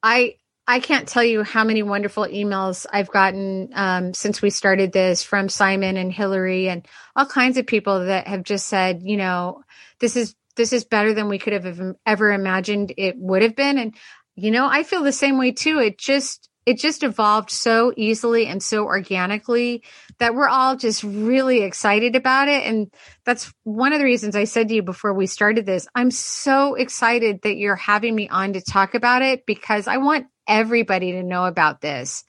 I 0.04 0.36
I 0.68 0.80
can't 0.80 1.08
tell 1.08 1.24
you 1.24 1.44
how 1.44 1.64
many 1.64 1.82
wonderful 1.84 2.26
emails 2.26 2.86
I've 2.92 3.10
gotten 3.10 3.70
um, 3.74 4.14
since 4.14 4.42
we 4.42 4.52
started 4.52 4.92
this 4.92 5.24
from 5.24 5.50
Simon 5.50 5.98
and 5.98 6.14
Hillary 6.14 6.70
and 6.70 6.88
all 7.16 7.26
kinds 7.26 7.58
of 7.58 7.66
people 7.66 8.06
that 8.06 8.28
have 8.28 8.44
just 8.44 8.68
said, 8.68 9.02
you 9.04 9.18
know, 9.18 9.64
this 10.00 10.16
is 10.16 10.36
this 10.56 10.74
is 10.74 10.86
better 10.86 11.14
than 11.14 11.30
we 11.30 11.40
could 11.40 11.54
have 11.54 11.96
ever 12.06 12.32
imagined 12.32 12.94
it 12.98 13.18
would 13.18 13.42
have 13.42 13.56
been. 13.56 13.78
And 13.80 13.96
you 14.36 14.52
know, 14.52 14.68
I 14.70 14.84
feel 14.84 15.04
the 15.04 15.12
same 15.12 15.38
way 15.38 15.52
too. 15.52 15.80
It 15.80 15.98
just 15.98 16.49
it 16.70 16.78
just 16.78 17.02
evolved 17.02 17.50
so 17.50 17.92
easily 17.98 18.46
and 18.46 18.62
so 18.62 18.86
organically 18.86 19.82
that 20.20 20.36
we're 20.36 20.48
all 20.48 20.76
just 20.76 21.04
really 21.04 21.64
excited 21.64 22.16
about 22.16 22.48
it. 22.48 22.64
And 22.64 22.94
that's 23.26 23.52
one 23.64 23.92
of 23.92 23.98
the 23.98 24.06
reasons 24.06 24.36
I 24.36 24.44
said 24.44 24.68
to 24.68 24.76
you 24.76 24.84
before 24.84 25.16
we 25.16 25.26
started 25.26 25.66
this, 25.66 25.88
I'm 25.96 26.12
so 26.12 26.76
excited 26.76 27.42
that 27.42 27.58
you're 27.58 27.76
having 27.76 28.14
me 28.14 28.30
on 28.30 28.54
to 28.54 28.62
talk 28.62 28.94
about 28.94 29.24
it 29.24 29.48
because 29.48 29.88
I 29.88 29.98
want 29.98 30.28
everybody 30.48 31.14
to 31.14 31.24
know 31.24 31.46
about 31.46 31.82
this. 31.82 32.24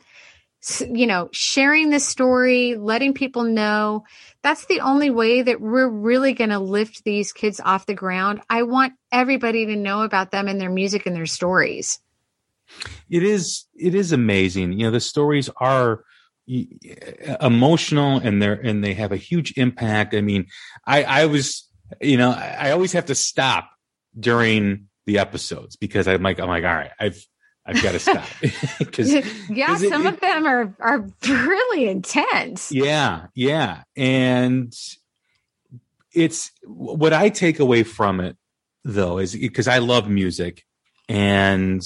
So, 0.60 0.86
you 0.86 1.06
know, 1.06 1.28
sharing 1.32 1.90
the 1.90 2.00
story, 2.00 2.76
letting 2.76 3.12
people 3.12 3.42
know 3.42 4.04
that's 4.42 4.64
the 4.64 4.80
only 4.80 5.10
way 5.10 5.42
that 5.42 5.60
we're 5.60 5.86
really 5.86 6.32
going 6.32 6.48
to 6.48 6.58
lift 6.58 7.04
these 7.04 7.34
kids 7.34 7.60
off 7.62 7.84
the 7.84 7.92
ground. 7.92 8.40
I 8.48 8.62
want 8.62 8.94
everybody 9.12 9.66
to 9.66 9.76
know 9.76 10.00
about 10.00 10.30
them 10.30 10.48
and 10.48 10.58
their 10.58 10.70
music 10.70 11.04
and 11.04 11.14
their 11.14 11.26
stories. 11.26 12.00
It 13.08 13.22
is 13.22 13.66
it 13.74 13.94
is 13.94 14.12
amazing. 14.12 14.72
You 14.72 14.86
know, 14.86 14.90
the 14.90 15.00
stories 15.00 15.48
are 15.56 16.04
emotional 17.40 18.18
and 18.18 18.42
they're 18.42 18.54
and 18.54 18.82
they 18.82 18.94
have 18.94 19.12
a 19.12 19.16
huge 19.16 19.52
impact. 19.56 20.14
I 20.14 20.20
mean, 20.20 20.46
I 20.86 21.04
I 21.04 21.26
was 21.26 21.68
you 22.00 22.16
know 22.16 22.30
I 22.30 22.70
always 22.70 22.92
have 22.92 23.06
to 23.06 23.14
stop 23.14 23.70
during 24.18 24.88
the 25.06 25.18
episodes 25.18 25.76
because 25.76 26.08
I'm 26.08 26.22
like 26.22 26.38
I'm 26.40 26.48
like 26.48 26.64
all 26.64 26.74
right 26.74 26.90
I've 26.98 27.24
I've 27.66 27.82
got 27.82 27.92
to 27.92 27.98
stop 27.98 28.26
because 28.78 29.12
yeah 29.48 29.66
cause 29.66 29.88
some 29.88 30.06
it, 30.06 30.14
of 30.14 30.20
them 30.20 30.46
are 30.46 30.74
are 30.80 31.06
really 31.26 31.88
intense. 31.88 32.72
Yeah, 32.72 33.26
yeah, 33.34 33.82
and 33.96 34.72
it's 36.12 36.50
what 36.64 37.12
I 37.12 37.28
take 37.28 37.60
away 37.60 37.82
from 37.82 38.20
it 38.20 38.36
though 38.84 39.18
is 39.18 39.36
because 39.36 39.68
I 39.68 39.78
love 39.78 40.08
music 40.08 40.64
and 41.08 41.82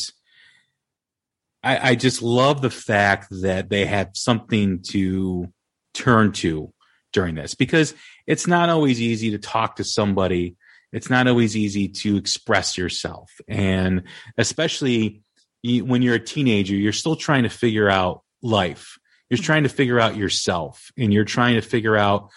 I, 1.65 1.91
I 1.91 1.95
just 1.95 2.23
love 2.23 2.61
the 2.61 2.71
fact 2.71 3.29
that 3.43 3.71
they 3.71 3.87
had 3.87 4.17
something 4.17 4.83
to 4.91 5.49
turn 5.95 6.33
to 6.33 6.73
during 7.13 7.35
this 7.35 7.55
because 7.55 7.95
it's 8.27 8.47
not 8.47 8.69
always 8.69 9.01
easy 9.01 9.31
to 9.31 9.39
talk 9.39 9.77
to 9.77 9.85
somebody. 9.85 10.57
It's 10.93 11.09
not 11.09 11.27
always 11.27 11.57
easy 11.57 11.89
to 11.89 12.17
express 12.17 12.77
yourself. 12.77 13.33
And 13.49 14.03
especially 14.37 15.23
when 15.63 16.03
you're 16.03 16.17
a 16.17 16.21
teenager, 16.21 16.75
you're 16.75 16.93
still 16.93 17.17
trying 17.17 17.45
to 17.45 17.49
figure 17.49 17.89
out 17.89 18.23
life. 18.43 18.99
You're 19.31 19.39
mm-hmm. 19.39 19.45
trying 19.45 19.63
to 19.63 19.71
figure 19.71 19.99
out 19.99 20.17
yourself 20.17 20.91
and 20.99 21.13
you're 21.13 21.25
trying 21.25 21.55
to 21.55 21.63
figure 21.63 21.97
out 21.97 22.31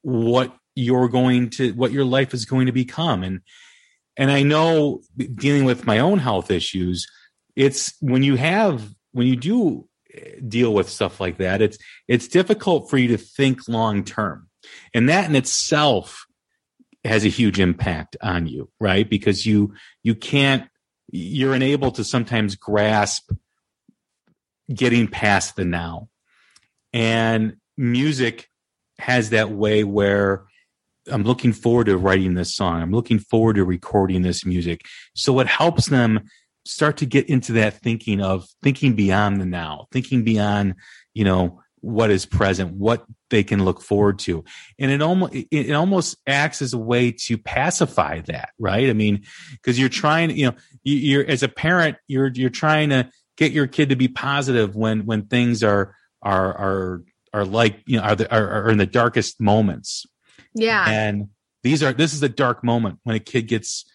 what 0.00 0.52
you're 0.74 1.08
going 1.08 1.50
to, 1.50 1.72
what 1.72 1.92
your 1.92 2.04
life 2.04 2.34
is 2.34 2.46
going 2.46 2.66
to 2.66 2.72
become. 2.72 3.22
And, 3.22 3.42
and 4.16 4.30
I 4.30 4.42
know 4.42 5.02
dealing 5.16 5.64
with 5.64 5.86
my 5.86 6.00
own 6.00 6.18
health 6.18 6.50
issues, 6.50 7.06
it's 7.56 7.94
when 8.00 8.22
you 8.22 8.36
have 8.36 8.88
when 9.12 9.26
you 9.26 9.36
do 9.36 9.88
eh, 10.14 10.36
deal 10.46 10.72
with 10.72 10.88
stuff 10.88 11.20
like 11.20 11.38
that 11.38 11.60
it's 11.60 11.78
it's 12.08 12.28
difficult 12.28 12.90
for 12.90 12.98
you 12.98 13.08
to 13.08 13.16
think 13.16 13.68
long 13.68 14.04
term 14.04 14.48
and 14.94 15.08
that 15.08 15.28
in 15.28 15.36
itself 15.36 16.26
has 17.04 17.24
a 17.24 17.28
huge 17.28 17.58
impact 17.58 18.16
on 18.22 18.46
you 18.46 18.70
right 18.80 19.08
because 19.08 19.44
you 19.44 19.74
you 20.02 20.14
can't 20.14 20.68
you're 21.10 21.54
unable 21.54 21.90
to 21.90 22.04
sometimes 22.04 22.54
grasp 22.56 23.32
getting 24.72 25.08
past 25.08 25.56
the 25.56 25.64
now 25.64 26.08
and 26.92 27.56
music 27.76 28.48
has 28.98 29.30
that 29.30 29.50
way 29.50 29.84
where 29.84 30.46
I'm 31.10 31.24
looking 31.24 31.52
forward 31.52 31.86
to 31.86 31.96
writing 31.96 32.34
this 32.34 32.54
song. 32.54 32.80
I'm 32.80 32.92
looking 32.92 33.18
forward 33.18 33.56
to 33.56 33.64
recording 33.64 34.22
this 34.22 34.46
music. 34.46 34.82
So 35.14 35.40
it 35.40 35.48
helps 35.48 35.86
them 35.86 36.28
start 36.64 36.98
to 36.98 37.06
get 37.06 37.28
into 37.28 37.52
that 37.52 37.80
thinking 37.80 38.20
of 38.20 38.46
thinking 38.62 38.94
beyond 38.94 39.40
the 39.40 39.46
now, 39.46 39.86
thinking 39.92 40.24
beyond, 40.24 40.74
you 41.14 41.24
know, 41.24 41.60
what 41.80 42.10
is 42.10 42.24
present, 42.24 42.72
what 42.74 43.04
they 43.30 43.42
can 43.42 43.64
look 43.64 43.82
forward 43.82 44.20
to. 44.20 44.44
And 44.78 44.90
it 44.90 45.02
almost, 45.02 45.34
it 45.50 45.72
almost 45.72 46.16
acts 46.28 46.62
as 46.62 46.72
a 46.72 46.78
way 46.78 47.10
to 47.26 47.36
pacify 47.36 48.20
that, 48.26 48.50
right? 48.58 48.88
I 48.88 48.92
mean, 48.92 49.24
cause 49.64 49.78
you're 49.78 49.88
trying, 49.88 50.30
you 50.30 50.46
know, 50.46 50.56
you're, 50.84 51.26
as 51.26 51.42
a 51.42 51.48
parent, 51.48 51.96
you're, 52.06 52.30
you're 52.32 52.50
trying 52.50 52.90
to 52.90 53.10
get 53.36 53.50
your 53.50 53.66
kid 53.66 53.88
to 53.88 53.96
be 53.96 54.06
positive 54.06 54.76
when, 54.76 55.06
when 55.06 55.26
things 55.26 55.64
are, 55.64 55.96
are, 56.22 56.54
are, 56.56 57.02
are 57.34 57.44
like, 57.44 57.80
you 57.86 57.96
know, 57.96 58.04
are, 58.04 58.14
the, 58.14 58.32
are, 58.32 58.66
are 58.66 58.70
in 58.70 58.78
the 58.78 58.86
darkest 58.86 59.40
moments. 59.40 60.06
Yeah. 60.54 60.88
And 60.88 61.30
these 61.64 61.82
are, 61.82 61.92
this 61.92 62.14
is 62.14 62.22
a 62.22 62.28
dark 62.28 62.62
moment 62.62 63.00
when 63.02 63.16
a 63.16 63.20
kid 63.20 63.48
gets, 63.48 63.86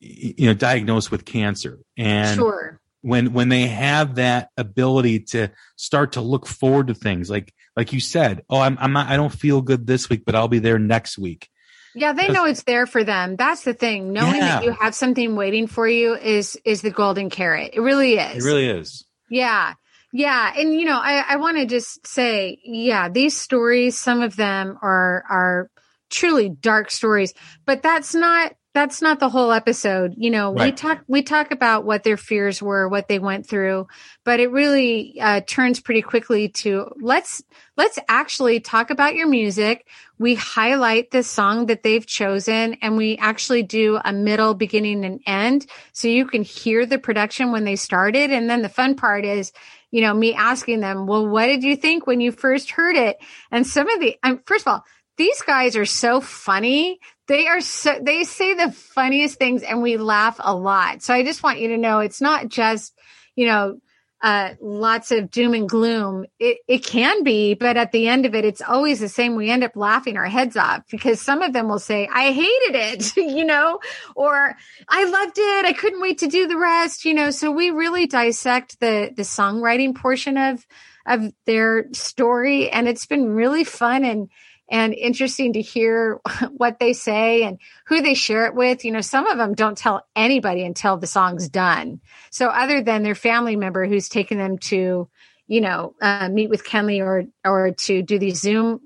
you 0.00 0.46
know 0.46 0.54
diagnosed 0.54 1.10
with 1.10 1.24
cancer. 1.24 1.78
And 1.96 2.36
sure. 2.36 2.80
when 3.02 3.32
when 3.32 3.48
they 3.48 3.66
have 3.66 4.16
that 4.16 4.50
ability 4.56 5.20
to 5.20 5.50
start 5.76 6.12
to 6.12 6.20
look 6.20 6.46
forward 6.46 6.88
to 6.88 6.94
things 6.94 7.30
like 7.30 7.52
like 7.76 7.92
you 7.92 8.00
said 8.00 8.42
oh 8.50 8.60
i'm 8.60 8.76
i'm 8.80 8.92
not 8.92 9.08
i 9.08 9.16
don't 9.16 9.32
feel 9.32 9.60
good 9.60 9.86
this 9.86 10.08
week 10.08 10.24
but 10.24 10.34
i'll 10.34 10.48
be 10.48 10.58
there 10.58 10.78
next 10.78 11.18
week. 11.18 11.48
Yeah 11.94 12.12
they 12.12 12.28
know 12.28 12.44
it's 12.44 12.62
there 12.62 12.86
for 12.86 13.02
them. 13.02 13.34
That's 13.36 13.62
the 13.62 13.74
thing. 13.74 14.12
Knowing 14.12 14.36
yeah. 14.36 14.60
that 14.60 14.64
you 14.64 14.72
have 14.72 14.94
something 14.94 15.34
waiting 15.34 15.66
for 15.66 15.88
you 15.88 16.14
is 16.14 16.56
is 16.64 16.82
the 16.82 16.90
golden 16.90 17.30
carrot. 17.30 17.70
It 17.72 17.80
really 17.80 18.18
is. 18.18 18.44
It 18.44 18.46
really 18.46 18.68
is. 18.68 19.04
Yeah. 19.30 19.74
Yeah. 20.12 20.52
And 20.56 20.74
you 20.74 20.84
know 20.84 20.98
i 20.98 21.24
i 21.28 21.36
want 21.36 21.58
to 21.58 21.66
just 21.66 22.06
say 22.06 22.58
yeah 22.62 23.08
these 23.08 23.36
stories 23.36 23.98
some 23.98 24.22
of 24.22 24.36
them 24.36 24.78
are 24.80 25.24
are 25.28 25.70
truly 26.10 26.48
dark 26.48 26.90
stories 26.90 27.34
but 27.66 27.82
that's 27.82 28.14
not 28.14 28.54
that's 28.78 29.02
not 29.02 29.18
the 29.18 29.28
whole 29.28 29.50
episode. 29.50 30.14
You 30.16 30.30
know, 30.30 30.54
right. 30.54 30.66
we 30.66 30.72
talk 30.72 31.02
we 31.08 31.22
talk 31.22 31.50
about 31.50 31.84
what 31.84 32.04
their 32.04 32.16
fears 32.16 32.62
were, 32.62 32.88
what 32.88 33.08
they 33.08 33.18
went 33.18 33.44
through, 33.44 33.88
but 34.24 34.38
it 34.38 34.52
really 34.52 35.20
uh, 35.20 35.40
turns 35.40 35.80
pretty 35.80 36.00
quickly 36.00 36.48
to 36.50 36.92
let's 37.00 37.42
let's 37.76 37.98
actually 38.08 38.60
talk 38.60 38.90
about 38.90 39.16
your 39.16 39.26
music. 39.26 39.84
We 40.18 40.36
highlight 40.36 41.10
the 41.10 41.24
song 41.24 41.66
that 41.66 41.82
they've 41.82 42.06
chosen, 42.06 42.74
and 42.80 42.96
we 42.96 43.16
actually 43.16 43.64
do 43.64 43.98
a 44.04 44.12
middle, 44.12 44.54
beginning, 44.54 45.04
and 45.04 45.20
end, 45.26 45.66
so 45.92 46.06
you 46.06 46.26
can 46.26 46.42
hear 46.42 46.86
the 46.86 46.98
production 46.98 47.50
when 47.50 47.64
they 47.64 47.76
started. 47.76 48.30
And 48.30 48.48
then 48.48 48.62
the 48.62 48.68
fun 48.68 48.94
part 48.94 49.24
is 49.24 49.52
you 49.90 50.02
know, 50.02 50.12
me 50.12 50.34
asking 50.34 50.80
them, 50.80 51.06
well, 51.06 51.26
what 51.26 51.46
did 51.46 51.62
you 51.62 51.74
think 51.74 52.06
when 52.06 52.20
you 52.20 52.30
first 52.30 52.72
heard 52.72 52.94
it? 52.94 53.16
And 53.50 53.66
some 53.66 53.88
of 53.88 54.00
the, 54.00 54.18
um, 54.22 54.42
first 54.44 54.66
of 54.66 54.72
all, 54.72 54.84
these 55.18 55.42
guys 55.42 55.76
are 55.76 55.84
so 55.84 56.20
funny 56.20 56.98
they 57.28 57.46
are 57.46 57.60
so, 57.60 57.98
they 58.00 58.24
say 58.24 58.54
the 58.54 58.72
funniest 58.72 59.38
things 59.38 59.62
and 59.62 59.82
we 59.82 59.98
laugh 59.98 60.40
a 60.40 60.54
lot. 60.54 61.02
So 61.02 61.14
I 61.14 61.22
just 61.22 61.42
want 61.42 61.60
you 61.60 61.68
to 61.68 61.76
know 61.76 62.00
it's 62.00 62.20
not 62.20 62.48
just, 62.48 62.94
you 63.36 63.46
know, 63.46 63.78
uh, 64.20 64.54
lots 64.60 65.12
of 65.12 65.30
doom 65.30 65.54
and 65.54 65.68
gloom. 65.68 66.24
It, 66.40 66.58
it 66.66 66.84
can 66.84 67.22
be, 67.22 67.54
but 67.54 67.76
at 67.76 67.92
the 67.92 68.08
end 68.08 68.26
of 68.26 68.34
it, 68.34 68.44
it's 68.44 68.62
always 68.62 68.98
the 68.98 69.08
same. 69.08 69.36
We 69.36 69.50
end 69.50 69.62
up 69.62 69.76
laughing 69.76 70.16
our 70.16 70.24
heads 70.24 70.56
off 70.56 70.82
because 70.90 71.20
some 71.20 71.42
of 71.42 71.52
them 71.52 71.68
will 71.68 71.78
say, 71.78 72.08
I 72.12 72.32
hated 72.32 72.74
it, 72.74 73.16
you 73.16 73.44
know, 73.44 73.78
or 74.16 74.56
I 74.88 75.04
loved 75.04 75.38
it. 75.38 75.66
I 75.66 75.72
couldn't 75.74 76.00
wait 76.00 76.18
to 76.18 76.26
do 76.26 76.48
the 76.48 76.58
rest, 76.58 77.04
you 77.04 77.14
know. 77.14 77.30
So 77.30 77.52
we 77.52 77.70
really 77.70 78.06
dissect 78.06 78.80
the, 78.80 79.12
the 79.14 79.22
songwriting 79.22 79.94
portion 79.94 80.36
of, 80.36 80.66
of 81.06 81.32
their 81.44 81.92
story. 81.92 82.70
And 82.70 82.88
it's 82.88 83.06
been 83.06 83.34
really 83.34 83.64
fun 83.64 84.02
and, 84.04 84.30
and 84.70 84.94
interesting 84.94 85.54
to 85.54 85.62
hear 85.62 86.20
what 86.56 86.78
they 86.78 86.92
say 86.92 87.42
and 87.42 87.58
who 87.86 88.00
they 88.00 88.14
share 88.14 88.46
it 88.46 88.54
with. 88.54 88.84
You 88.84 88.92
know, 88.92 89.00
some 89.00 89.26
of 89.26 89.38
them 89.38 89.54
don't 89.54 89.78
tell 89.78 90.06
anybody 90.14 90.64
until 90.64 90.96
the 90.96 91.06
song's 91.06 91.48
done. 91.48 92.00
So 92.30 92.48
other 92.48 92.82
than 92.82 93.02
their 93.02 93.14
family 93.14 93.56
member 93.56 93.86
who's 93.86 94.08
taken 94.08 94.38
them 94.38 94.58
to, 94.58 95.08
you 95.46 95.60
know, 95.60 95.94
uh, 96.00 96.28
meet 96.28 96.50
with 96.50 96.64
Kenley 96.64 97.00
or 97.00 97.24
or 97.44 97.72
to 97.72 98.02
do 98.02 98.18
these 98.18 98.40
Zoom 98.40 98.80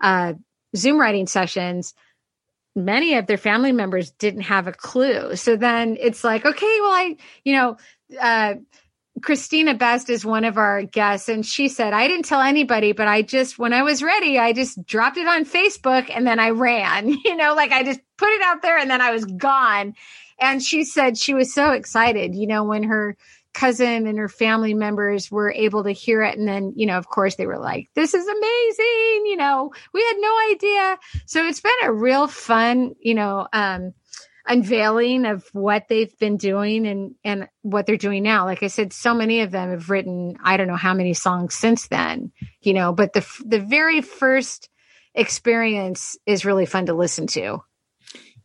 uh, 0.00 0.34
Zoom 0.76 1.00
writing 1.00 1.26
sessions, 1.26 1.94
many 2.74 3.14
of 3.14 3.26
their 3.26 3.38
family 3.38 3.72
members 3.72 4.10
didn't 4.12 4.42
have 4.42 4.66
a 4.66 4.72
clue. 4.72 5.36
So 5.36 5.56
then 5.56 5.96
it's 6.00 6.24
like, 6.24 6.44
okay, 6.44 6.78
well, 6.80 6.92
I, 6.92 7.16
you 7.44 7.54
know, 7.54 7.76
uh, 8.20 8.54
Christina 9.22 9.74
Best 9.74 10.10
is 10.10 10.24
one 10.24 10.44
of 10.44 10.56
our 10.58 10.82
guests, 10.82 11.28
and 11.28 11.44
she 11.44 11.68
said, 11.68 11.92
I 11.92 12.08
didn't 12.08 12.24
tell 12.24 12.40
anybody, 12.40 12.92
but 12.92 13.08
I 13.08 13.22
just, 13.22 13.58
when 13.58 13.72
I 13.72 13.82
was 13.82 14.02
ready, 14.02 14.38
I 14.38 14.52
just 14.52 14.84
dropped 14.84 15.16
it 15.16 15.26
on 15.26 15.44
Facebook 15.44 16.10
and 16.14 16.26
then 16.26 16.38
I 16.38 16.50
ran, 16.50 17.08
you 17.24 17.36
know, 17.36 17.54
like 17.54 17.72
I 17.72 17.82
just 17.82 18.00
put 18.16 18.30
it 18.30 18.42
out 18.42 18.62
there 18.62 18.78
and 18.78 18.90
then 18.90 19.00
I 19.00 19.12
was 19.12 19.24
gone. 19.24 19.94
And 20.40 20.62
she 20.62 20.84
said 20.84 21.18
she 21.18 21.34
was 21.34 21.52
so 21.52 21.72
excited, 21.72 22.34
you 22.34 22.46
know, 22.46 22.64
when 22.64 22.84
her 22.84 23.16
cousin 23.52 24.06
and 24.06 24.18
her 24.18 24.28
family 24.28 24.74
members 24.74 25.30
were 25.30 25.52
able 25.52 25.84
to 25.84 25.90
hear 25.90 26.22
it. 26.22 26.38
And 26.38 26.46
then, 26.46 26.72
you 26.76 26.86
know, 26.86 26.96
of 26.96 27.08
course, 27.08 27.34
they 27.34 27.46
were 27.46 27.58
like, 27.58 27.88
this 27.94 28.14
is 28.14 28.26
amazing. 28.26 29.26
You 29.26 29.36
know, 29.36 29.72
we 29.92 30.00
had 30.00 30.16
no 30.18 30.38
idea. 30.50 30.98
So 31.26 31.46
it's 31.46 31.60
been 31.60 31.72
a 31.82 31.92
real 31.92 32.26
fun, 32.26 32.94
you 33.00 33.14
know, 33.14 33.48
um, 33.52 33.92
unveiling 34.46 35.26
of 35.26 35.44
what 35.52 35.86
they've 35.88 36.16
been 36.18 36.36
doing 36.36 36.86
and 36.86 37.14
and 37.24 37.48
what 37.62 37.86
they're 37.86 37.96
doing 37.96 38.22
now. 38.22 38.44
Like 38.44 38.62
i 38.62 38.68
said 38.68 38.92
so 38.92 39.14
many 39.14 39.40
of 39.40 39.50
them 39.50 39.70
have 39.70 39.90
written 39.90 40.36
i 40.42 40.56
don't 40.56 40.68
know 40.68 40.76
how 40.76 40.94
many 40.94 41.14
songs 41.14 41.54
since 41.54 41.88
then 41.88 42.32
you 42.60 42.72
know 42.72 42.92
but 42.92 43.12
the 43.12 43.26
the 43.44 43.60
very 43.60 44.00
first 44.00 44.68
experience 45.14 46.16
is 46.26 46.44
really 46.44 46.66
fun 46.66 46.86
to 46.86 46.94
listen 46.94 47.26
to. 47.26 47.58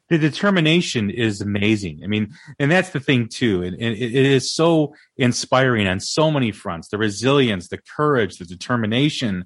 The 0.10 0.18
determination 0.18 1.10
is 1.10 1.42
amazing. 1.42 2.02
I 2.04 2.08
mean 2.08 2.34
and 2.60 2.70
that's 2.70 2.90
the 2.90 3.00
thing 3.00 3.28
too 3.28 3.64
and, 3.64 3.76
and 3.76 3.96
it 3.96 4.14
is 4.14 4.54
so 4.54 4.94
inspiring 5.18 5.88
on 5.88 6.00
so 6.00 6.30
many 6.30 6.52
fronts. 6.52 6.90
The 6.90 6.98
resilience 6.98 7.70
the 7.70 7.80
courage 7.80 8.38
the 8.38 8.46
determination 8.46 9.46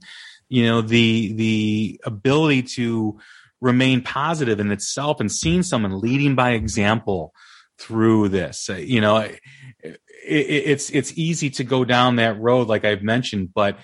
you 0.50 0.64
know 0.64 0.82
the 0.82 1.34
the 1.34 2.02
ability 2.04 2.64
to 2.64 3.20
remain 3.62 4.02
positive 4.02 4.60
in 4.60 4.72
itself 4.72 5.20
and 5.20 5.32
seeing 5.32 5.64
someone 5.64 6.00
leading 6.00 6.36
by 6.36 6.52
example 6.52 7.34
through 7.78 8.30
this. 8.30 8.70
Uh, 8.70 8.76
you 8.76 9.02
know, 9.02 9.18
it, 9.18 9.40
it, 9.84 9.98
it's 10.26 10.90
it's 10.90 11.18
easy 11.18 11.50
to 11.52 11.64
go 11.64 11.86
down 11.86 12.18
that 12.18 12.40
road, 12.40 12.68
like 12.68 12.86
I've 12.86 13.04
mentioned, 13.04 13.54
but 13.54 13.80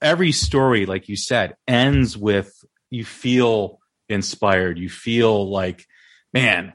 every 0.00 0.32
story, 0.32 0.86
like 0.86 1.08
you 1.08 1.16
said, 1.16 1.54
ends 1.66 2.16
with 2.16 2.52
you 2.90 3.04
feel 3.04 3.78
inspired. 4.08 4.78
You 4.78 4.88
feel 4.88 5.50
like, 5.50 5.84
man, 6.32 6.74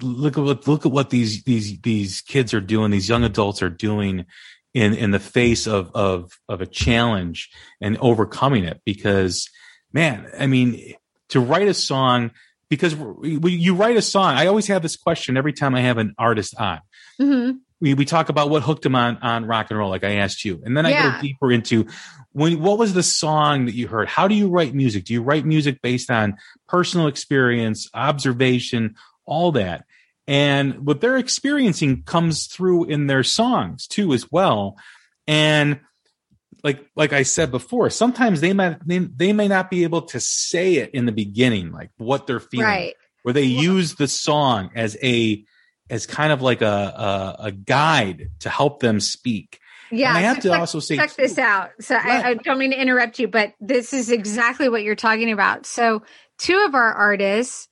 look 0.00 0.38
at 0.38 0.44
what 0.44 0.66
look 0.66 0.86
at 0.86 0.92
what 0.92 1.10
these 1.10 1.42
these 1.44 1.80
these 1.80 2.20
kids 2.20 2.54
are 2.54 2.60
doing. 2.60 2.90
These 2.90 3.08
young 3.08 3.24
adults 3.24 3.62
are 3.62 3.70
doing 3.70 4.26
in 4.74 4.94
in 4.94 5.10
the 5.10 5.18
face 5.18 5.66
of 5.66 5.90
of 5.94 6.30
of 6.48 6.60
a 6.60 6.66
challenge 6.66 7.50
and 7.80 7.98
overcoming 7.98 8.64
it. 8.64 8.80
Because, 8.84 9.48
man, 9.92 10.30
I 10.38 10.46
mean 10.46 10.94
to 11.28 11.40
write 11.40 11.68
a 11.68 11.74
song 11.74 12.30
because 12.68 12.94
you 13.22 13.74
write 13.74 13.96
a 13.96 14.02
song. 14.02 14.34
I 14.34 14.46
always 14.46 14.66
have 14.66 14.82
this 14.82 14.96
question 14.96 15.36
every 15.36 15.52
time 15.52 15.74
I 15.74 15.80
have 15.80 15.98
an 15.98 16.14
artist 16.18 16.54
on. 16.58 16.80
Mm-hmm. 17.20 17.58
We, 17.80 17.94
we 17.94 18.04
talk 18.04 18.28
about 18.28 18.50
what 18.50 18.62
hooked 18.62 18.82
them 18.82 18.94
on, 18.94 19.18
on 19.18 19.44
rock 19.44 19.68
and 19.70 19.78
roll, 19.78 19.88
like 19.88 20.04
I 20.04 20.16
asked 20.16 20.44
you. 20.44 20.60
And 20.64 20.76
then 20.76 20.84
I 20.84 20.90
yeah. 20.90 21.16
go 21.16 21.22
deeper 21.22 21.52
into 21.52 21.86
when, 22.32 22.60
what 22.60 22.78
was 22.78 22.92
the 22.92 23.02
song 23.02 23.66
that 23.66 23.74
you 23.74 23.88
heard? 23.88 24.08
How 24.08 24.28
do 24.28 24.34
you 24.34 24.48
write 24.48 24.74
music? 24.74 25.04
Do 25.04 25.12
you 25.14 25.22
write 25.22 25.46
music 25.46 25.80
based 25.80 26.10
on 26.10 26.36
personal 26.66 27.06
experience, 27.06 27.88
observation, 27.94 28.96
all 29.24 29.52
that? 29.52 29.84
And 30.26 30.86
what 30.86 31.00
they're 31.00 31.16
experiencing 31.16 32.02
comes 32.02 32.48
through 32.48 32.84
in 32.86 33.06
their 33.06 33.22
songs 33.22 33.86
too, 33.86 34.12
as 34.12 34.30
well. 34.30 34.76
And 35.26 35.80
like 36.62 36.84
like 36.96 37.12
I 37.12 37.22
said 37.22 37.50
before, 37.50 37.90
sometimes 37.90 38.40
they 38.40 38.52
might 38.52 38.86
they, 38.86 38.98
they 38.98 39.32
may 39.32 39.48
not 39.48 39.70
be 39.70 39.84
able 39.84 40.02
to 40.02 40.20
say 40.20 40.76
it 40.76 40.90
in 40.90 41.06
the 41.06 41.12
beginning, 41.12 41.72
like 41.72 41.90
what 41.96 42.26
they're 42.26 42.40
feeling, 42.40 42.66
right. 42.66 42.94
where 43.22 43.32
they 43.32 43.44
use 43.44 43.94
the 43.94 44.08
song 44.08 44.70
as 44.74 44.96
a 45.02 45.44
as 45.90 46.06
kind 46.06 46.32
of 46.32 46.42
like 46.42 46.62
a 46.62 46.66
a, 46.66 47.36
a 47.46 47.52
guide 47.52 48.30
to 48.40 48.50
help 48.50 48.80
them 48.80 49.00
speak. 49.00 49.60
Yeah, 49.90 50.10
and 50.10 50.18
I 50.18 50.20
have 50.22 50.36
so 50.36 50.42
to 50.42 50.48
check, 50.48 50.60
also 50.60 50.80
say 50.80 50.96
check 50.96 51.14
this 51.14 51.38
out. 51.38 51.70
So 51.80 51.94
I, 51.96 52.30
I 52.30 52.34
don't 52.34 52.58
mean 52.58 52.72
to 52.72 52.80
interrupt 52.80 53.18
you, 53.18 53.28
but 53.28 53.54
this 53.60 53.92
is 53.92 54.10
exactly 54.10 54.68
what 54.68 54.82
you're 54.82 54.94
talking 54.94 55.32
about. 55.32 55.64
So 55.64 56.02
two 56.38 56.62
of 56.66 56.74
our 56.74 56.92
artists 56.92 57.68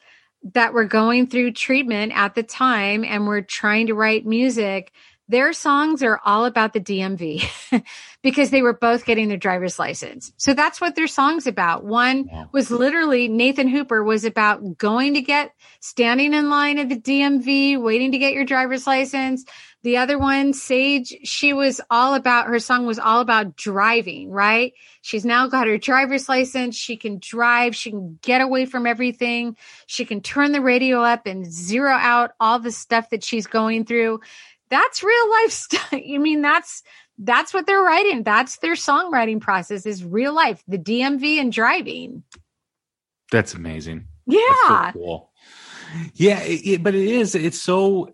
that 0.54 0.72
were 0.72 0.84
going 0.84 1.26
through 1.26 1.52
treatment 1.52 2.12
at 2.14 2.34
the 2.34 2.42
time 2.42 3.04
and 3.04 3.26
were 3.26 3.42
trying 3.42 3.88
to 3.88 3.94
write 3.94 4.24
music 4.24 4.92
their 5.28 5.52
songs 5.52 6.02
are 6.02 6.20
all 6.24 6.44
about 6.44 6.72
the 6.72 6.80
DMV 6.80 7.84
because 8.22 8.50
they 8.50 8.62
were 8.62 8.72
both 8.72 9.04
getting 9.04 9.28
their 9.28 9.36
driver's 9.36 9.78
license. 9.78 10.32
So 10.36 10.54
that's 10.54 10.80
what 10.80 10.94
their 10.94 11.08
song's 11.08 11.46
about. 11.46 11.84
One 11.84 12.28
was 12.52 12.70
literally 12.70 13.28
Nathan 13.28 13.68
Hooper 13.68 14.04
was 14.04 14.24
about 14.24 14.78
going 14.78 15.14
to 15.14 15.20
get 15.20 15.52
standing 15.80 16.32
in 16.32 16.48
line 16.48 16.78
at 16.78 16.88
the 16.88 17.00
DMV, 17.00 17.80
waiting 17.80 18.12
to 18.12 18.18
get 18.18 18.34
your 18.34 18.44
driver's 18.44 18.86
license. 18.86 19.44
The 19.82 19.98
other 19.98 20.18
one, 20.18 20.52
Sage, 20.52 21.14
she 21.22 21.52
was 21.52 21.80
all 21.90 22.14
about 22.14 22.48
her 22.48 22.58
song 22.58 22.86
was 22.86 22.98
all 22.98 23.20
about 23.20 23.54
driving, 23.54 24.30
right? 24.30 24.72
She's 25.00 25.24
now 25.24 25.46
got 25.46 25.68
her 25.68 25.78
driver's 25.78 26.28
license. 26.28 26.74
She 26.76 26.96
can 26.96 27.18
drive. 27.20 27.76
She 27.76 27.90
can 27.90 28.18
get 28.20 28.40
away 28.40 28.66
from 28.66 28.86
everything. 28.86 29.56
She 29.86 30.04
can 30.04 30.22
turn 30.22 30.50
the 30.50 30.60
radio 30.60 31.02
up 31.02 31.26
and 31.26 31.46
zero 31.46 31.92
out 31.92 32.32
all 32.40 32.58
the 32.58 32.72
stuff 32.72 33.10
that 33.10 33.22
she's 33.22 33.46
going 33.46 33.84
through 33.84 34.20
that's 34.70 35.02
real 35.02 35.30
life 35.30 35.50
stuff. 35.52 35.92
You 35.92 36.20
mean 36.20 36.42
that's 36.42 36.82
that's 37.18 37.54
what 37.54 37.66
they're 37.66 37.82
writing. 37.82 38.22
That's 38.22 38.58
their 38.58 38.74
songwriting 38.74 39.40
process 39.40 39.86
is 39.86 40.04
real 40.04 40.34
life, 40.34 40.62
the 40.68 40.78
DMV 40.78 41.40
and 41.40 41.52
driving. 41.52 42.22
That's 43.32 43.54
amazing. 43.54 44.06
Yeah. 44.26 44.40
That's 44.48 44.94
so 44.94 45.00
cool. 45.00 45.32
Yeah, 46.14 46.40
it, 46.40 46.66
it, 46.66 46.82
but 46.82 46.94
it 46.94 47.08
is. 47.08 47.34
It's 47.34 47.60
so 47.60 48.10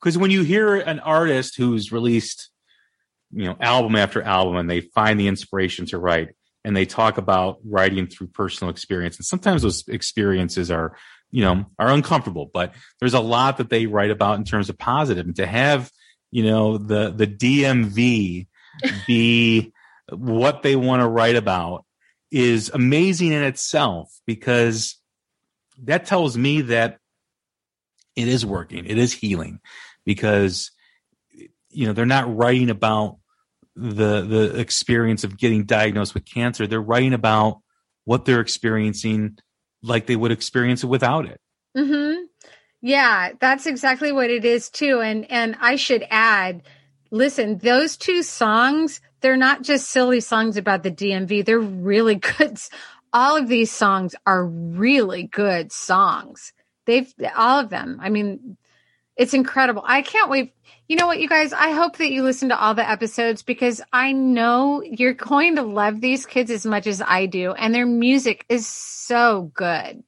because 0.00 0.18
when 0.18 0.30
you 0.30 0.42
hear 0.42 0.76
an 0.76 0.98
artist 1.00 1.56
who's 1.56 1.92
released, 1.92 2.50
you 3.32 3.46
know, 3.46 3.56
album 3.60 3.96
after 3.96 4.22
album, 4.22 4.56
and 4.56 4.68
they 4.68 4.80
find 4.80 5.18
the 5.18 5.28
inspiration 5.28 5.86
to 5.86 5.98
write, 5.98 6.30
and 6.64 6.76
they 6.76 6.84
talk 6.84 7.16
about 7.16 7.58
writing 7.64 8.06
through 8.06 8.28
personal 8.28 8.70
experience, 8.70 9.16
and 9.16 9.24
sometimes 9.24 9.62
those 9.62 9.86
experiences 9.88 10.70
are 10.70 10.96
you 11.36 11.42
know 11.42 11.66
are 11.78 11.92
uncomfortable 11.92 12.50
but 12.50 12.72
there's 12.98 13.12
a 13.12 13.20
lot 13.20 13.58
that 13.58 13.68
they 13.68 13.84
write 13.84 14.10
about 14.10 14.38
in 14.38 14.44
terms 14.44 14.70
of 14.70 14.78
positive. 14.78 15.26
and 15.26 15.36
to 15.36 15.46
have 15.46 15.90
you 16.30 16.42
know 16.42 16.78
the 16.78 17.10
the 17.10 17.26
dmv 17.26 18.46
be 19.06 19.72
what 20.10 20.62
they 20.62 20.76
want 20.76 21.02
to 21.02 21.06
write 21.06 21.36
about 21.36 21.84
is 22.30 22.70
amazing 22.72 23.32
in 23.32 23.42
itself 23.42 24.08
because 24.26 24.96
that 25.82 26.06
tells 26.06 26.38
me 26.38 26.62
that 26.62 27.00
it 28.16 28.28
is 28.28 28.46
working 28.46 28.86
it 28.86 28.96
is 28.96 29.12
healing 29.12 29.60
because 30.06 30.70
you 31.68 31.86
know 31.86 31.92
they're 31.92 32.06
not 32.06 32.34
writing 32.34 32.70
about 32.70 33.18
the 33.74 34.22
the 34.22 34.58
experience 34.58 35.22
of 35.22 35.36
getting 35.36 35.66
diagnosed 35.66 36.14
with 36.14 36.24
cancer 36.24 36.66
they're 36.66 36.80
writing 36.80 37.12
about 37.12 37.60
what 38.06 38.24
they're 38.24 38.40
experiencing 38.40 39.36
like 39.82 40.06
they 40.06 40.16
would 40.16 40.32
experience 40.32 40.82
it 40.84 40.88
without 40.88 41.26
it. 41.26 41.40
Mm-hmm. 41.76 42.24
Yeah, 42.82 43.32
that's 43.40 43.66
exactly 43.66 44.12
what 44.12 44.30
it 44.30 44.44
is 44.44 44.70
too. 44.70 45.00
And 45.00 45.30
and 45.30 45.56
I 45.60 45.76
should 45.76 46.06
add, 46.10 46.62
listen, 47.10 47.58
those 47.58 47.96
two 47.96 48.22
songs, 48.22 49.00
they're 49.20 49.36
not 49.36 49.62
just 49.62 49.88
silly 49.88 50.20
songs 50.20 50.56
about 50.56 50.82
the 50.82 50.90
DMV. 50.90 51.44
They're 51.44 51.58
really 51.58 52.14
good. 52.38 52.58
All 53.12 53.36
of 53.36 53.48
these 53.48 53.70
songs 53.70 54.14
are 54.26 54.44
really 54.44 55.24
good 55.24 55.72
songs. 55.72 56.52
They've 56.84 57.12
all 57.36 57.60
of 57.60 57.70
them. 57.70 57.98
I 58.00 58.10
mean, 58.10 58.56
it's 59.16 59.34
incredible. 59.34 59.82
I 59.84 60.02
can't 60.02 60.30
wait. 60.30 60.54
You 60.88 60.94
know 60.94 61.06
what, 61.06 61.18
you 61.18 61.28
guys? 61.28 61.52
I 61.52 61.72
hope 61.72 61.96
that 61.96 62.12
you 62.12 62.22
listen 62.22 62.50
to 62.50 62.60
all 62.60 62.74
the 62.74 62.88
episodes 62.88 63.42
because 63.42 63.82
I 63.92 64.12
know 64.12 64.82
you're 64.82 65.14
going 65.14 65.56
to 65.56 65.62
love 65.62 66.00
these 66.00 66.26
kids 66.26 66.50
as 66.50 66.64
much 66.64 66.86
as 66.86 67.02
I 67.04 67.26
do, 67.26 67.52
and 67.52 67.74
their 67.74 67.86
music 67.86 68.44
is 68.48 68.68
so 68.68 69.50
good. 69.54 70.04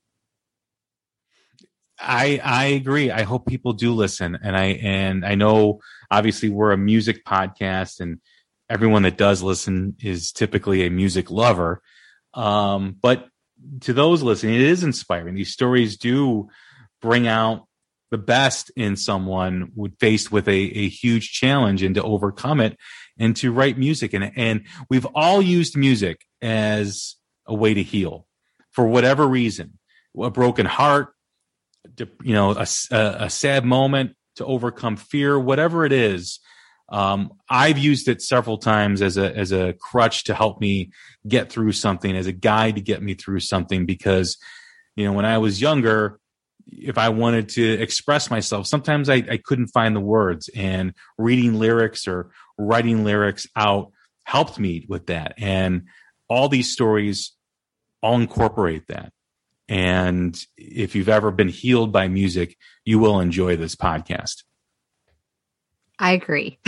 I 1.99 2.41
I 2.45 2.65
agree. 2.67 3.11
I 3.11 3.23
hope 3.23 3.47
people 3.47 3.73
do 3.73 3.93
listen, 3.93 4.39
and 4.41 4.57
I 4.57 4.65
and 4.67 5.27
I 5.27 5.35
know 5.35 5.81
obviously 6.13 6.49
we're 6.49 6.71
a 6.71 6.79
music 6.79 7.25
podcast, 7.25 7.99
and 7.99 8.21
everyone 8.71 9.03
that 9.03 9.17
does 9.17 9.43
listen 9.43 9.97
is 10.01 10.31
typically 10.31 10.87
a 10.87 10.91
music 10.91 11.29
lover. 11.29 11.83
Um, 12.35 12.97
but 13.01 13.27
to 13.81 13.93
those 13.93 14.23
listening, 14.23 14.55
it 14.55 14.61
is 14.61 14.85
inspiring. 14.85 15.35
These 15.35 15.53
stories 15.53 15.97
do 15.97 16.51
bring 17.01 17.27
out 17.27 17.68
the 18.11 18.19
best 18.19 18.71
in 18.77 18.97
someone 18.97 19.73
would 19.75 19.99
faced 20.01 20.33
with 20.33 20.49
a, 20.49 20.53
a 20.53 20.89
huge 20.89 21.33
challenge 21.33 21.83
and 21.83 21.95
to 21.95 22.03
overcome 22.03 22.61
it 22.61 22.77
and 23.19 23.37
to 23.37 23.53
write 23.53 23.79
music. 23.79 24.15
And, 24.15 24.33
and 24.37 24.67
we've 24.89 25.07
all 25.15 25.43
used 25.43 25.77
music 25.77 26.25
as 26.41 27.17
a 27.47 27.55
way 27.55 27.75
to 27.75 27.83
heal 27.83 28.27
for 28.73 28.87
whatever 28.87 29.27
reason, 29.27 29.79
a 30.19 30.31
broken 30.31 30.67
heart, 30.67 31.13
you 31.99 32.35
know, 32.35 32.53
a, 32.53 32.67
a 32.91 33.31
sad 33.31 33.65
moment 33.65 34.15
to 34.37 34.45
overcome 34.45 34.97
fear, 34.97 35.39
whatever 35.39 35.85
it 35.85 35.93
is. 35.93 36.41
Um, 36.91 37.33
I've 37.51 37.77
used 37.77 38.09
it 38.09 38.23
several 38.23 38.57
times 38.57 39.03
as 39.03 39.19
a 39.19 39.37
as 39.37 39.53
a 39.53 39.75
crutch 39.75 40.25
to 40.25 40.35
help 40.35 40.59
me 40.59 40.91
get 41.27 41.51
through 41.51 41.73
something, 41.73 42.17
as 42.17 42.27
a 42.27 42.33
guide 42.33 42.77
to 42.77 42.81
get 42.81 43.03
me 43.03 43.15
through 43.15 43.41
something. 43.41 43.85
Because 43.85 44.39
you 44.97 45.05
know, 45.05 45.13
when 45.13 45.27
I 45.27 45.37
was 45.37 45.61
younger, 45.61 46.19
if 46.71 46.99
I 46.99 47.09
wanted 47.09 47.51
to 47.51 47.65
express 47.65 48.31
myself, 48.31 48.67
sometimes 48.67 49.09
I, 49.09 49.17
I 49.17 49.39
couldn't 49.43 49.69
find 49.69 49.95
the 49.97 50.01
words, 50.01 50.49
and 50.55 50.95
reading 51.17 51.59
lyrics 51.59 52.07
or 52.07 52.31
writing 52.59 53.05
lyrics 53.05 53.47
out 53.57 53.93
helped 54.25 54.59
me 54.59 54.85
with 54.89 55.07
that. 55.07 55.35
And 55.39 55.85
all 56.29 56.49
these 56.49 56.73
stories 56.73 57.33
all 58.03 58.21
incorporate 58.21 58.87
that. 58.89 59.13
And 59.69 60.39
if 60.57 60.95
you've 60.95 61.09
ever 61.09 61.31
been 61.31 61.49
healed 61.49 61.93
by 61.93 62.09
music, 62.09 62.57
you 62.85 62.99
will 62.99 63.21
enjoy 63.21 63.57
this 63.57 63.77
podcast. 63.77 64.45
I 65.99 66.13
agree. 66.13 66.59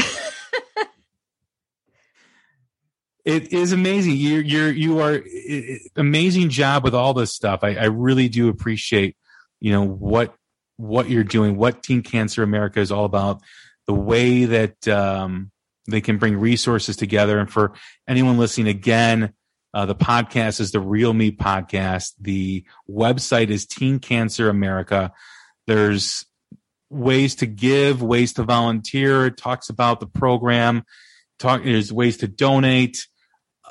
it 3.24 3.53
is 3.53 3.72
amazing. 3.72 4.16
You're, 4.16 4.42
you're, 4.42 4.72
you 4.72 5.01
are 5.01 5.22
amazing 5.96 6.51
job 6.51 6.84
with 6.84 6.94
all 6.94 7.14
this 7.14 7.34
stuff. 7.34 7.61
I, 7.62 7.74
I 7.74 7.84
really 7.84 8.28
do 8.28 8.48
appreciate, 8.48 9.16
you 9.61 9.72
know, 9.72 9.84
what, 9.84 10.34
what 10.76 11.08
you're 11.08 11.24
doing, 11.24 11.56
what 11.56 11.82
Teen 11.82 12.02
Cancer 12.02 12.42
America 12.42 12.80
is 12.80 12.90
all 12.90 13.04
about, 13.04 13.42
the 13.86 13.94
way 13.94 14.46
that, 14.46 14.88
um, 14.88 15.50
they 15.86 16.00
can 16.00 16.18
bring 16.18 16.36
resources 16.36 16.96
together. 16.96 17.38
And 17.38 17.50
for 17.50 17.72
anyone 18.08 18.38
listening 18.38 18.68
again, 18.68 19.32
uh, 19.72 19.86
the 19.86 19.94
podcast 19.94 20.61
is 20.61 20.72
the 20.72 20.80
Real 20.80 21.12
Me 21.12 21.30
podcast. 21.30 22.12
The 22.20 22.64
website 22.88 23.50
is 23.50 23.66
Teen 23.66 23.98
Cancer 23.98 24.48
America. 24.48 25.12
There's 25.66 26.24
ways 26.90 27.36
to 27.36 27.46
give, 27.46 28.02
ways 28.02 28.32
to 28.34 28.42
volunteer. 28.42 29.26
It 29.26 29.36
talks 29.36 29.68
about 29.68 30.00
the 30.00 30.06
program. 30.06 30.84
Talk, 31.38 31.62
there's 31.62 31.92
ways 31.92 32.18
to 32.18 32.28
donate. 32.28 33.06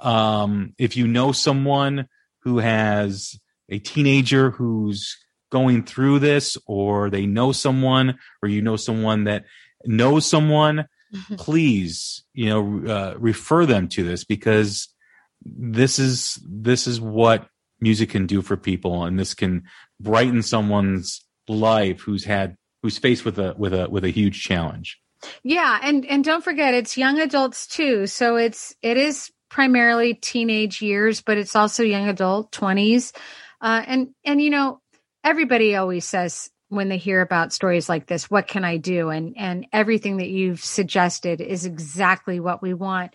Um, 0.02 0.74
if 0.78 0.96
you 0.96 1.08
know 1.08 1.34
someone 1.34 2.08
who 2.44 2.60
has 2.60 3.38
a 3.68 3.80
teenager 3.80 4.52
who's 4.52 5.18
going 5.50 5.84
through 5.84 6.20
this, 6.20 6.58
or 6.66 7.10
they 7.10 7.26
know 7.26 7.52
someone, 7.52 8.18
or 8.42 8.50
you 8.50 8.62
know 8.62 8.76
someone 8.76 9.26
that 9.26 9.46
knows 9.86 10.26
someone, 10.26 10.86
mm-hmm. 11.14 11.36
please, 11.36 12.24
you 12.34 12.50
know, 12.50 12.92
uh, 12.92 13.14
refer 13.18 13.66
them 13.66 13.88
to 13.90 14.04
this 14.04 14.24
because 14.24 14.90
this 15.44 16.00
is 16.00 16.40
this 16.46 16.88
is 16.88 17.00
what 17.00 17.48
music 17.82 18.10
can 18.10 18.26
do 18.26 18.42
for 18.42 18.58
people 18.58 19.04
and 19.04 19.18
this 19.18 19.34
can 19.34 19.64
brighten 20.00 20.42
someone's 20.42 21.26
life 21.48 22.02
who's 22.02 22.26
had 22.26 22.56
who's 22.82 22.98
faced 22.98 23.26
with 23.26 23.40
a 23.40 23.56
with 23.58 23.74
a 23.74 23.90
with 23.90 24.04
a 24.04 24.10
huge 24.10 24.42
challenge 24.44 25.00
yeah 25.44 25.80
and 25.82 26.06
and 26.06 26.24
don't 26.24 26.44
forget 26.44 26.74
it's 26.74 26.98
young 26.98 27.20
adults 27.20 27.68
too 27.68 28.06
so 28.06 28.36
it's 28.36 28.76
it 28.82 28.98
is 28.98 29.32
primarily 29.50 30.14
teenage 30.14 30.82
years 30.82 31.22
but 31.22 31.38
it's 31.38 31.56
also 31.56 31.84
young 31.84 32.08
adult 32.08 32.52
20s 32.52 33.16
uh, 33.62 33.84
and 33.88 34.10
and 34.24 34.42
you 34.42 34.50
know 34.50 34.82
everybody 35.24 35.76
always 35.76 36.06
says 36.06 36.50
when 36.70 36.90
they 36.90 36.98
hear 36.98 37.22
about 37.22 37.54
stories 37.54 37.90
like 37.90 38.06
this 38.06 38.30
what 38.30 38.48
can 38.48 38.64
i 38.64 38.78
do 38.78 39.10
and 39.10 39.36
and 39.38 39.68
everything 39.74 40.18
that 40.18 40.30
you've 40.30 40.64
suggested 40.64 41.42
is 41.42 41.66
exactly 41.66 42.40
what 42.40 42.62
we 42.62 42.74
want 42.74 43.12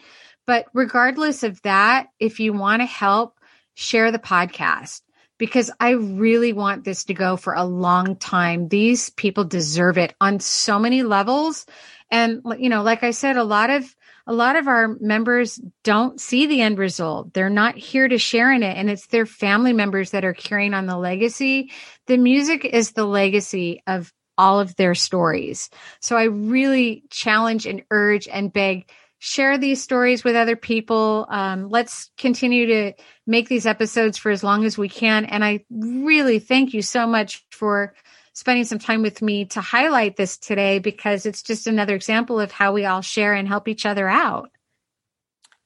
but 0.46 0.66
regardless 0.72 1.42
of 1.42 1.60
that, 1.62 2.08
if 2.18 2.40
you 2.40 2.52
want 2.52 2.82
to 2.82 2.86
help, 2.86 3.38
share 3.74 4.12
the 4.12 4.18
podcast 4.18 5.02
because 5.38 5.70
I 5.80 5.90
really 5.90 6.52
want 6.52 6.84
this 6.84 7.04
to 7.04 7.14
go 7.14 7.36
for 7.36 7.54
a 7.54 7.64
long 7.64 8.16
time. 8.16 8.68
These 8.68 9.10
people 9.10 9.44
deserve 9.44 9.98
it 9.98 10.14
on 10.20 10.38
so 10.40 10.78
many 10.78 11.02
levels. 11.02 11.66
And, 12.10 12.42
you 12.58 12.68
know, 12.68 12.82
like 12.82 13.02
I 13.02 13.10
said, 13.10 13.36
a 13.36 13.44
lot 13.44 13.70
of, 13.70 13.96
a 14.26 14.32
lot 14.32 14.56
of 14.56 14.68
our 14.68 14.96
members 15.00 15.60
don't 15.82 16.20
see 16.20 16.46
the 16.46 16.62
end 16.62 16.78
result. 16.78 17.34
They're 17.34 17.50
not 17.50 17.76
here 17.76 18.08
to 18.08 18.18
share 18.18 18.52
in 18.52 18.62
it. 18.62 18.76
And 18.76 18.88
it's 18.88 19.06
their 19.08 19.26
family 19.26 19.72
members 19.72 20.10
that 20.10 20.24
are 20.24 20.32
carrying 20.32 20.74
on 20.74 20.86
the 20.86 20.96
legacy. 20.96 21.70
The 22.06 22.16
music 22.16 22.64
is 22.64 22.92
the 22.92 23.04
legacy 23.04 23.82
of 23.86 24.12
all 24.36 24.60
of 24.60 24.74
their 24.76 24.94
stories. 24.94 25.70
So 26.00 26.16
I 26.16 26.24
really 26.24 27.04
challenge 27.10 27.66
and 27.66 27.84
urge 27.90 28.26
and 28.26 28.52
beg 28.52 28.90
share 29.24 29.56
these 29.56 29.82
stories 29.82 30.22
with 30.22 30.36
other 30.36 30.54
people. 30.54 31.26
Um, 31.30 31.70
let's 31.70 32.10
continue 32.18 32.66
to 32.66 32.92
make 33.26 33.48
these 33.48 33.64
episodes 33.64 34.18
for 34.18 34.30
as 34.30 34.44
long 34.44 34.66
as 34.66 34.76
we 34.76 34.88
can. 34.88 35.24
And 35.24 35.42
I 35.42 35.64
really 35.70 36.40
thank 36.40 36.74
you 36.74 36.82
so 36.82 37.06
much 37.06 37.42
for 37.50 37.94
spending 38.34 38.64
some 38.64 38.78
time 38.78 39.00
with 39.00 39.22
me 39.22 39.46
to 39.46 39.60
highlight 39.60 40.16
this 40.16 40.36
today 40.36 40.80
because 40.80 41.24
it's 41.24 41.42
just 41.42 41.66
another 41.66 41.94
example 41.94 42.38
of 42.40 42.52
how 42.52 42.72
we 42.72 42.84
all 42.84 43.00
share 43.00 43.32
and 43.32 43.48
help 43.48 43.68
each 43.68 43.86
other 43.86 44.08
out. 44.08 44.50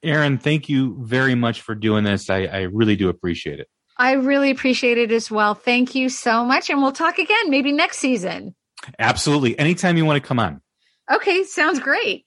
Erin, 0.03 0.39
thank 0.39 0.69
you 0.69 0.97
very 1.01 1.35
much 1.35 1.63
for 1.63 1.75
doing 1.75 2.05
this. 2.05 2.31
I, 2.31 2.45
I 2.45 2.61
really 2.63 2.95
do 2.95 3.09
appreciate 3.09 3.59
it. 3.59 3.69
I 3.97 4.13
really 4.13 4.51
appreciate 4.51 4.97
it 4.97 5.11
as 5.11 5.29
well. 5.29 5.55
Thank 5.55 5.97
you 5.97 6.09
so 6.09 6.45
much. 6.45 6.71
And 6.71 6.81
we'll 6.81 6.93
talk 6.93 7.19
again, 7.19 7.51
maybe 7.51 7.73
next 7.73 7.99
season. 7.99 8.55
Absolutely. 8.99 9.59
Anytime 9.59 9.97
you 9.97 10.05
want 10.05 10.23
to 10.23 10.27
come 10.27 10.39
on. 10.39 10.61
Okay, 11.11 11.43
sounds 11.43 11.81
great. 11.81 12.25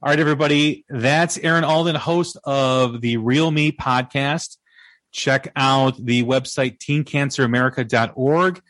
All 0.00 0.10
right, 0.10 0.20
everybody. 0.20 0.84
That's 0.88 1.38
Erin 1.38 1.64
Alden, 1.64 1.96
host 1.96 2.38
of 2.44 3.00
the 3.00 3.16
Real 3.16 3.50
Me 3.50 3.72
podcast. 3.72 4.58
Check 5.10 5.50
out 5.56 5.96
the 6.02 6.22
website 6.22 6.78
teencanceramerica.org. 6.78 8.62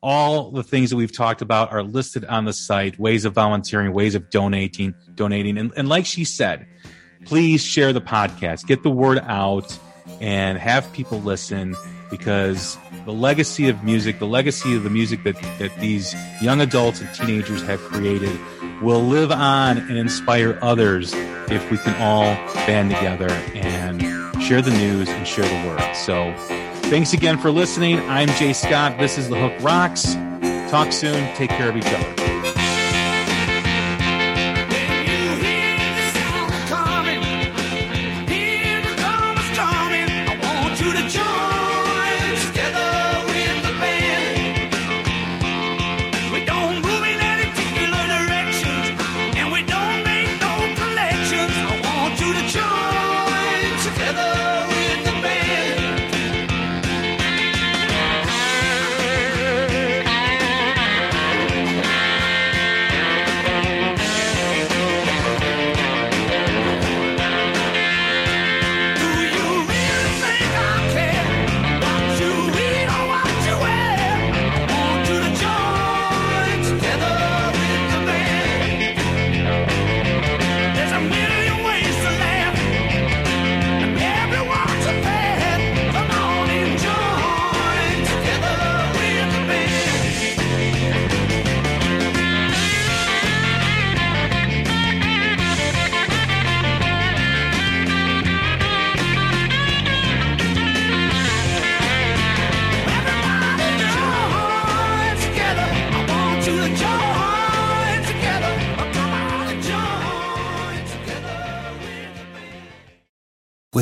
All 0.00 0.50
the 0.50 0.62
things 0.62 0.90
that 0.90 0.96
we've 0.96 1.14
talked 1.14 1.42
about 1.42 1.72
are 1.72 1.82
listed 1.82 2.24
on 2.24 2.44
the 2.44 2.52
site, 2.52 2.98
ways 2.98 3.24
of 3.24 3.32
volunteering, 3.32 3.92
ways 3.92 4.14
of 4.14 4.30
donating, 4.30 4.94
donating. 5.14 5.58
And, 5.58 5.72
and 5.76 5.88
like 5.88 6.06
she 6.06 6.24
said, 6.24 6.66
please 7.24 7.64
share 7.64 7.92
the 7.92 8.00
podcast, 8.00 8.66
get 8.66 8.82
the 8.82 8.90
word 8.90 9.18
out 9.24 9.76
and 10.20 10.58
have 10.58 10.92
people 10.92 11.20
listen 11.20 11.74
because 12.10 12.78
the 13.04 13.12
legacy 13.12 13.68
of 13.68 13.84
music, 13.84 14.18
the 14.18 14.26
legacy 14.26 14.74
of 14.76 14.82
the 14.82 14.90
music 14.90 15.22
that, 15.24 15.40
that 15.58 15.74
these 15.80 16.14
young 16.40 16.60
adults 16.60 17.00
and 17.00 17.14
teenagers 17.14 17.62
have 17.62 17.80
created 17.80 18.38
will 18.82 19.02
live 19.02 19.30
on 19.30 19.78
and 19.78 19.98
inspire 19.98 20.58
others 20.62 21.12
if 21.50 21.70
we 21.70 21.78
can 21.78 21.94
all 22.00 22.34
band 22.66 22.90
together 22.90 23.30
and 23.54 24.02
share 24.42 24.62
the 24.62 24.70
news 24.70 25.08
and 25.08 25.26
share 25.26 25.44
the 25.44 25.68
word. 25.68 25.94
So 25.94 26.32
thanks 26.88 27.12
again 27.12 27.38
for 27.38 27.50
listening. 27.50 27.98
I'm 28.08 28.28
Jay 28.30 28.52
Scott. 28.52 28.98
This 28.98 29.18
is 29.18 29.28
The 29.28 29.36
Hook 29.36 29.52
Rocks. 29.60 30.14
Talk 30.70 30.92
soon. 30.92 31.34
Take 31.34 31.50
care 31.50 31.68
of 31.68 31.76
each 31.76 31.86
other. 31.86 32.27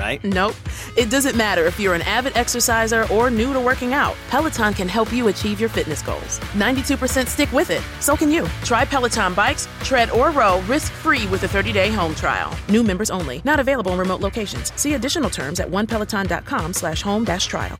right? 0.00 0.24
Nope. 0.24 0.56
It 0.96 1.10
doesn't 1.10 1.36
matter 1.36 1.66
if 1.66 1.78
you're 1.78 1.94
an 1.94 2.02
avid 2.02 2.36
exerciser 2.36 3.06
or 3.12 3.30
new 3.30 3.52
to 3.52 3.60
working 3.60 3.92
out. 3.94 4.16
Peloton 4.30 4.74
can 4.74 4.88
help 4.88 5.12
you 5.12 5.28
achieve 5.28 5.60
your 5.60 5.68
fitness 5.68 6.02
goals. 6.02 6.40
92% 6.54 7.28
stick 7.28 7.52
with 7.52 7.70
it. 7.70 7.82
So 8.00 8.16
can 8.16 8.30
you. 8.30 8.46
Try 8.64 8.84
Peloton 8.84 9.34
bikes, 9.34 9.68
tread 9.84 10.10
or 10.10 10.30
row 10.32 10.60
risk-free 10.62 11.26
with 11.28 11.44
a 11.44 11.46
30-day 11.46 11.90
home 11.90 12.14
trial. 12.14 12.56
New 12.68 12.82
members 12.82 13.10
only. 13.10 13.42
Not 13.44 13.60
available 13.60 13.92
in 13.92 13.98
remote 13.98 14.20
locations. 14.20 14.72
See 14.80 14.94
additional 14.94 15.30
terms 15.30 15.60
at 15.60 15.68
onepeloton.com 15.68 16.72
slash 16.72 17.02
home 17.02 17.24
dash 17.24 17.46
trial. 17.46 17.76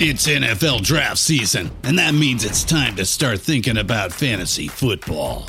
It's 0.00 0.26
NFL 0.26 0.82
draft 0.82 1.18
season, 1.18 1.70
and 1.84 1.96
that 2.00 2.14
means 2.14 2.44
it's 2.44 2.64
time 2.64 2.96
to 2.96 3.04
start 3.04 3.40
thinking 3.40 3.78
about 3.78 4.12
fantasy 4.12 4.66
football. 4.66 5.48